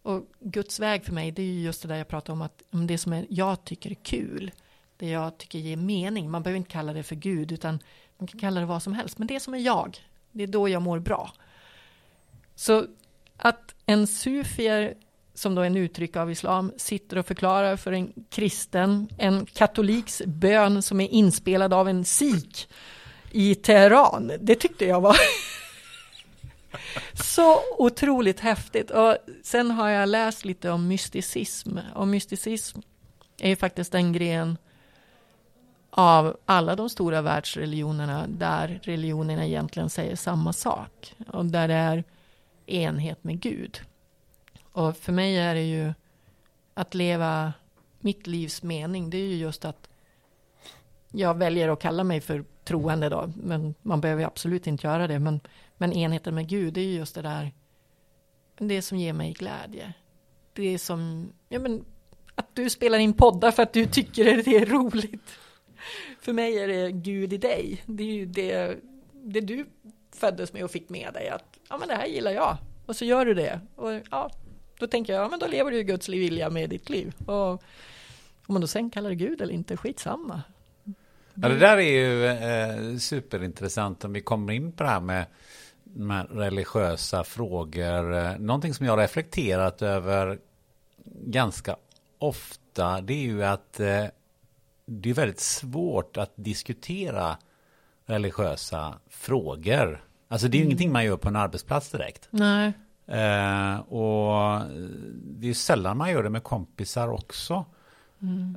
[0.06, 2.64] Och Guds väg för mig, det är ju just det där jag pratar om, att
[2.70, 4.52] det som är, jag tycker är kul,
[4.98, 6.32] det jag tycker ger mening.
[6.32, 7.80] Man behöver inte kalla det för Gud, utan
[8.18, 9.18] man kan kalla det vad som helst.
[9.18, 9.98] Men det som är jag,
[10.32, 11.32] det är då jag mår bra.
[12.56, 12.86] Så
[13.38, 14.94] att en sufier,
[15.34, 20.22] som då är en uttryck av islam, sitter och förklarar för en kristen, en katoliks
[20.26, 22.70] bön som är inspelad av en sik
[23.32, 25.16] i Teheran, det tyckte jag var
[27.14, 28.92] Så otroligt häftigt.
[28.92, 31.78] Och sen har jag läst lite om mysticism.
[31.96, 32.80] Och mysticism
[33.42, 34.58] är ju faktiskt en gren
[35.90, 41.16] av alla de stora världsreligionerna där religionerna egentligen säger samma sak.
[41.28, 42.04] Och där det är
[42.66, 43.82] enhet med Gud.
[44.72, 45.94] Och för mig är det ju
[46.74, 47.54] att leva
[48.00, 49.10] mitt livs mening.
[49.10, 49.90] Det är ju just att
[51.12, 53.32] jag väljer att kalla mig för troende då.
[53.36, 55.20] Men man behöver absolut inte göra det.
[55.20, 55.40] Men
[55.78, 57.54] men enheten med Gud, det är just det där,
[58.58, 59.94] det som ger mig glädje.
[60.54, 61.86] Det är som, ja men,
[62.36, 65.30] att du spelar in poddar för att du tycker det är roligt.
[66.22, 67.84] För mig är det Gud i dig.
[67.86, 68.78] Det är ju det,
[69.12, 69.66] det du
[70.16, 72.58] föddes med och fick med dig att, ja men det här gillar jag.
[72.86, 73.60] Och så gör du det.
[73.76, 74.32] Och ja,
[74.80, 77.14] då tänker jag, ja men då lever du Guds vilja med ditt liv.
[77.26, 77.52] Och
[78.48, 80.42] om man då sen kallar det Gud eller inte, skitsamma.
[81.34, 85.26] Ja, det där är ju eh, superintressant om vi kommer in på det här med
[86.30, 88.38] religiösa frågor.
[88.38, 90.40] Någonting som jag reflekterat över
[91.06, 91.76] ganska
[92.20, 94.06] ofta det är ju att eh,
[94.86, 97.38] det är väldigt svårt att diskutera
[98.06, 100.04] religiösa frågor.
[100.28, 102.28] Alltså det är ju ingenting man gör på en arbetsplats direkt.
[102.30, 102.74] Nej.
[103.08, 104.62] Eh, och
[105.24, 107.66] det är sällan man gör det med kompisar också.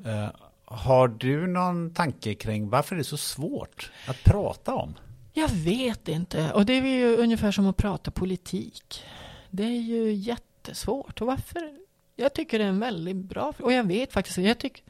[0.04, 0.28] Eh,
[0.64, 4.94] har du någon tanke kring varför det är så svårt att prata om?
[5.38, 6.52] Jag vet inte.
[6.52, 9.04] Och det är ju ungefär som att prata politik.
[9.50, 11.20] Det är ju jättesvårt.
[11.20, 11.78] Och varför?
[12.16, 14.82] Jag tycker det är en väldigt bra Och jag vet faktiskt, jag tycker...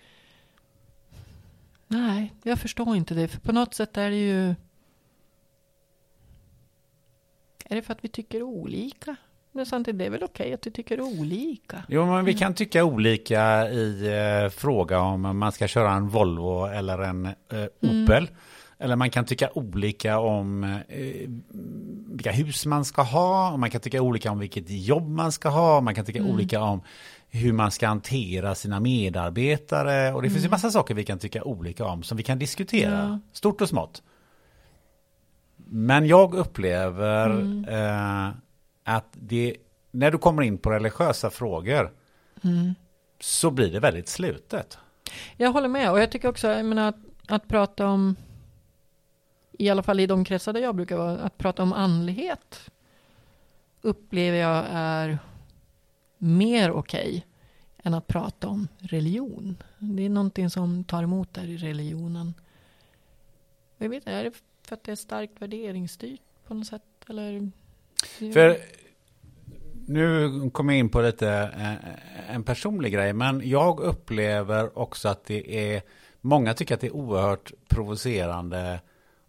[1.87, 3.29] Nej, jag förstår inte det.
[3.29, 4.49] För på något sätt är det ju...
[7.65, 9.17] Är det för att vi tycker olika?
[9.53, 11.83] Men samtidigt, det är väl okej att vi tycker olika?
[11.89, 16.67] Jo, men vi kan tycka olika i eh, fråga om man ska köra en Volvo
[16.67, 17.35] eller en eh,
[17.81, 18.29] Opel.
[18.79, 21.29] Eller man kan tycka olika om eh,
[22.07, 23.53] vilka hus man ska ha.
[23.53, 25.81] Och man kan tycka olika om vilket jobb man ska ha.
[25.81, 26.83] Man kan tycka olika om
[27.29, 30.13] hur man ska hantera sina medarbetare.
[30.13, 32.93] Och det finns ju massa saker vi kan tycka olika om som vi kan diskutera.
[32.93, 33.19] Ja.
[33.33, 34.03] Stort och smått.
[35.57, 37.31] Men jag upplever
[37.69, 38.29] eh,
[38.85, 39.57] att det,
[39.91, 41.91] när du kommer in på religiösa frågor
[43.21, 44.79] så blir det väldigt slutet.
[45.37, 45.91] Jag håller med.
[45.91, 46.97] Och jag tycker också, jag menar, att,
[47.29, 48.17] att prata om,
[49.59, 52.71] i alla fall i de kretsar där jag brukar vara, att prata om andlighet
[53.81, 55.19] upplever jag är
[56.19, 57.27] mer okej
[57.83, 59.63] än att prata om religion.
[59.79, 62.35] Det är någonting som tar emot där i religionen.
[63.79, 64.33] Jag vet inte, är det
[64.63, 66.83] för att det är starkt värderingsstyrt på något sätt?
[67.09, 67.51] Eller?
[68.33, 68.59] För
[69.87, 75.25] nu kommer jag in på lite eh, en personlig grej, men jag upplever också att
[75.25, 75.83] det är,
[76.21, 78.81] många tycker att det är oerhört provocerande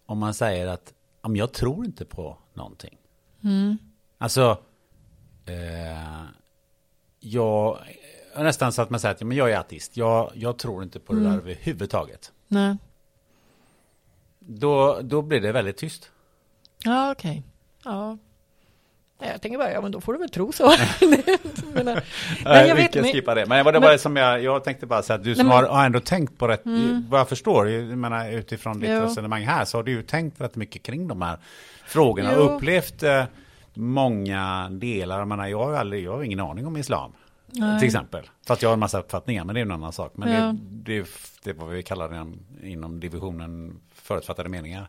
[0.10, 2.98] om man säger att "Ja, men jag tror inte på någonting.
[4.18, 4.58] Alltså,
[5.46, 6.24] eh,
[7.20, 7.80] jag
[8.36, 11.00] nästan så att man säger att "Ja, men jag är ateist, jag, jag tror inte
[11.00, 12.32] på det där överhuvudtaget.
[12.48, 12.78] Nej.
[14.40, 16.12] Då, då blir det väldigt tyst.
[16.84, 17.44] Ja, okej.
[17.84, 18.18] Ja.
[19.22, 20.68] Nej, Jag tänker bara, ja men då får du väl tro så.
[21.74, 21.86] men,
[22.46, 23.46] nej, jag vet, men, skippa det.
[23.46, 25.60] Men det var det som jag, jag tänkte bara säga att du som Nej, men-
[25.64, 25.70] Mm.
[25.72, 26.62] har, har ändå tänkt på rätt,
[27.10, 29.02] vad jag förstår, jag menar, utifrån ditt Jo.
[29.02, 31.38] resonemang här, så har du ju tänkt rätt mycket kring de här
[31.86, 32.42] frågorna Jo.
[32.42, 33.24] och upplevt eh,
[33.74, 35.20] många delar.
[35.20, 37.12] Jag menar, jag har aldrig, jag har ingen aning om islam.
[37.52, 37.80] Nej.
[37.80, 38.30] Till exempel.
[38.48, 40.12] Fast jag har en massa uppfattningar, men det är en annan sak.
[40.16, 40.56] Men Ja.
[40.62, 41.08] det, det,
[41.44, 42.26] det är vad vi kallar det
[42.70, 44.88] inom divisionen förutfattade meningar.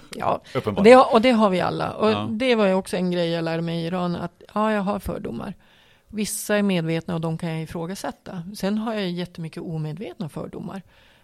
[0.14, 0.40] Ja,
[0.76, 1.92] och det, och det har vi alla.
[1.92, 2.28] Och Ja.
[2.30, 4.98] det var ju också en grej jag lärde mig i Iran, att ja, jag har
[4.98, 5.54] fördomar.
[6.08, 8.42] Vissa är medvetna och de kan jag ifrågasätta.
[8.56, 10.82] Sen har jag jättemycket omedvetna fördomar.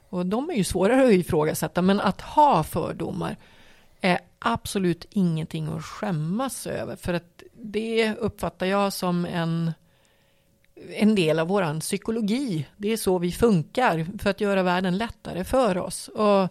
[0.09, 3.37] Och de är ju svårare att ifrågasätta, men att ha fördomar
[4.01, 6.97] är absolut ingenting att skämmas över.
[6.97, 9.73] För att det uppfattar jag som en,
[10.91, 12.67] en del av våran psykologi.
[12.77, 16.09] Det är så vi funkar för att göra världen lättare för oss.
[16.09, 16.49] Och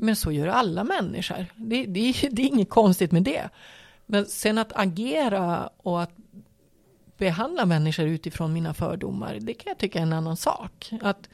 [0.00, 1.46] men så gör alla människor.
[1.56, 3.48] Det, det, det är inget konstigt med det.
[4.06, 6.10] Men sen att agera och att
[7.16, 10.90] behandla människor utifrån mina fördomar, det kan jag tycka är en annan sak.
[11.02, 11.28] Att,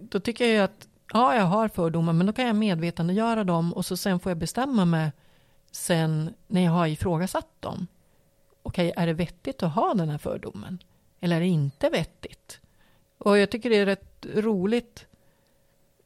[0.00, 3.72] då tycker jag ju att, ja, jag har fördomar, men då kan jag medvetandegöra dem
[3.72, 5.12] och så sen får jag bestämma mig
[5.70, 7.86] sen när jag har ifrågasatt dem.
[8.62, 10.78] Okej, är det vettigt att ha den här fördomen?
[11.20, 12.60] Eller är det inte vettigt?
[13.18, 15.06] Och jag tycker det är rätt roligt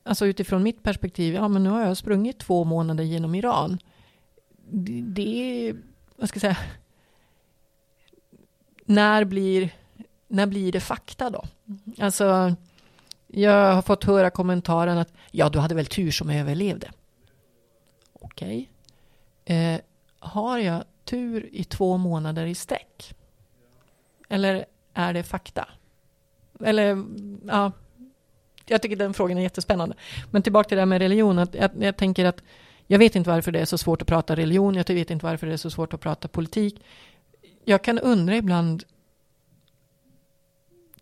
[0.07, 3.79] Alltså utifrån mitt perspektiv, ja men nu har jag sprungit två månader genom Iran.
[4.71, 5.77] Det, det är,
[6.17, 6.57] vad ska jag säga,
[8.85, 9.71] när blir,
[10.29, 11.45] när blir det fakta då?
[11.99, 12.55] Alltså,
[13.27, 16.91] jag har fått höra kommentaren att ja, du hade väl tur som överlevde.
[18.13, 18.71] Okej.
[19.45, 19.81] Eh,
[20.19, 23.15] har jag tur i två månader i sträck?
[24.29, 24.65] Eller
[24.95, 25.69] är det fakta?
[26.61, 27.05] Eller,
[27.47, 27.73] ja,
[28.67, 29.97] jag tycker den frågan är jättespännande.
[30.31, 31.39] Men tillbaka till det här med religion.
[31.39, 32.43] Att jag, jag tänker att
[32.87, 34.75] jag vet inte varför det är så svårt att prata religion.
[34.75, 36.85] Jag vet inte varför det är så svårt att prata politik.
[37.65, 38.85] Jag kan undra ibland.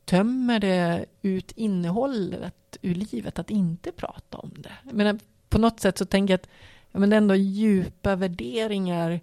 [0.04, 4.92] Tömmer det ut innehållet ur livet att inte prata om det?
[4.92, 6.48] Men på något sätt så tänker jag att
[6.92, 9.20] ja, men det är ändå djupa värderingar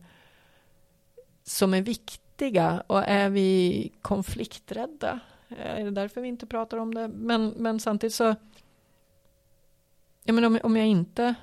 [1.44, 2.84] som är viktiga.
[2.88, 5.20] Och är vi konflikträdda?
[5.50, 7.08] Eh, är det därför vi inte pratar om det?
[7.08, 8.36] Men, men samtidigt så...
[10.24, 11.36] Ja, men om, om jag inte...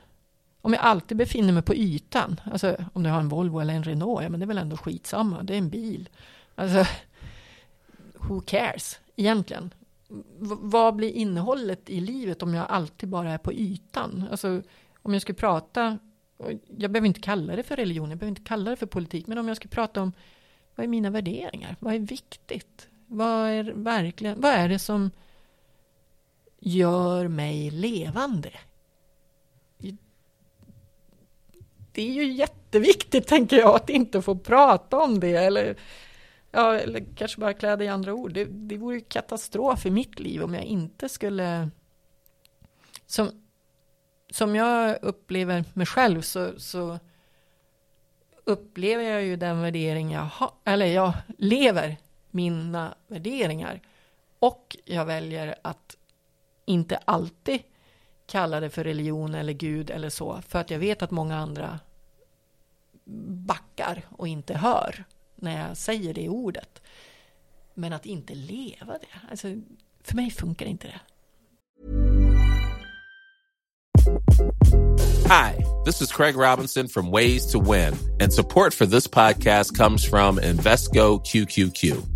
[0.61, 3.85] Om jag alltid befinner mig på ytan, alltså om du har en Volvo eller en
[3.85, 6.09] Renault, ja men det är väl ändå skitsamma, det är en bil.
[6.55, 6.85] Alltså,
[8.15, 9.75] who cares egentligen?
[10.39, 14.25] V- vad blir innehållet i livet om jag alltid bara är på ytan?
[14.31, 14.63] Alltså,
[15.03, 15.99] om jag skulle prata,
[16.79, 19.39] jag behöver inte kalla det för religion, jag behöver inte kalla det för politik, men
[19.39, 20.13] om jag skulle prata om
[20.75, 21.77] vad är mina värderingar?
[21.81, 22.89] Vad är viktigt?
[23.07, 25.11] Vad är verkligen, vad är det som
[26.59, 28.51] gör mig levande.
[31.93, 35.77] Det är ju jätteviktigt, tänker jag, att inte få prata om det eller,
[36.51, 38.33] ja, eller kanske bara klä det i andra ord.
[38.33, 41.71] Det, det vore ju katastrof i mitt liv om jag inte skulle...
[43.07, 43.31] Som,
[44.31, 46.99] som jag upplever mig själv så, så
[48.45, 51.97] upplever jag ju den värdering jag har, eller jag lever
[52.37, 53.81] mina värderingar.
[54.39, 55.97] Och jag väljer att
[56.65, 57.61] inte alltid
[58.27, 61.81] kalla det för religion eller Gud eller så, för att jag vet att många andra
[63.47, 65.05] backar och inte hör
[65.37, 66.83] när jag säger det ordet.
[67.75, 69.49] Men att inte leva det, alltså,
[70.03, 71.01] för mig funkar inte det.
[75.29, 80.11] Hi, this is Craig Robinson from Ways to Win, and support for this podcast comes
[80.11, 82.16] from Invesco QQQ.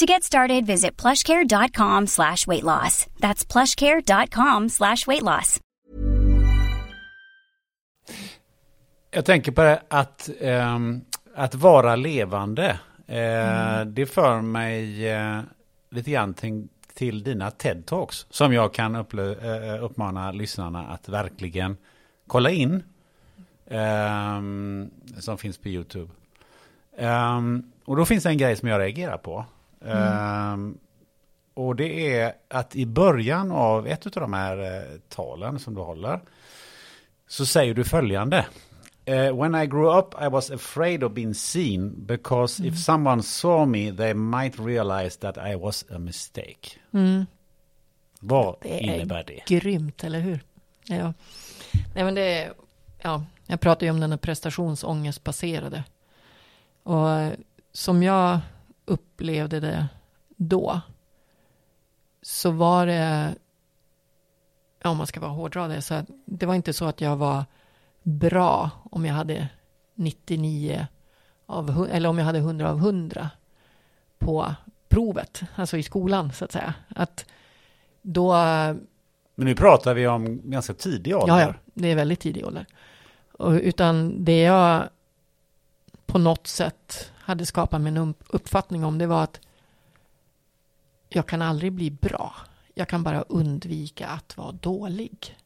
[0.00, 3.06] To get started, visit plushcare.com slash weight loss.
[3.20, 5.60] That's plushcare.com slash weight loss.
[9.10, 11.00] Jag tänker på det att, ehm,
[11.34, 12.80] att vara levande.
[13.06, 15.40] Eh, Det för mig eh,
[15.90, 18.26] lite grann till, till dina TED-talks.
[18.30, 21.76] Som jag kan upple- eh, uppmana lyssnarna att verkligen
[22.26, 22.82] kolla in.
[23.70, 26.10] ehm, som finns på YouTube.
[26.98, 29.44] Ehm, och då finns det en grej som jag reagerar på.
[29.86, 30.78] Ehm,
[31.54, 35.80] och det är att i början av ett av de här eh, talen som du
[35.80, 36.20] håller
[37.28, 38.46] så säger du följande.
[39.04, 43.66] Eh, when I grew up I was afraid of being seen because if someone saw
[43.66, 46.68] me they might realize that I was a mistake.
[48.20, 49.40] Vad Det är innebär det?
[49.46, 50.40] grymt, eller hur?
[50.84, 51.12] Ja.
[51.94, 52.52] Nej, men det är,
[53.02, 55.84] ja, jag pratar ju om den här prestationsångestbaserade.
[56.82, 57.32] Och eh,
[57.72, 58.38] som jag
[58.88, 59.88] upplevde det
[60.36, 60.80] då,
[62.22, 63.34] så var det,
[64.84, 67.44] om man ska vara hårdra det, så att det var inte så att jag var
[68.02, 69.48] bra om jag hade
[69.94, 70.86] 99
[71.46, 73.30] av, eller om jag hade 100 av 100
[74.18, 74.54] på
[74.88, 76.74] provet, alltså i skolan så att säga.
[76.88, 77.26] Att
[78.02, 78.32] då
[79.34, 81.34] Men nu pratar vi om ganska tidig ålder.
[81.34, 82.66] Ja, ja, det är väldigt tidig ålder.
[83.32, 84.88] Och, utan det jag
[86.06, 89.40] på något sätt hade skapat mig en uppfattning om det var att
[91.08, 92.34] jag kan aldrig bli bra.
[92.74, 95.36] Jag kan bara undvika att vara dålig.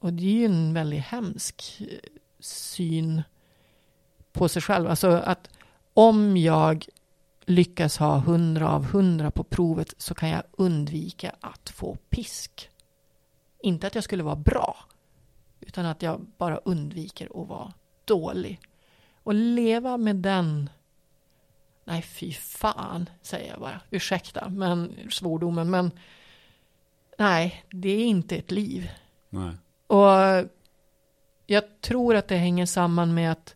[0.00, 1.98] Och det är ju en väldigt hemsk eh,
[2.40, 3.22] syn
[4.32, 4.90] på sig själv.
[4.90, 5.48] Alltså att
[5.94, 6.86] om jag
[7.44, 12.70] lyckas ha 100 av 100 på provet så kan jag undvika att få pisk.
[13.62, 14.76] Inte att jag skulle vara bra,
[15.60, 17.72] utan att jag bara undviker att vara
[18.04, 18.60] dålig.
[19.22, 20.70] Och leva med den...
[21.84, 23.80] Nej, fy fan, säger jag bara.
[23.90, 25.90] Ursäkta, men svordomen, men...
[27.18, 28.90] Nej, det är inte ett liv.
[29.28, 29.52] Nej.
[29.86, 30.48] Och
[31.46, 33.54] jag tror att det hänger samman med att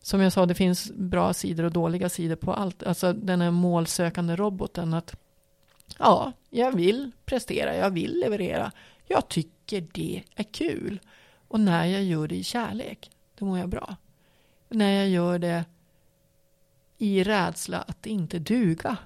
[0.00, 2.82] som jag sa, det finns bra sidor och dåliga sidor på allt.
[2.82, 5.16] Alltså den här målsökande roboten att
[5.98, 8.72] ja, jag vill prestera, jag vill leverera.
[9.06, 11.00] Jag tycker det är kul.
[11.48, 13.96] Och när jag gör det i kärlek, då mår jag bra.
[14.68, 15.64] När jag gör det
[17.04, 18.96] i rädsla att inte duga,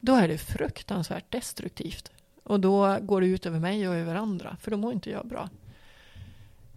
[0.00, 2.10] då är det fruktansvärt destruktivt.
[2.42, 5.26] Och då går det ut över mig och över andra, för då mår inte jag
[5.26, 5.48] bra.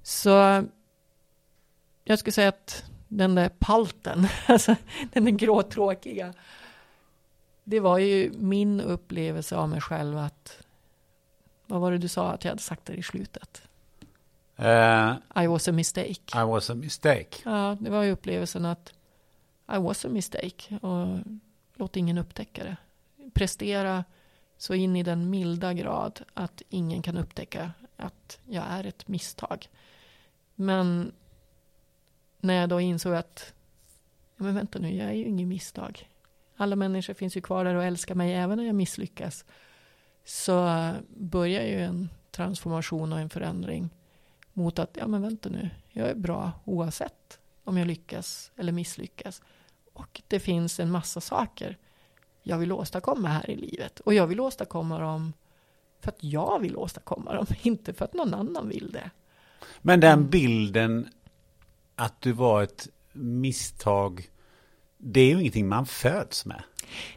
[0.03, 0.63] Så
[2.03, 4.75] jag skulle säga att den där palten, alltså
[5.13, 6.33] den där gråtråkiga,
[7.63, 10.59] det var ju min upplevelse av mig själv att,
[11.65, 13.61] vad var det du sa att jag hade sagt där i slutet?
[14.55, 16.41] Eh, I was a mistake.
[16.41, 17.37] I was a mistake.
[17.45, 18.93] Ja, det var ju upplevelsen att
[19.71, 21.19] i was a mistake och
[21.75, 22.77] låt ingen upptäcka det.
[23.33, 24.03] Prestera
[24.57, 29.67] så in i den milda grad att ingen kan upptäcka att jag är ett misstag.
[30.55, 31.11] Men
[32.39, 33.53] när jag då insåg att
[34.35, 36.09] men vänta nu, jag är ju ingen misstag.
[36.55, 39.45] Alla människor finns ju kvar där och älskar mig även när jag misslyckas.
[40.25, 43.89] Så börjar ju en transformation och en förändring
[44.53, 49.41] mot att, ja men vänta nu, jag är bra oavsett om jag lyckas eller misslyckas.
[49.97, 51.77] Och det finns en massa saker
[52.43, 53.99] jag vill åstadkomma här i livet.
[53.99, 55.33] Och jag vill åstadkomma dem
[56.01, 59.09] för att jag vill åstadkomma dem, inte för att någon annan vill det.
[59.81, 61.09] Men den bilden
[61.95, 64.29] att du var ett misstag,
[64.97, 66.63] det är ju ingenting man föds med.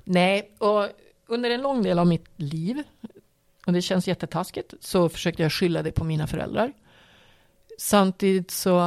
[0.04, 0.88] Nej, och
[1.26, 2.82] under en lång del av mitt liv,
[3.66, 6.72] och det känns jättetaskigt, så försökte jag skylla det på mina föräldrar.
[7.78, 8.78] Samtidigt så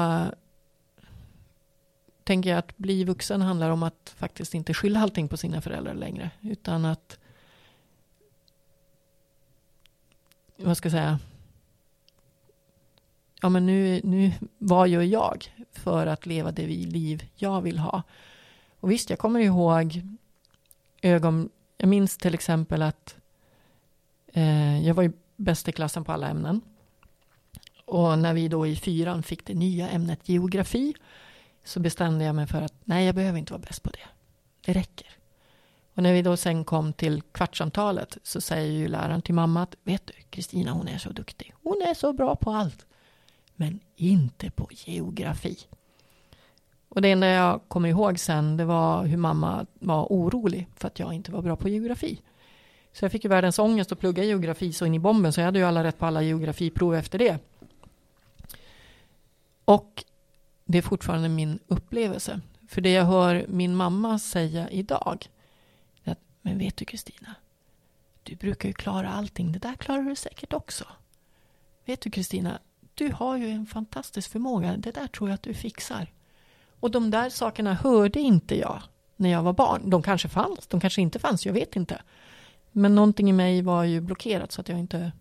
[2.24, 5.94] tänker jag att bli vuxen handlar om att faktiskt inte skylla allting på sina föräldrar
[5.94, 7.20] längre, utan att
[10.58, 11.20] vad ska jag säga,
[13.42, 18.04] ja men nu, nu, vad gör jag för att leva det liv jag vill ha?
[18.80, 20.02] Och visst, jag kommer ihåg
[21.02, 23.16] ögon, jag minns till exempel att
[24.34, 26.62] eh, jag var ju bäst i klassen på alla ämnen.
[27.86, 30.94] Och när vi då i fyran fick det nya ämnet geografi
[31.64, 34.08] så bestämde jag mig för att nej, jag behöver inte vara bäst på det.
[34.66, 35.08] Det räcker.
[35.94, 39.76] Och när vi då sen kom till kvartsamtalet så säger ju läraren till mamma att
[39.84, 41.54] vet du, Kristina hon är så duktig.
[41.64, 42.86] Hon är så bra på allt.
[43.56, 45.58] Men inte på geografi.
[46.90, 51.00] Och det enda jag kommer ihåg sen det var hur mamma var orolig för att
[51.00, 52.22] jag inte var bra på geografi.
[52.94, 55.46] Så jag fick ju världens ångest att plugga geografi så in i bomben så jag
[55.46, 57.40] hade ju alla rätt på alla geografiprov efter det.
[59.66, 60.04] Och
[60.66, 62.42] det är fortfarande min upplevelse.
[62.68, 65.28] För det jag hör min mamma säga idag
[66.44, 67.36] men vet du Kristina?
[68.24, 69.52] Du brukar ju klara allting.
[69.52, 70.86] Det där klarar du säkert också.
[71.86, 72.60] Vet du Kristina?
[72.94, 74.78] Du har ju en fantastisk förmåga.
[74.78, 76.12] Det där tror jag att du fixar.
[76.80, 78.82] Och de där sakerna hörde inte jag
[79.16, 79.90] när jag var barn.
[79.90, 82.02] De kanske fanns, de kanske inte fanns, jag vet inte.
[82.72, 85.12] Men någonting i mig var ju blockerat så att jag inte,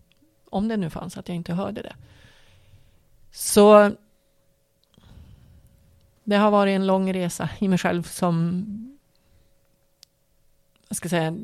[0.49, 1.95] om det nu fanns, att jag inte hörde det.
[3.31, 3.91] Så
[6.23, 8.65] det har varit en lång resa i mig själv som
[10.87, 11.37] jag ska säga,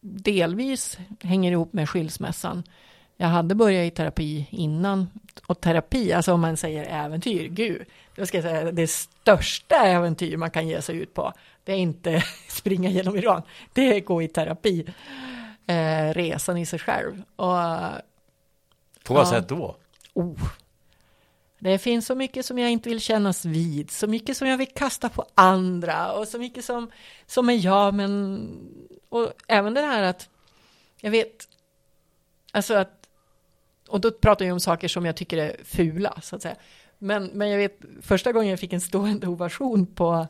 [0.00, 2.62] delvis hänger ihop med skilsmässan.
[3.16, 5.08] Jag hade börjat i terapi innan.
[5.46, 10.36] Och terapi, alltså om man säger äventyr, gud, då ska jag säga det största äventyr
[10.36, 11.32] man kan ge sig ut på.
[11.64, 13.42] Det är inte springa genom Iran,
[13.72, 14.86] det är gå i terapi.
[15.66, 17.22] Eh, resan i sig själv.
[17.36, 17.56] Och,
[19.04, 19.76] på vad ja, sätt då?
[20.14, 20.40] Oh,
[21.58, 24.72] det finns så mycket som jag inte vill kännas vid, så mycket som jag vill
[24.74, 26.90] kasta på andra och så mycket som,
[27.26, 28.48] som är jag, men
[29.08, 30.28] och även det här att
[31.00, 31.48] jag vet,
[32.52, 33.08] alltså att,
[33.88, 36.56] och då pratar jag om saker som jag tycker är fula, så att säga.
[36.98, 40.26] Men, men jag vet, första gången jag fick en stående ovation på,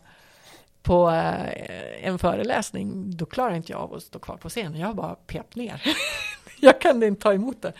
[0.82, 4.80] på eh, en föreläsning, då klarade inte jag av att stå kvar på scenen.
[4.80, 5.82] Jag bara pep ner.
[6.60, 7.72] jag kunde inte ta emot det.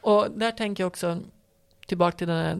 [0.00, 1.20] Och där tänker jag också,
[1.86, 2.58] tillbaka till det här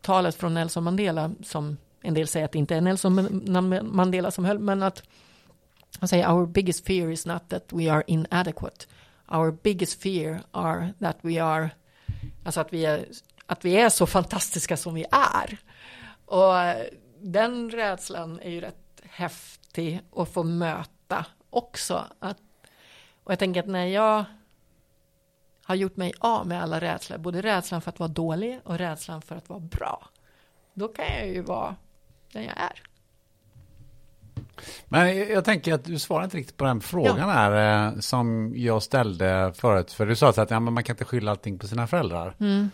[0.00, 3.42] talet från Nelson Mandela som en del säger att det inte är Nelson
[3.92, 5.02] Mandela som höll, men att
[6.00, 8.86] han säger our biggest fear is not that we are inadequate.
[9.28, 11.70] Our biggest fear are that we are,
[12.44, 13.04] alltså att vi är,
[13.46, 15.58] att vi är så fantastiska som vi är.
[16.24, 16.54] Och
[17.20, 22.04] den rädslan är ju rätt häftig att få möta också.
[22.18, 22.38] Att,
[23.24, 24.24] och jag tänker att när jag
[25.68, 29.22] har gjort mig av med alla rädslor, både rädslan för att vara dålig och rädslan
[29.22, 30.08] för att vara bra.
[30.74, 31.76] Då kan jag ju vara
[32.32, 32.82] den jag är.
[34.84, 37.26] Men jag tänker att du svarar inte riktigt på den frågan ja.
[37.26, 39.92] här eh, som jag ställde förut.
[39.92, 42.34] För du sa att ja, man kan inte skylla allting på sina föräldrar.
[42.40, 42.70] Mm.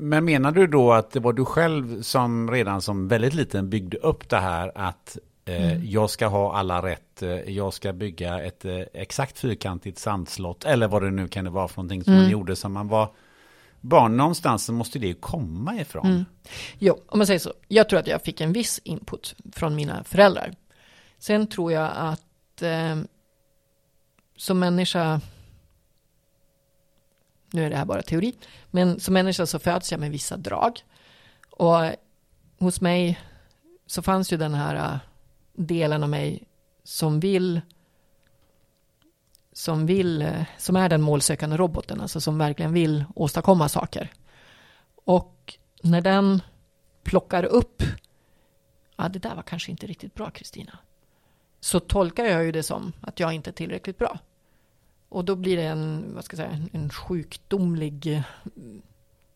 [0.00, 3.96] Men menar du då att det var du själv som redan som väldigt liten byggde
[3.96, 5.86] upp det här att mm.
[5.86, 7.22] Jag ska ha alla rätt.
[7.22, 10.64] Eh, jag ska bygga ett eh, exakt fyrkantigt sandslott.
[10.64, 12.22] Eller vad det nu kan det vara för någonting som mm.
[12.22, 13.14] man gjorde som man var
[13.80, 14.16] barn.
[14.16, 16.06] Någonstans så måste det komma ifrån.
[16.06, 16.24] Mm.
[16.78, 17.52] Jo, om man säger så.
[17.68, 20.54] Jag tror att jag fick en viss input från mina föräldrar.
[21.18, 22.96] Sen tror jag att eh,
[24.36, 25.20] som människa
[27.52, 28.34] nu är det här bara teori,
[28.70, 30.80] men som människa så föds jag med vissa drag.
[31.50, 31.80] Och
[32.58, 33.20] hos mig
[33.86, 35.00] så fanns ju den här
[35.66, 36.42] delen av mig
[36.84, 37.60] som vill
[39.52, 44.12] som vill, eh, som är den målsökande roboten, alltså som verkligen vill åstadkomma saker.
[45.04, 46.42] Och när den
[47.02, 47.82] plockar upp,
[48.96, 50.78] ja det där var kanske inte riktigt bra Kristina,
[51.60, 54.18] så tolkar jag ju det som att jag inte är tillräckligt bra.
[55.08, 58.22] Och då blir det en, vad ska jag säga, en sjukdomlig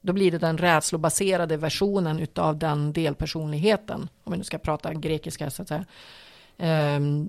[0.06, 5.50] då blir det den rädslobaserade versionen utav den delpersonligheten, om vi nu ska prata grekiska
[5.50, 5.84] så att säga,
[6.96, 7.28] um,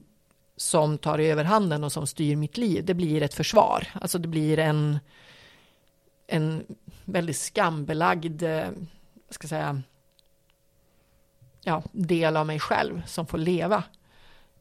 [0.56, 2.86] som tar överhanden och som styr mitt liv.
[2.86, 5.00] Det blir ett försvar, alltså det blir en,
[6.28, 6.64] en
[7.06, 8.66] väldigt skambelagd, eh,
[9.28, 9.82] vad ska jag säga,
[11.62, 13.84] ja, del av mig själv som får leva.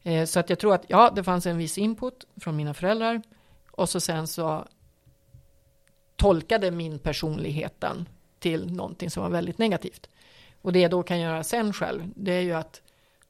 [0.03, 3.23] Eh, så att jag tror att ja, det fanns en viss input från mina föräldrar
[3.71, 4.67] och så sen så
[6.17, 10.09] tolkade min personligheten till någonting som var väldigt negativt.
[10.63, 12.83] Och det jag då kan göra sen själv, det är ju att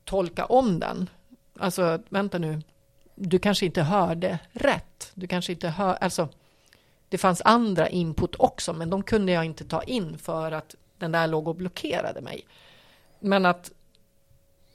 [0.04, 1.10] tolka om den.
[1.58, 2.62] Alltså, vänta nu,
[3.14, 5.10] du kanske inte hörde rätt.
[5.14, 6.28] Du kanske inte hör, alltså,
[7.08, 11.12] det fanns andra input också, men de kunde jag inte ta in för att den
[11.12, 12.46] där låg och blockerade mig.
[13.20, 13.70] Men att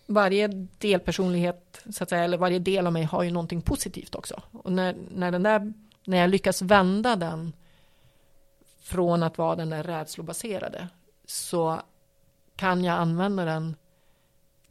[0.05, 0.47] varje
[0.77, 4.41] delpersonlighet, så att säga, eller varje del av mig har ju någonting positivt också.
[4.51, 5.73] Och när, när, den där,
[6.03, 7.53] när jag lyckas vända den
[8.81, 10.87] från att vara den där rädslobaserade
[11.25, 11.81] så
[12.55, 13.75] kan jag använda den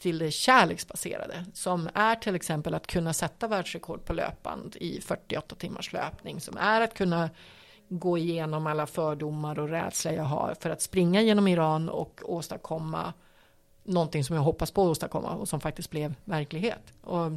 [0.01, 5.55] till det kärleksbaserade som är till exempel att kunna sätta världsrekord på löpband i 48
[5.55, 7.31] timmars löpning som är att kunna
[7.89, 13.13] gå igenom alla fördomar och rädsla jag har för att springa genom Iran och åstadkomma
[13.85, 16.93] någonting som jag hoppas på att åstadkomma och som faktiskt blev verklighet.
[17.03, 17.33] Och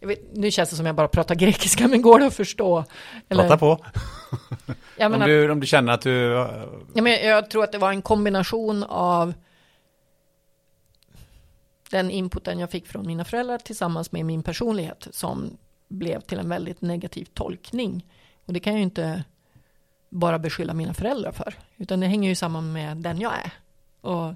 [0.00, 2.84] vet, nu känns det som jag bara pratar grekiska, men går det att förstå?
[3.28, 3.42] Eller?
[3.42, 3.84] Prata på.
[5.00, 6.46] Om, du, om du känner att du...
[6.94, 9.34] Ja, men jag tror att det var en kombination av
[11.90, 15.56] den inputen jag fick från mina föräldrar tillsammans med min personlighet som
[15.88, 18.06] blev till en väldigt negativ tolkning.
[18.44, 19.24] Och det kan jag ju inte
[20.08, 23.52] bara beskylla mina föräldrar för, utan det hänger ju samman med den jag är.
[24.00, 24.34] Och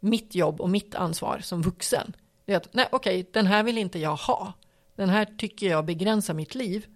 [0.00, 3.78] mitt jobb och mitt ansvar som vuxen, det är att nej, okej, den här vill
[3.78, 4.52] inte jag ha.
[4.94, 6.86] Den här tycker jag begränsar mitt liv.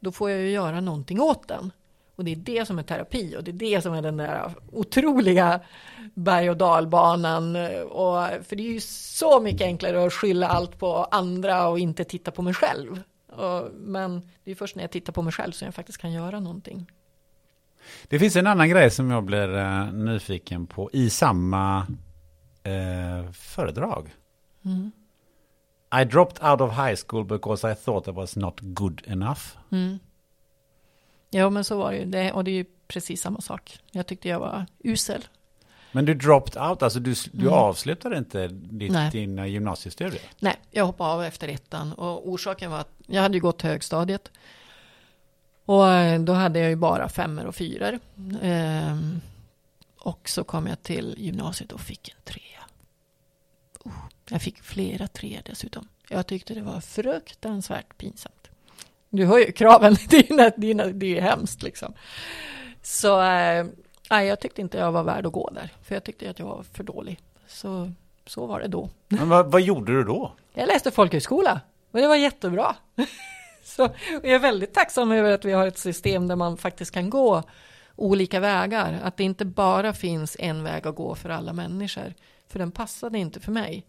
[0.00, 1.70] Då får jag ju göra någonting åt den.
[2.16, 4.52] Och det är det som är terapi och det är det som är den där
[4.72, 5.60] otroliga
[6.14, 7.56] berg och dalbanan.
[7.82, 12.04] Och, för det är ju så mycket enklare att skylla allt på andra och inte
[12.04, 13.02] titta på mig själv.
[13.26, 16.12] Och, men det är först när jag tittar på mig själv som jag faktiskt kan
[16.12, 16.86] göra någonting.
[18.08, 21.86] Det finns en annan grej som jag blir uh, nyfiken på i samma
[22.66, 24.14] uh, föredrag.
[24.64, 24.92] Mm.
[26.02, 29.40] I dropped out of high school because I thought I was not good enough.
[29.70, 29.98] Mm.
[31.34, 32.04] Ja, men så var det ju.
[32.04, 33.78] Det, och det är ju precis samma sak.
[33.90, 35.24] Jag tyckte jag var usel.
[35.92, 37.54] Men du dropped out, alltså du, du mm.
[37.54, 40.22] avslutade inte ditt, din gymnasiestudier?
[40.38, 41.92] Nej, jag hoppade av efter ettan.
[41.92, 44.30] Och orsaken var att jag hade gått högstadiet.
[45.64, 47.98] Och eh, då hade jag ju bara femmor och fyror.
[48.42, 49.20] Ehm,
[49.98, 52.64] och så kom jag till gymnasiet och fick en trea.
[53.84, 55.88] Oh, jag fick flera tre dessutom.
[56.08, 58.41] Jag tyckte det var fruktansvärt pinsamt.
[59.14, 61.94] Du hör ju kraven, det är ju, det är, hemskt liksom.
[62.82, 63.22] Så
[64.10, 66.46] äh, jag tyckte inte jag var värd att gå där, för jag tyckte att jag
[66.46, 67.18] var för dålig.
[67.46, 67.92] Så,
[68.26, 68.88] så var det då.
[69.08, 70.32] Men vad, vad gjorde du då?
[70.54, 71.60] Jag läste folkhögskola
[71.90, 72.76] och det var jättebra.
[73.64, 77.10] Så jag är väldigt tacksam över att vi har ett system där man faktiskt kan
[77.10, 77.42] gå
[77.96, 79.00] olika vägar.
[79.02, 82.14] Att det inte bara finns en väg att gå för alla människor.
[82.48, 83.86] För den passade inte för mig.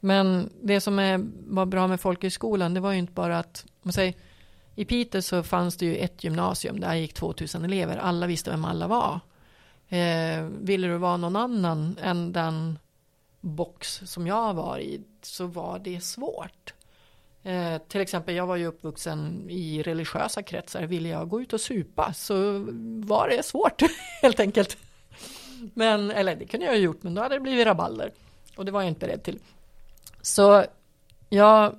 [0.00, 3.92] Men det som är, var bra med folkhögskolan, det var ju inte bara att, man
[3.92, 4.14] säger,
[4.74, 8.64] i Piteå så fanns det ju ett gymnasium, där gick 2000 elever, alla visste vem
[8.64, 9.20] alla var.
[9.88, 12.78] Eh, ville du vara någon annan än den
[13.40, 16.74] box som jag var i, så var det svårt.
[17.42, 20.82] Eh, till exempel, jag var ju uppvuxen i religiösa kretsar.
[20.82, 22.34] Ville jag gå ut och supa så
[23.06, 23.82] var det svårt
[24.22, 24.76] helt enkelt.
[25.74, 28.12] Men, eller det kunde jag ha gjort, men då hade det blivit rabalder.
[28.56, 29.38] Och det var jag inte beredd till.
[30.22, 30.64] Så
[31.28, 31.74] jag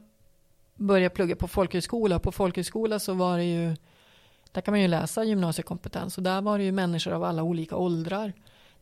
[0.82, 2.20] började plugga på folkhögskola.
[2.20, 3.76] På folkhögskola så var det ju,
[4.52, 6.18] där kan man ju läsa gymnasiekompetens.
[6.18, 8.34] Och där var det ju människor av alla olika åldrar.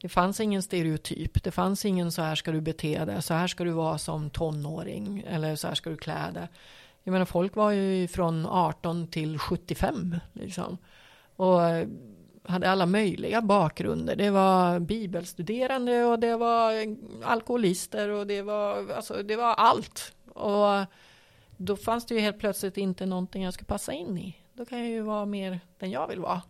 [0.01, 1.43] Det fanns ingen stereotyp.
[1.43, 4.29] Det fanns ingen så här ska du bete dig, så här ska du vara som
[4.29, 6.47] tonåring eller så här ska du klä dig.
[7.03, 10.77] Jag menar folk var ju från 18 till 75 liksom.
[11.35, 11.59] Och
[12.43, 14.15] hade alla möjliga bakgrunder.
[14.15, 16.73] Det var bibelstuderande och det var
[17.23, 20.13] alkoholister och det var, alltså, det var allt.
[20.33, 20.85] Och
[21.61, 24.35] då fanns det ju helt plötsligt inte någonting jag skulle passa in i.
[24.53, 26.41] Då kan jag ju vara mer den jag vill vara.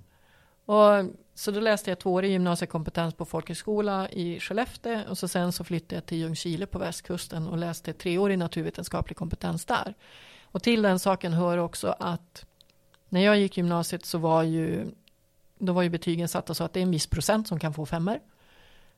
[0.66, 5.64] Och, så då läste jag tvåårig gymnasiekompetens på folkhögskola i Skellefteå och så sen så
[5.64, 9.94] flyttade jag till Ljungskile på västkusten och läste treårig naturvetenskaplig kompetens där.
[10.44, 12.46] Och till den saken hör också att
[13.10, 14.92] När jag gick gymnasiet så var ju,
[15.58, 17.86] då var ju betygen satta så att det är en viss procent som kan få
[17.86, 18.20] femmer.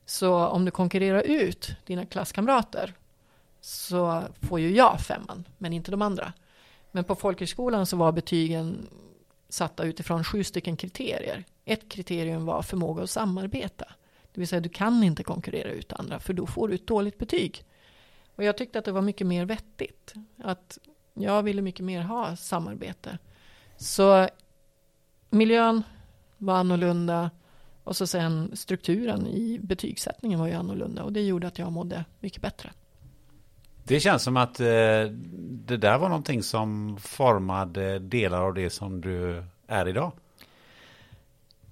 [0.06, 2.94] Så om du konkurrerar ut dina klasskamrater
[3.62, 6.32] så får ju jag femman, men inte de andra.
[6.90, 8.88] Men på folkhögskolan så var betygen
[9.48, 11.44] satta utifrån sju stycken kriterier.
[11.64, 13.84] Ett kriterium var förmåga att samarbeta.
[14.32, 17.18] Det vill säga du kan inte konkurrera ut andra för då får du ett dåligt
[17.18, 17.64] betyg.
[18.36, 20.14] Och jag tyckte att det var mycket mer vettigt.
[20.42, 20.78] Att
[21.14, 23.18] jag ville mycket mer ha samarbete.
[23.76, 24.28] Så
[25.30, 25.82] miljön
[26.38, 27.30] var annorlunda
[27.84, 32.04] och så sen strukturen i betygssättningen var ju annorlunda och det gjorde att jag mådde
[32.20, 32.70] mycket bättre.
[33.84, 34.66] Det känns som att eh,
[35.66, 40.12] det där var någonting som formade delar av det som du är idag.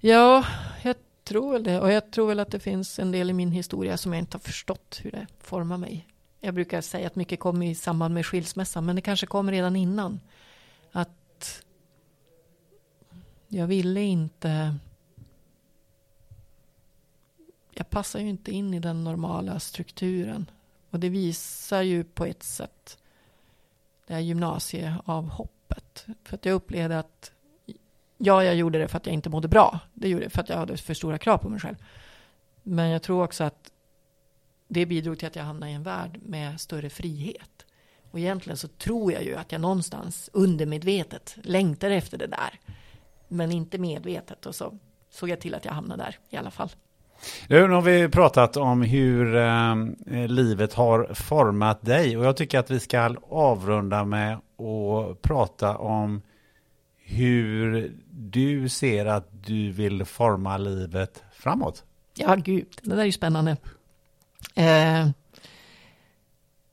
[0.01, 0.45] Ja,
[0.83, 1.81] jag tror väl det.
[1.81, 4.37] Och jag tror väl att det finns en del i min historia som jag inte
[4.37, 6.07] har förstått hur det formar mig.
[6.41, 9.77] Jag brukar säga att mycket kommer i samband med skilsmässan, men det kanske kom redan
[9.77, 10.21] innan.
[10.93, 11.65] Att
[13.49, 14.77] jag ville inte...
[17.71, 20.51] Jag passar ju inte in i den normala strukturen.
[20.91, 22.99] Och det visar ju på ett sätt
[24.07, 26.07] det här gymnasieavhoppet.
[26.25, 27.33] För att jag upplevde att
[28.19, 29.81] ja, jag gjorde det för att jag inte mådde bra.
[29.95, 31.77] Det gjorde jag för att jag hade för stora krav på mig själv.
[32.63, 33.73] Men jag tror också att
[34.69, 37.67] det bidrog till att jag hamnade i en värld med större frihet.
[38.11, 42.61] Och egentligen så tror jag ju att jag någonstans undermedvetet längtar efter det där.
[43.29, 44.47] Men inte medvetet.
[44.47, 44.79] Och så
[45.11, 46.71] såg jag till att jag hamnade där i alla fall.
[47.49, 49.75] Nu har vi pratat om hur eh,
[50.29, 56.23] livet har format dig och jag tycker att vi ska avrunda med att prata om
[56.99, 61.85] hur du ser att du vill forma livet framåt.
[62.15, 63.57] Ja, gud, det där är ju spännande.
[64.55, 65.09] Eh,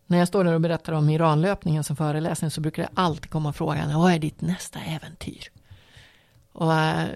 [0.06, 3.54] när jag står där och berättar om Iranlöpningen som föreläsning så brukar det alltid komma
[3.54, 5.52] frågan, vad är ditt nästa äventyr?
[6.52, 7.08] Och eh,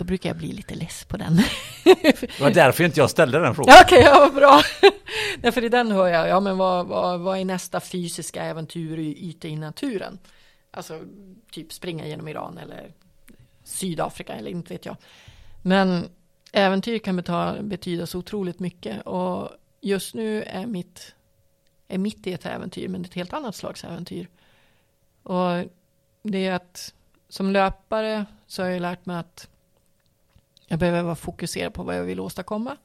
[0.00, 1.36] då brukar jag bli lite less på den.
[1.84, 3.74] det var därför inte jag ställde den frågan.
[3.74, 4.60] Ja, Okej, okay, ja, vad bra.
[5.40, 9.48] Därför i den hör jag, ja men vad, vad, vad är nästa fysiska äventyr ute
[9.48, 10.18] i naturen?
[10.70, 11.00] Alltså
[11.50, 12.92] typ springa genom Iran eller
[13.64, 14.96] Sydafrika eller inte vet jag.
[15.62, 16.08] Men
[16.52, 19.48] äventyr kan beta, betyda så otroligt mycket och
[19.80, 21.14] just nu är mitt
[21.88, 24.28] är mitt i ett äventyr men ett helt annat slags äventyr.
[25.22, 25.64] Och
[26.22, 26.94] det är att
[27.28, 29.48] som löpare så har jag lärt mig att
[30.70, 32.76] jag behöver vara fokuserad på vad jag vill åstadkomma.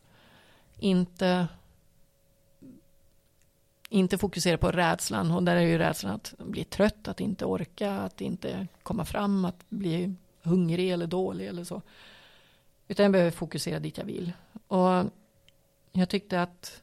[0.79, 1.47] Inte
[3.89, 7.91] inte fokusera på rädslan och där är ju rädslan att bli trött, att inte orka,
[7.91, 11.81] att inte komma fram, att bli hungrig eller dålig eller så.
[12.87, 14.31] Utan jag behöver fokusera dit jag vill.
[14.67, 15.05] Och
[15.91, 16.81] jag tyckte att,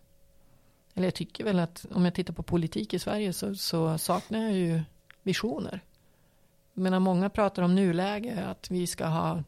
[0.94, 4.38] eller jag tycker väl att om jag tittar på politik i Sverige så, så saknar
[4.42, 4.82] jag ju
[5.22, 5.80] visioner.
[6.74, 9.42] Jag menar många pratar om nuläge, att vi ska ha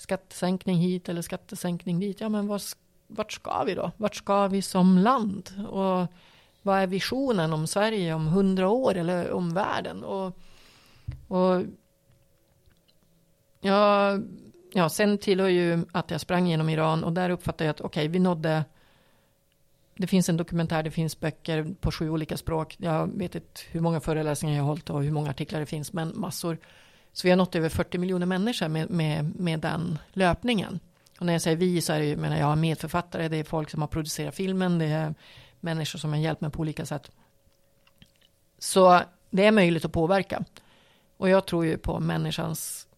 [0.00, 2.20] skattesänkning hit eller skattesänkning dit.
[2.20, 2.60] Ja men var,
[3.06, 3.90] vart ska vi då?
[3.96, 5.66] Vart ska vi som land?
[5.68, 6.06] Och
[6.62, 10.04] vad är visionen om Sverige om hundra år eller om världen?
[10.04, 10.38] Och,
[11.28, 11.62] och
[13.60, 14.18] ja,
[14.72, 18.00] ja, sen tillhör ju att jag sprang genom Iran och där uppfattade jag att okej,
[18.00, 18.64] okay, vi nådde
[20.00, 22.76] det finns en dokumentär, det finns böcker på sju olika språk.
[22.78, 25.92] Jag vet inte hur många föreläsningar jag har hållit och hur många artiklar det finns,
[25.92, 26.58] men massor.
[27.12, 30.80] Så vi har nått över 40 miljoner människor med, med, med den löpningen.
[31.20, 33.70] Och när jag säger vi så är det ju, menar jag, medförfattare, det är folk
[33.70, 35.14] som har producerat filmen, det är
[35.60, 37.10] människor som har hjälpt mig på olika sätt.
[38.58, 39.00] Så
[39.30, 40.44] det är möjligt att påverka.
[41.16, 42.88] Och jag tror ju på människans,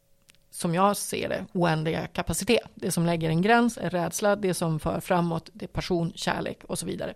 [0.50, 2.70] som jag ser det, oändliga kapacitet.
[2.74, 6.64] Det som lägger en gräns är rädsla, det som för framåt, det är passion, kärlek
[6.64, 7.14] och så vidare.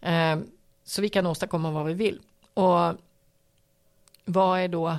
[0.00, 0.38] Eh,
[0.84, 2.20] så vi kan åstadkomma vad vi vill.
[2.54, 2.94] Och
[4.24, 4.98] vad är då,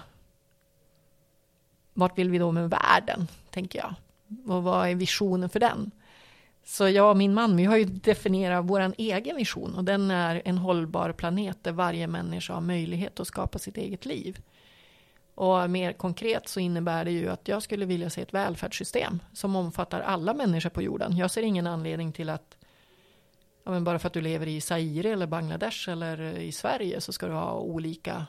[2.02, 3.94] vart vill vi då med världen, tänker jag?
[4.56, 5.92] Och vad är visionen för den?
[6.64, 10.42] Så jag och min man, vi har ju definierat vår egen vision och den är
[10.46, 14.42] en hållbar planet där varje människa har möjlighet att skapa sitt eget liv.
[15.36, 19.56] Och mer konkret så innebär det ju att jag skulle vilja se ett välfärdssystem som
[19.56, 21.18] omfattar alla människor på jorden.
[21.18, 22.58] Jag ser ingen anledning till att
[23.64, 27.14] ja, men bara för att du lever i Zaire eller Bangladesh eller i Sverige så
[27.14, 28.26] ska du ha olika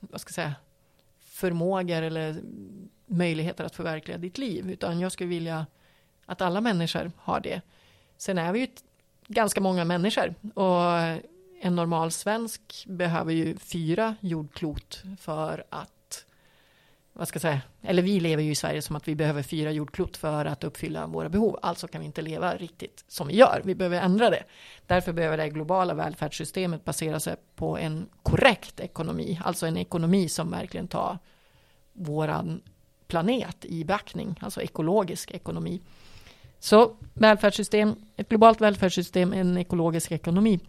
[0.00, 0.54] vad ska jag säga,
[1.36, 2.42] förmågor eller
[3.06, 4.70] möjligheter att förverkliga ditt liv.
[4.70, 5.66] Utan jag skulle vilja
[6.26, 7.60] att alla människor har det.
[8.16, 8.66] Sen är vi ju
[9.28, 10.92] ganska många människor och
[11.60, 15.92] en normal svensk behöver ju fyra jordklot för att,
[17.18, 19.70] vad ska jag säga, eller vi lever ju i Sverige som att vi behöver fyra
[19.70, 21.58] jordklot för att uppfylla våra behov.
[21.62, 23.62] Alltså kan vi inte leva riktigt som vi gör.
[23.64, 24.42] Vi behöver ändra det.
[24.86, 30.50] Därför behöver det globala välfärdssystemet basera sig på en korrekt ekonomi, alltså en ekonomi som
[30.50, 31.18] verkligen tar
[31.92, 32.62] våran
[33.08, 35.82] planet i beaktning, alltså ekologisk ekonomi.
[36.58, 40.60] Så välfärdssystem, ett globalt välfärdssystem, en ekologisk ekonomi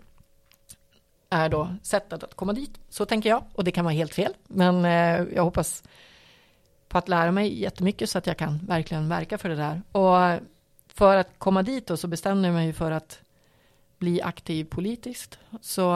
[1.29, 2.79] är då sättet att komma dit.
[2.89, 5.83] Så tänker jag, och det kan vara helt fel, men eh, jag hoppas
[6.97, 9.81] på att lära mig jättemycket så att jag kan verkligen verka för det där.
[9.91, 10.39] Och
[10.87, 13.19] för att komma dit då så bestämde jag mig för att
[13.99, 15.39] bli aktiv politiskt.
[15.61, 15.95] Så,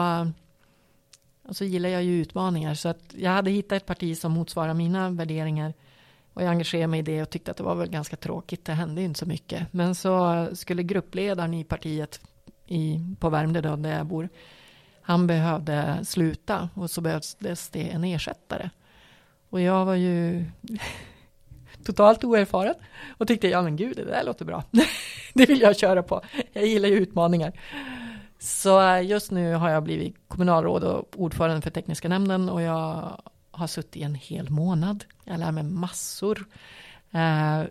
[1.48, 2.74] och så gillar jag ju utmaningar.
[2.74, 5.74] Så att jag hade hittat ett parti som motsvarar mina värderingar.
[6.34, 8.64] Och jag engagerade mig i det och tyckte att det var väl ganska tråkigt.
[8.64, 9.72] Det hände ju inte så mycket.
[9.72, 12.20] Men så skulle gruppledaren i partiet
[12.66, 14.28] i, på Värmdö då, där jag bor.
[15.02, 18.70] Han behövde sluta och så behövdes det en ersättare.
[19.52, 20.44] Och jag var ju
[21.84, 22.74] totalt oerfaren
[23.18, 24.64] och tyckte, ja men gud, det där låter bra.
[25.34, 26.22] det vill jag köra på.
[26.52, 27.60] Jag gillar ju utmaningar.
[28.38, 33.20] Så eh, just nu har jag blivit kommunalråd och ordförande för tekniska nämnden och jag
[33.50, 35.04] har suttit i en hel månad.
[35.24, 36.46] Jag lär mig massor.
[37.10, 37.62] Eh,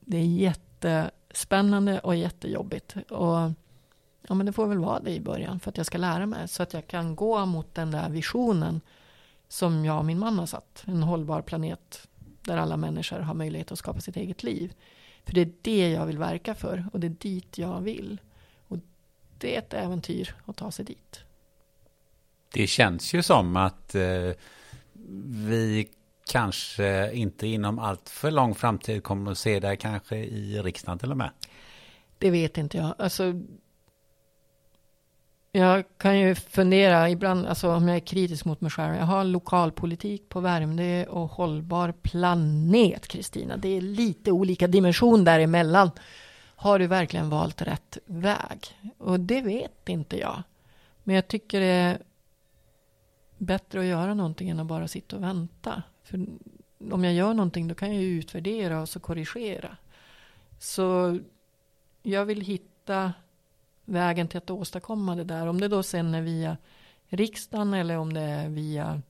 [0.00, 2.96] det är jättespännande och jättejobbigt.
[3.10, 3.50] Och
[4.28, 6.48] ja, men det får väl vara det i början för att jag ska lära mig
[6.48, 8.80] så att jag kan gå mot den där visionen
[9.50, 10.84] som jag och min man har satt.
[10.86, 12.08] En hållbar planet
[12.42, 14.74] där alla människor har möjlighet att skapa sitt eget liv.
[15.24, 18.20] För det är det jag vill verka för och det är dit jag vill.
[18.68, 18.78] Och
[19.38, 21.20] det är ett äventyr att ta sig dit.
[22.52, 24.30] Det känns ju som att eh,
[25.48, 25.88] vi
[26.30, 31.10] kanske inte inom allt för lång framtid kommer att se det kanske i riksdagen till
[31.10, 31.30] och med.
[32.18, 32.94] Det vet inte jag.
[32.98, 33.42] Alltså,
[35.52, 38.94] jag kan ju fundera ibland, alltså om jag är kritisk mot mig själv.
[38.94, 43.56] Jag har lokalpolitik på Värmdö och hållbar planet, Kristina.
[43.56, 45.90] Det är lite olika dimension däremellan.
[46.56, 48.78] Har du verkligen valt rätt väg?
[48.98, 50.42] Och det vet inte jag.
[51.04, 51.98] Men jag tycker det är
[53.38, 55.82] bättre att göra någonting än att bara sitta och vänta.
[56.02, 56.26] För
[56.90, 59.76] om jag gör någonting då kan jag ju utvärdera och så korrigera.
[60.58, 61.18] Så
[62.02, 63.12] jag vill hitta
[63.90, 65.46] vägen till att åstadkomma det där.
[65.46, 66.56] Om det då sen är via
[67.08, 69.02] riksdagen eller om det är via,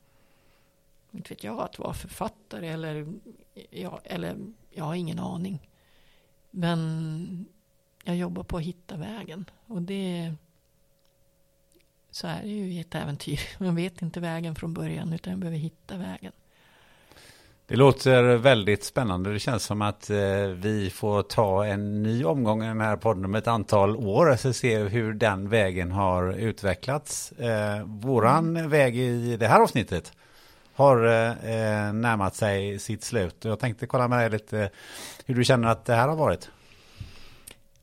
[1.11, 3.13] inte vet jag, att vara författare eller,
[3.71, 4.37] ja, eller
[4.71, 5.69] jag har ingen aning.
[6.51, 7.47] Men
[8.05, 10.35] jag jobbar på att hitta vägen och det
[12.11, 13.41] så är det ju i ett äventyr.
[13.59, 16.33] Man vet inte vägen från början utan jag behöver hitta vägen.
[17.71, 19.33] Det låter väldigt spännande.
[19.33, 20.17] Det känns som att eh,
[20.55, 24.37] vi får ta en ny omgång i den här podden om ett antal år.
[24.37, 27.33] Så se hur den vägen har utvecklats.
[27.33, 30.13] Eh, våran väg i det här avsnittet
[30.75, 33.37] har eh, eh närmat sig sitt slut.
[33.43, 34.69] Jag tänkte kolla med dig lite eh,
[35.27, 36.51] hur du känner att det här har varit.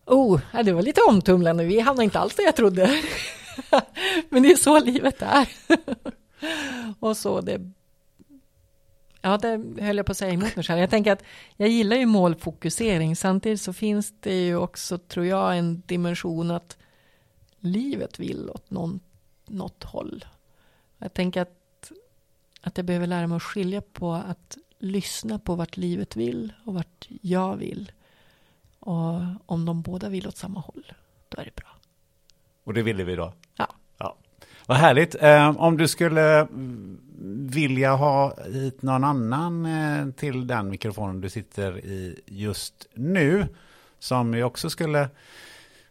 [0.06, 1.64] Oh, det var lite omtumlande.
[1.64, 3.04] Vi hamnade inte alls där jag trodde.
[4.30, 5.48] Men det är så livet är.
[7.00, 7.62] Och så det
[9.22, 10.80] Ja, det höll jag på att säga emot mig själv.
[10.80, 11.24] Jag tänker att
[11.56, 13.16] jag gillar ju målfokusering.
[13.16, 16.78] Samtidigt så finns det ju också, tror jag, en dimension att
[17.60, 19.00] livet vill åt någon,
[19.46, 20.26] något håll.
[20.98, 21.92] Jag tänker att,
[22.62, 26.74] att jag behöver lära mig att skilja på att lyssna på vart livet vill och
[26.74, 27.92] vart jag vill.
[28.80, 30.94] Och om de båda vill åt samma håll,
[31.30, 31.70] då är det bra.
[32.64, 33.34] Och det ville vi då?
[33.56, 33.68] Ja.
[33.98, 34.18] ja.
[34.66, 35.16] Vad härligt.
[35.16, 36.48] Eh, om du skulle
[37.50, 43.48] vilja ha hit någon annan eh, till den mikrofonen du sitter i just nu,
[44.00, 45.10] som ju också skulle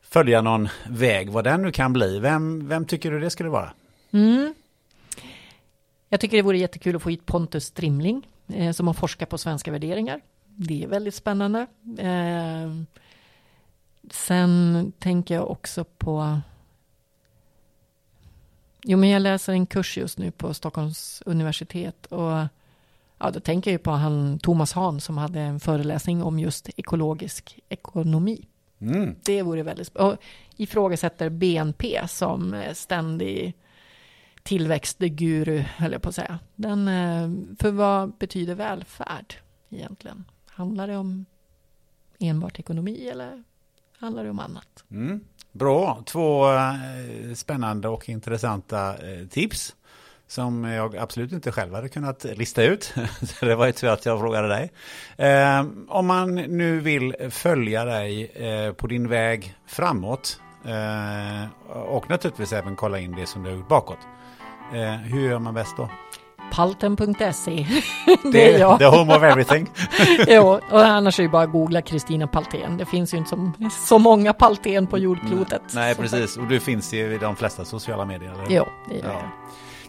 [0.03, 2.19] följa någon väg, vad den nu kan bli.
[2.19, 3.73] Vem, vem tycker du det skulle vara?
[4.11, 4.55] Mm.
[6.09, 9.39] Jag tycker det vore jättekul att få hit Pontus Strimling, eh, som har forskat på
[9.39, 10.21] svenska värderingar.
[10.45, 11.67] Det är väldigt spännande.
[11.99, 12.71] Eh,
[14.11, 16.41] sen tänker jag också på
[18.89, 22.33] Jo, men jag läser en kurs just nu på Stockholms universitet och
[23.19, 27.61] ja, då tänker jag på han Thomas Hahn som hade en föreläsning om just ekologisk
[27.69, 28.49] ekonomi.
[28.79, 29.15] Mm.
[29.25, 30.15] Det vore väldigt spännande.
[30.15, 30.23] Och
[30.57, 33.55] ifrågasätter BNP som ständig
[34.43, 36.39] tillväxtguru, höll jag på att säga.
[36.55, 39.35] Den, eh, för vad betyder välfärd
[39.71, 40.25] egentligen?
[40.47, 41.25] Handlar det om
[42.19, 43.45] enbart ekonomi eller
[43.99, 44.85] handlar det om annat?
[44.91, 45.21] Mm.
[45.59, 49.75] Bra, två eh, spännande och intressanta eh, tips
[50.29, 52.95] som jag absolut inte själv hade kunnat lista ut.
[53.41, 54.73] det var ju tur att jag frågade dig.
[55.17, 62.53] Eh, om man nu vill följa dig eh, på din väg framåt eh, och naturligtvis
[62.53, 63.99] även kolla in det som du har gjort bakåt.
[64.75, 65.89] Eh, hur gör man bäst då?
[66.53, 67.67] Palten.se.
[68.07, 68.79] det, det är jag.
[68.79, 69.71] The home of everything.
[70.29, 72.77] jo, och annars är det bara att googla Kristina Palten.
[72.77, 75.63] Det finns ju inte så, så många Palten på jordklotet.
[75.75, 76.37] Nej, precis.
[76.37, 78.33] Och du finns ju i de flesta sociala medier.
[78.33, 78.45] Eller?
[78.49, 79.31] Jo, det gör jag.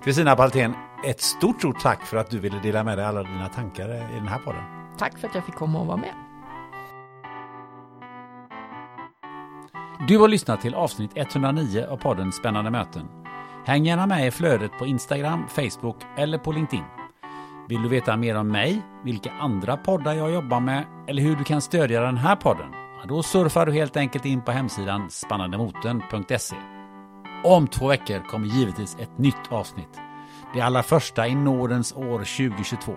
[0.03, 0.73] Kristina Palten,
[1.05, 4.15] ett stort, stort tack för att du ville dela med dig alla dina tankar i
[4.15, 4.61] den här podden.
[4.97, 6.13] Tack för att jag fick komma och vara med.
[10.07, 13.07] Du har lyssnat till avsnitt 109 av podden Spännande möten.
[13.67, 16.85] Häng gärna med i flödet på Instagram, Facebook eller på LinkedIn.
[17.69, 21.43] Vill du veta mer om mig, vilka andra poddar jag jobbar med eller hur du
[21.43, 22.71] kan stödja den här podden?
[23.07, 26.55] Då surfar du helt enkelt in på hemsidan spannandemoten.se.
[27.43, 29.99] Om två veckor kommer givetvis ett nytt avsnitt.
[30.53, 32.93] Det allra första i nådens år 2022.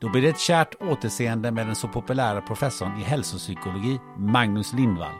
[0.00, 5.14] Då blir det ett kärt återseende med den så populära professorn i hälsopsykologi Magnus Lindvall.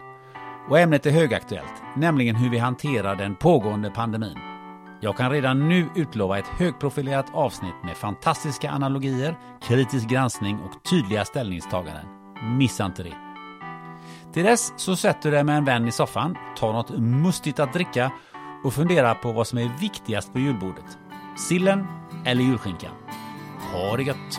[0.69, 4.58] Och ämnet är högaktuellt, nämligen hur vi hanterar den pågående pandemin.
[5.01, 11.25] Jag kan redan nu utlova ett högprofilerat avsnitt med fantastiska analogier, kritisk granskning och tydliga
[11.25, 12.07] ställningstaganden.
[12.59, 13.15] Missa inte det!
[14.33, 17.73] Till dess så sätter du dig med en vän i soffan, tar något mustigt att
[17.73, 18.13] dricka
[18.65, 20.99] och funderar på vad som är viktigast på julbordet.
[21.49, 21.87] Sillen
[22.25, 22.93] eller julskinkan?
[23.73, 24.39] Ha det gött!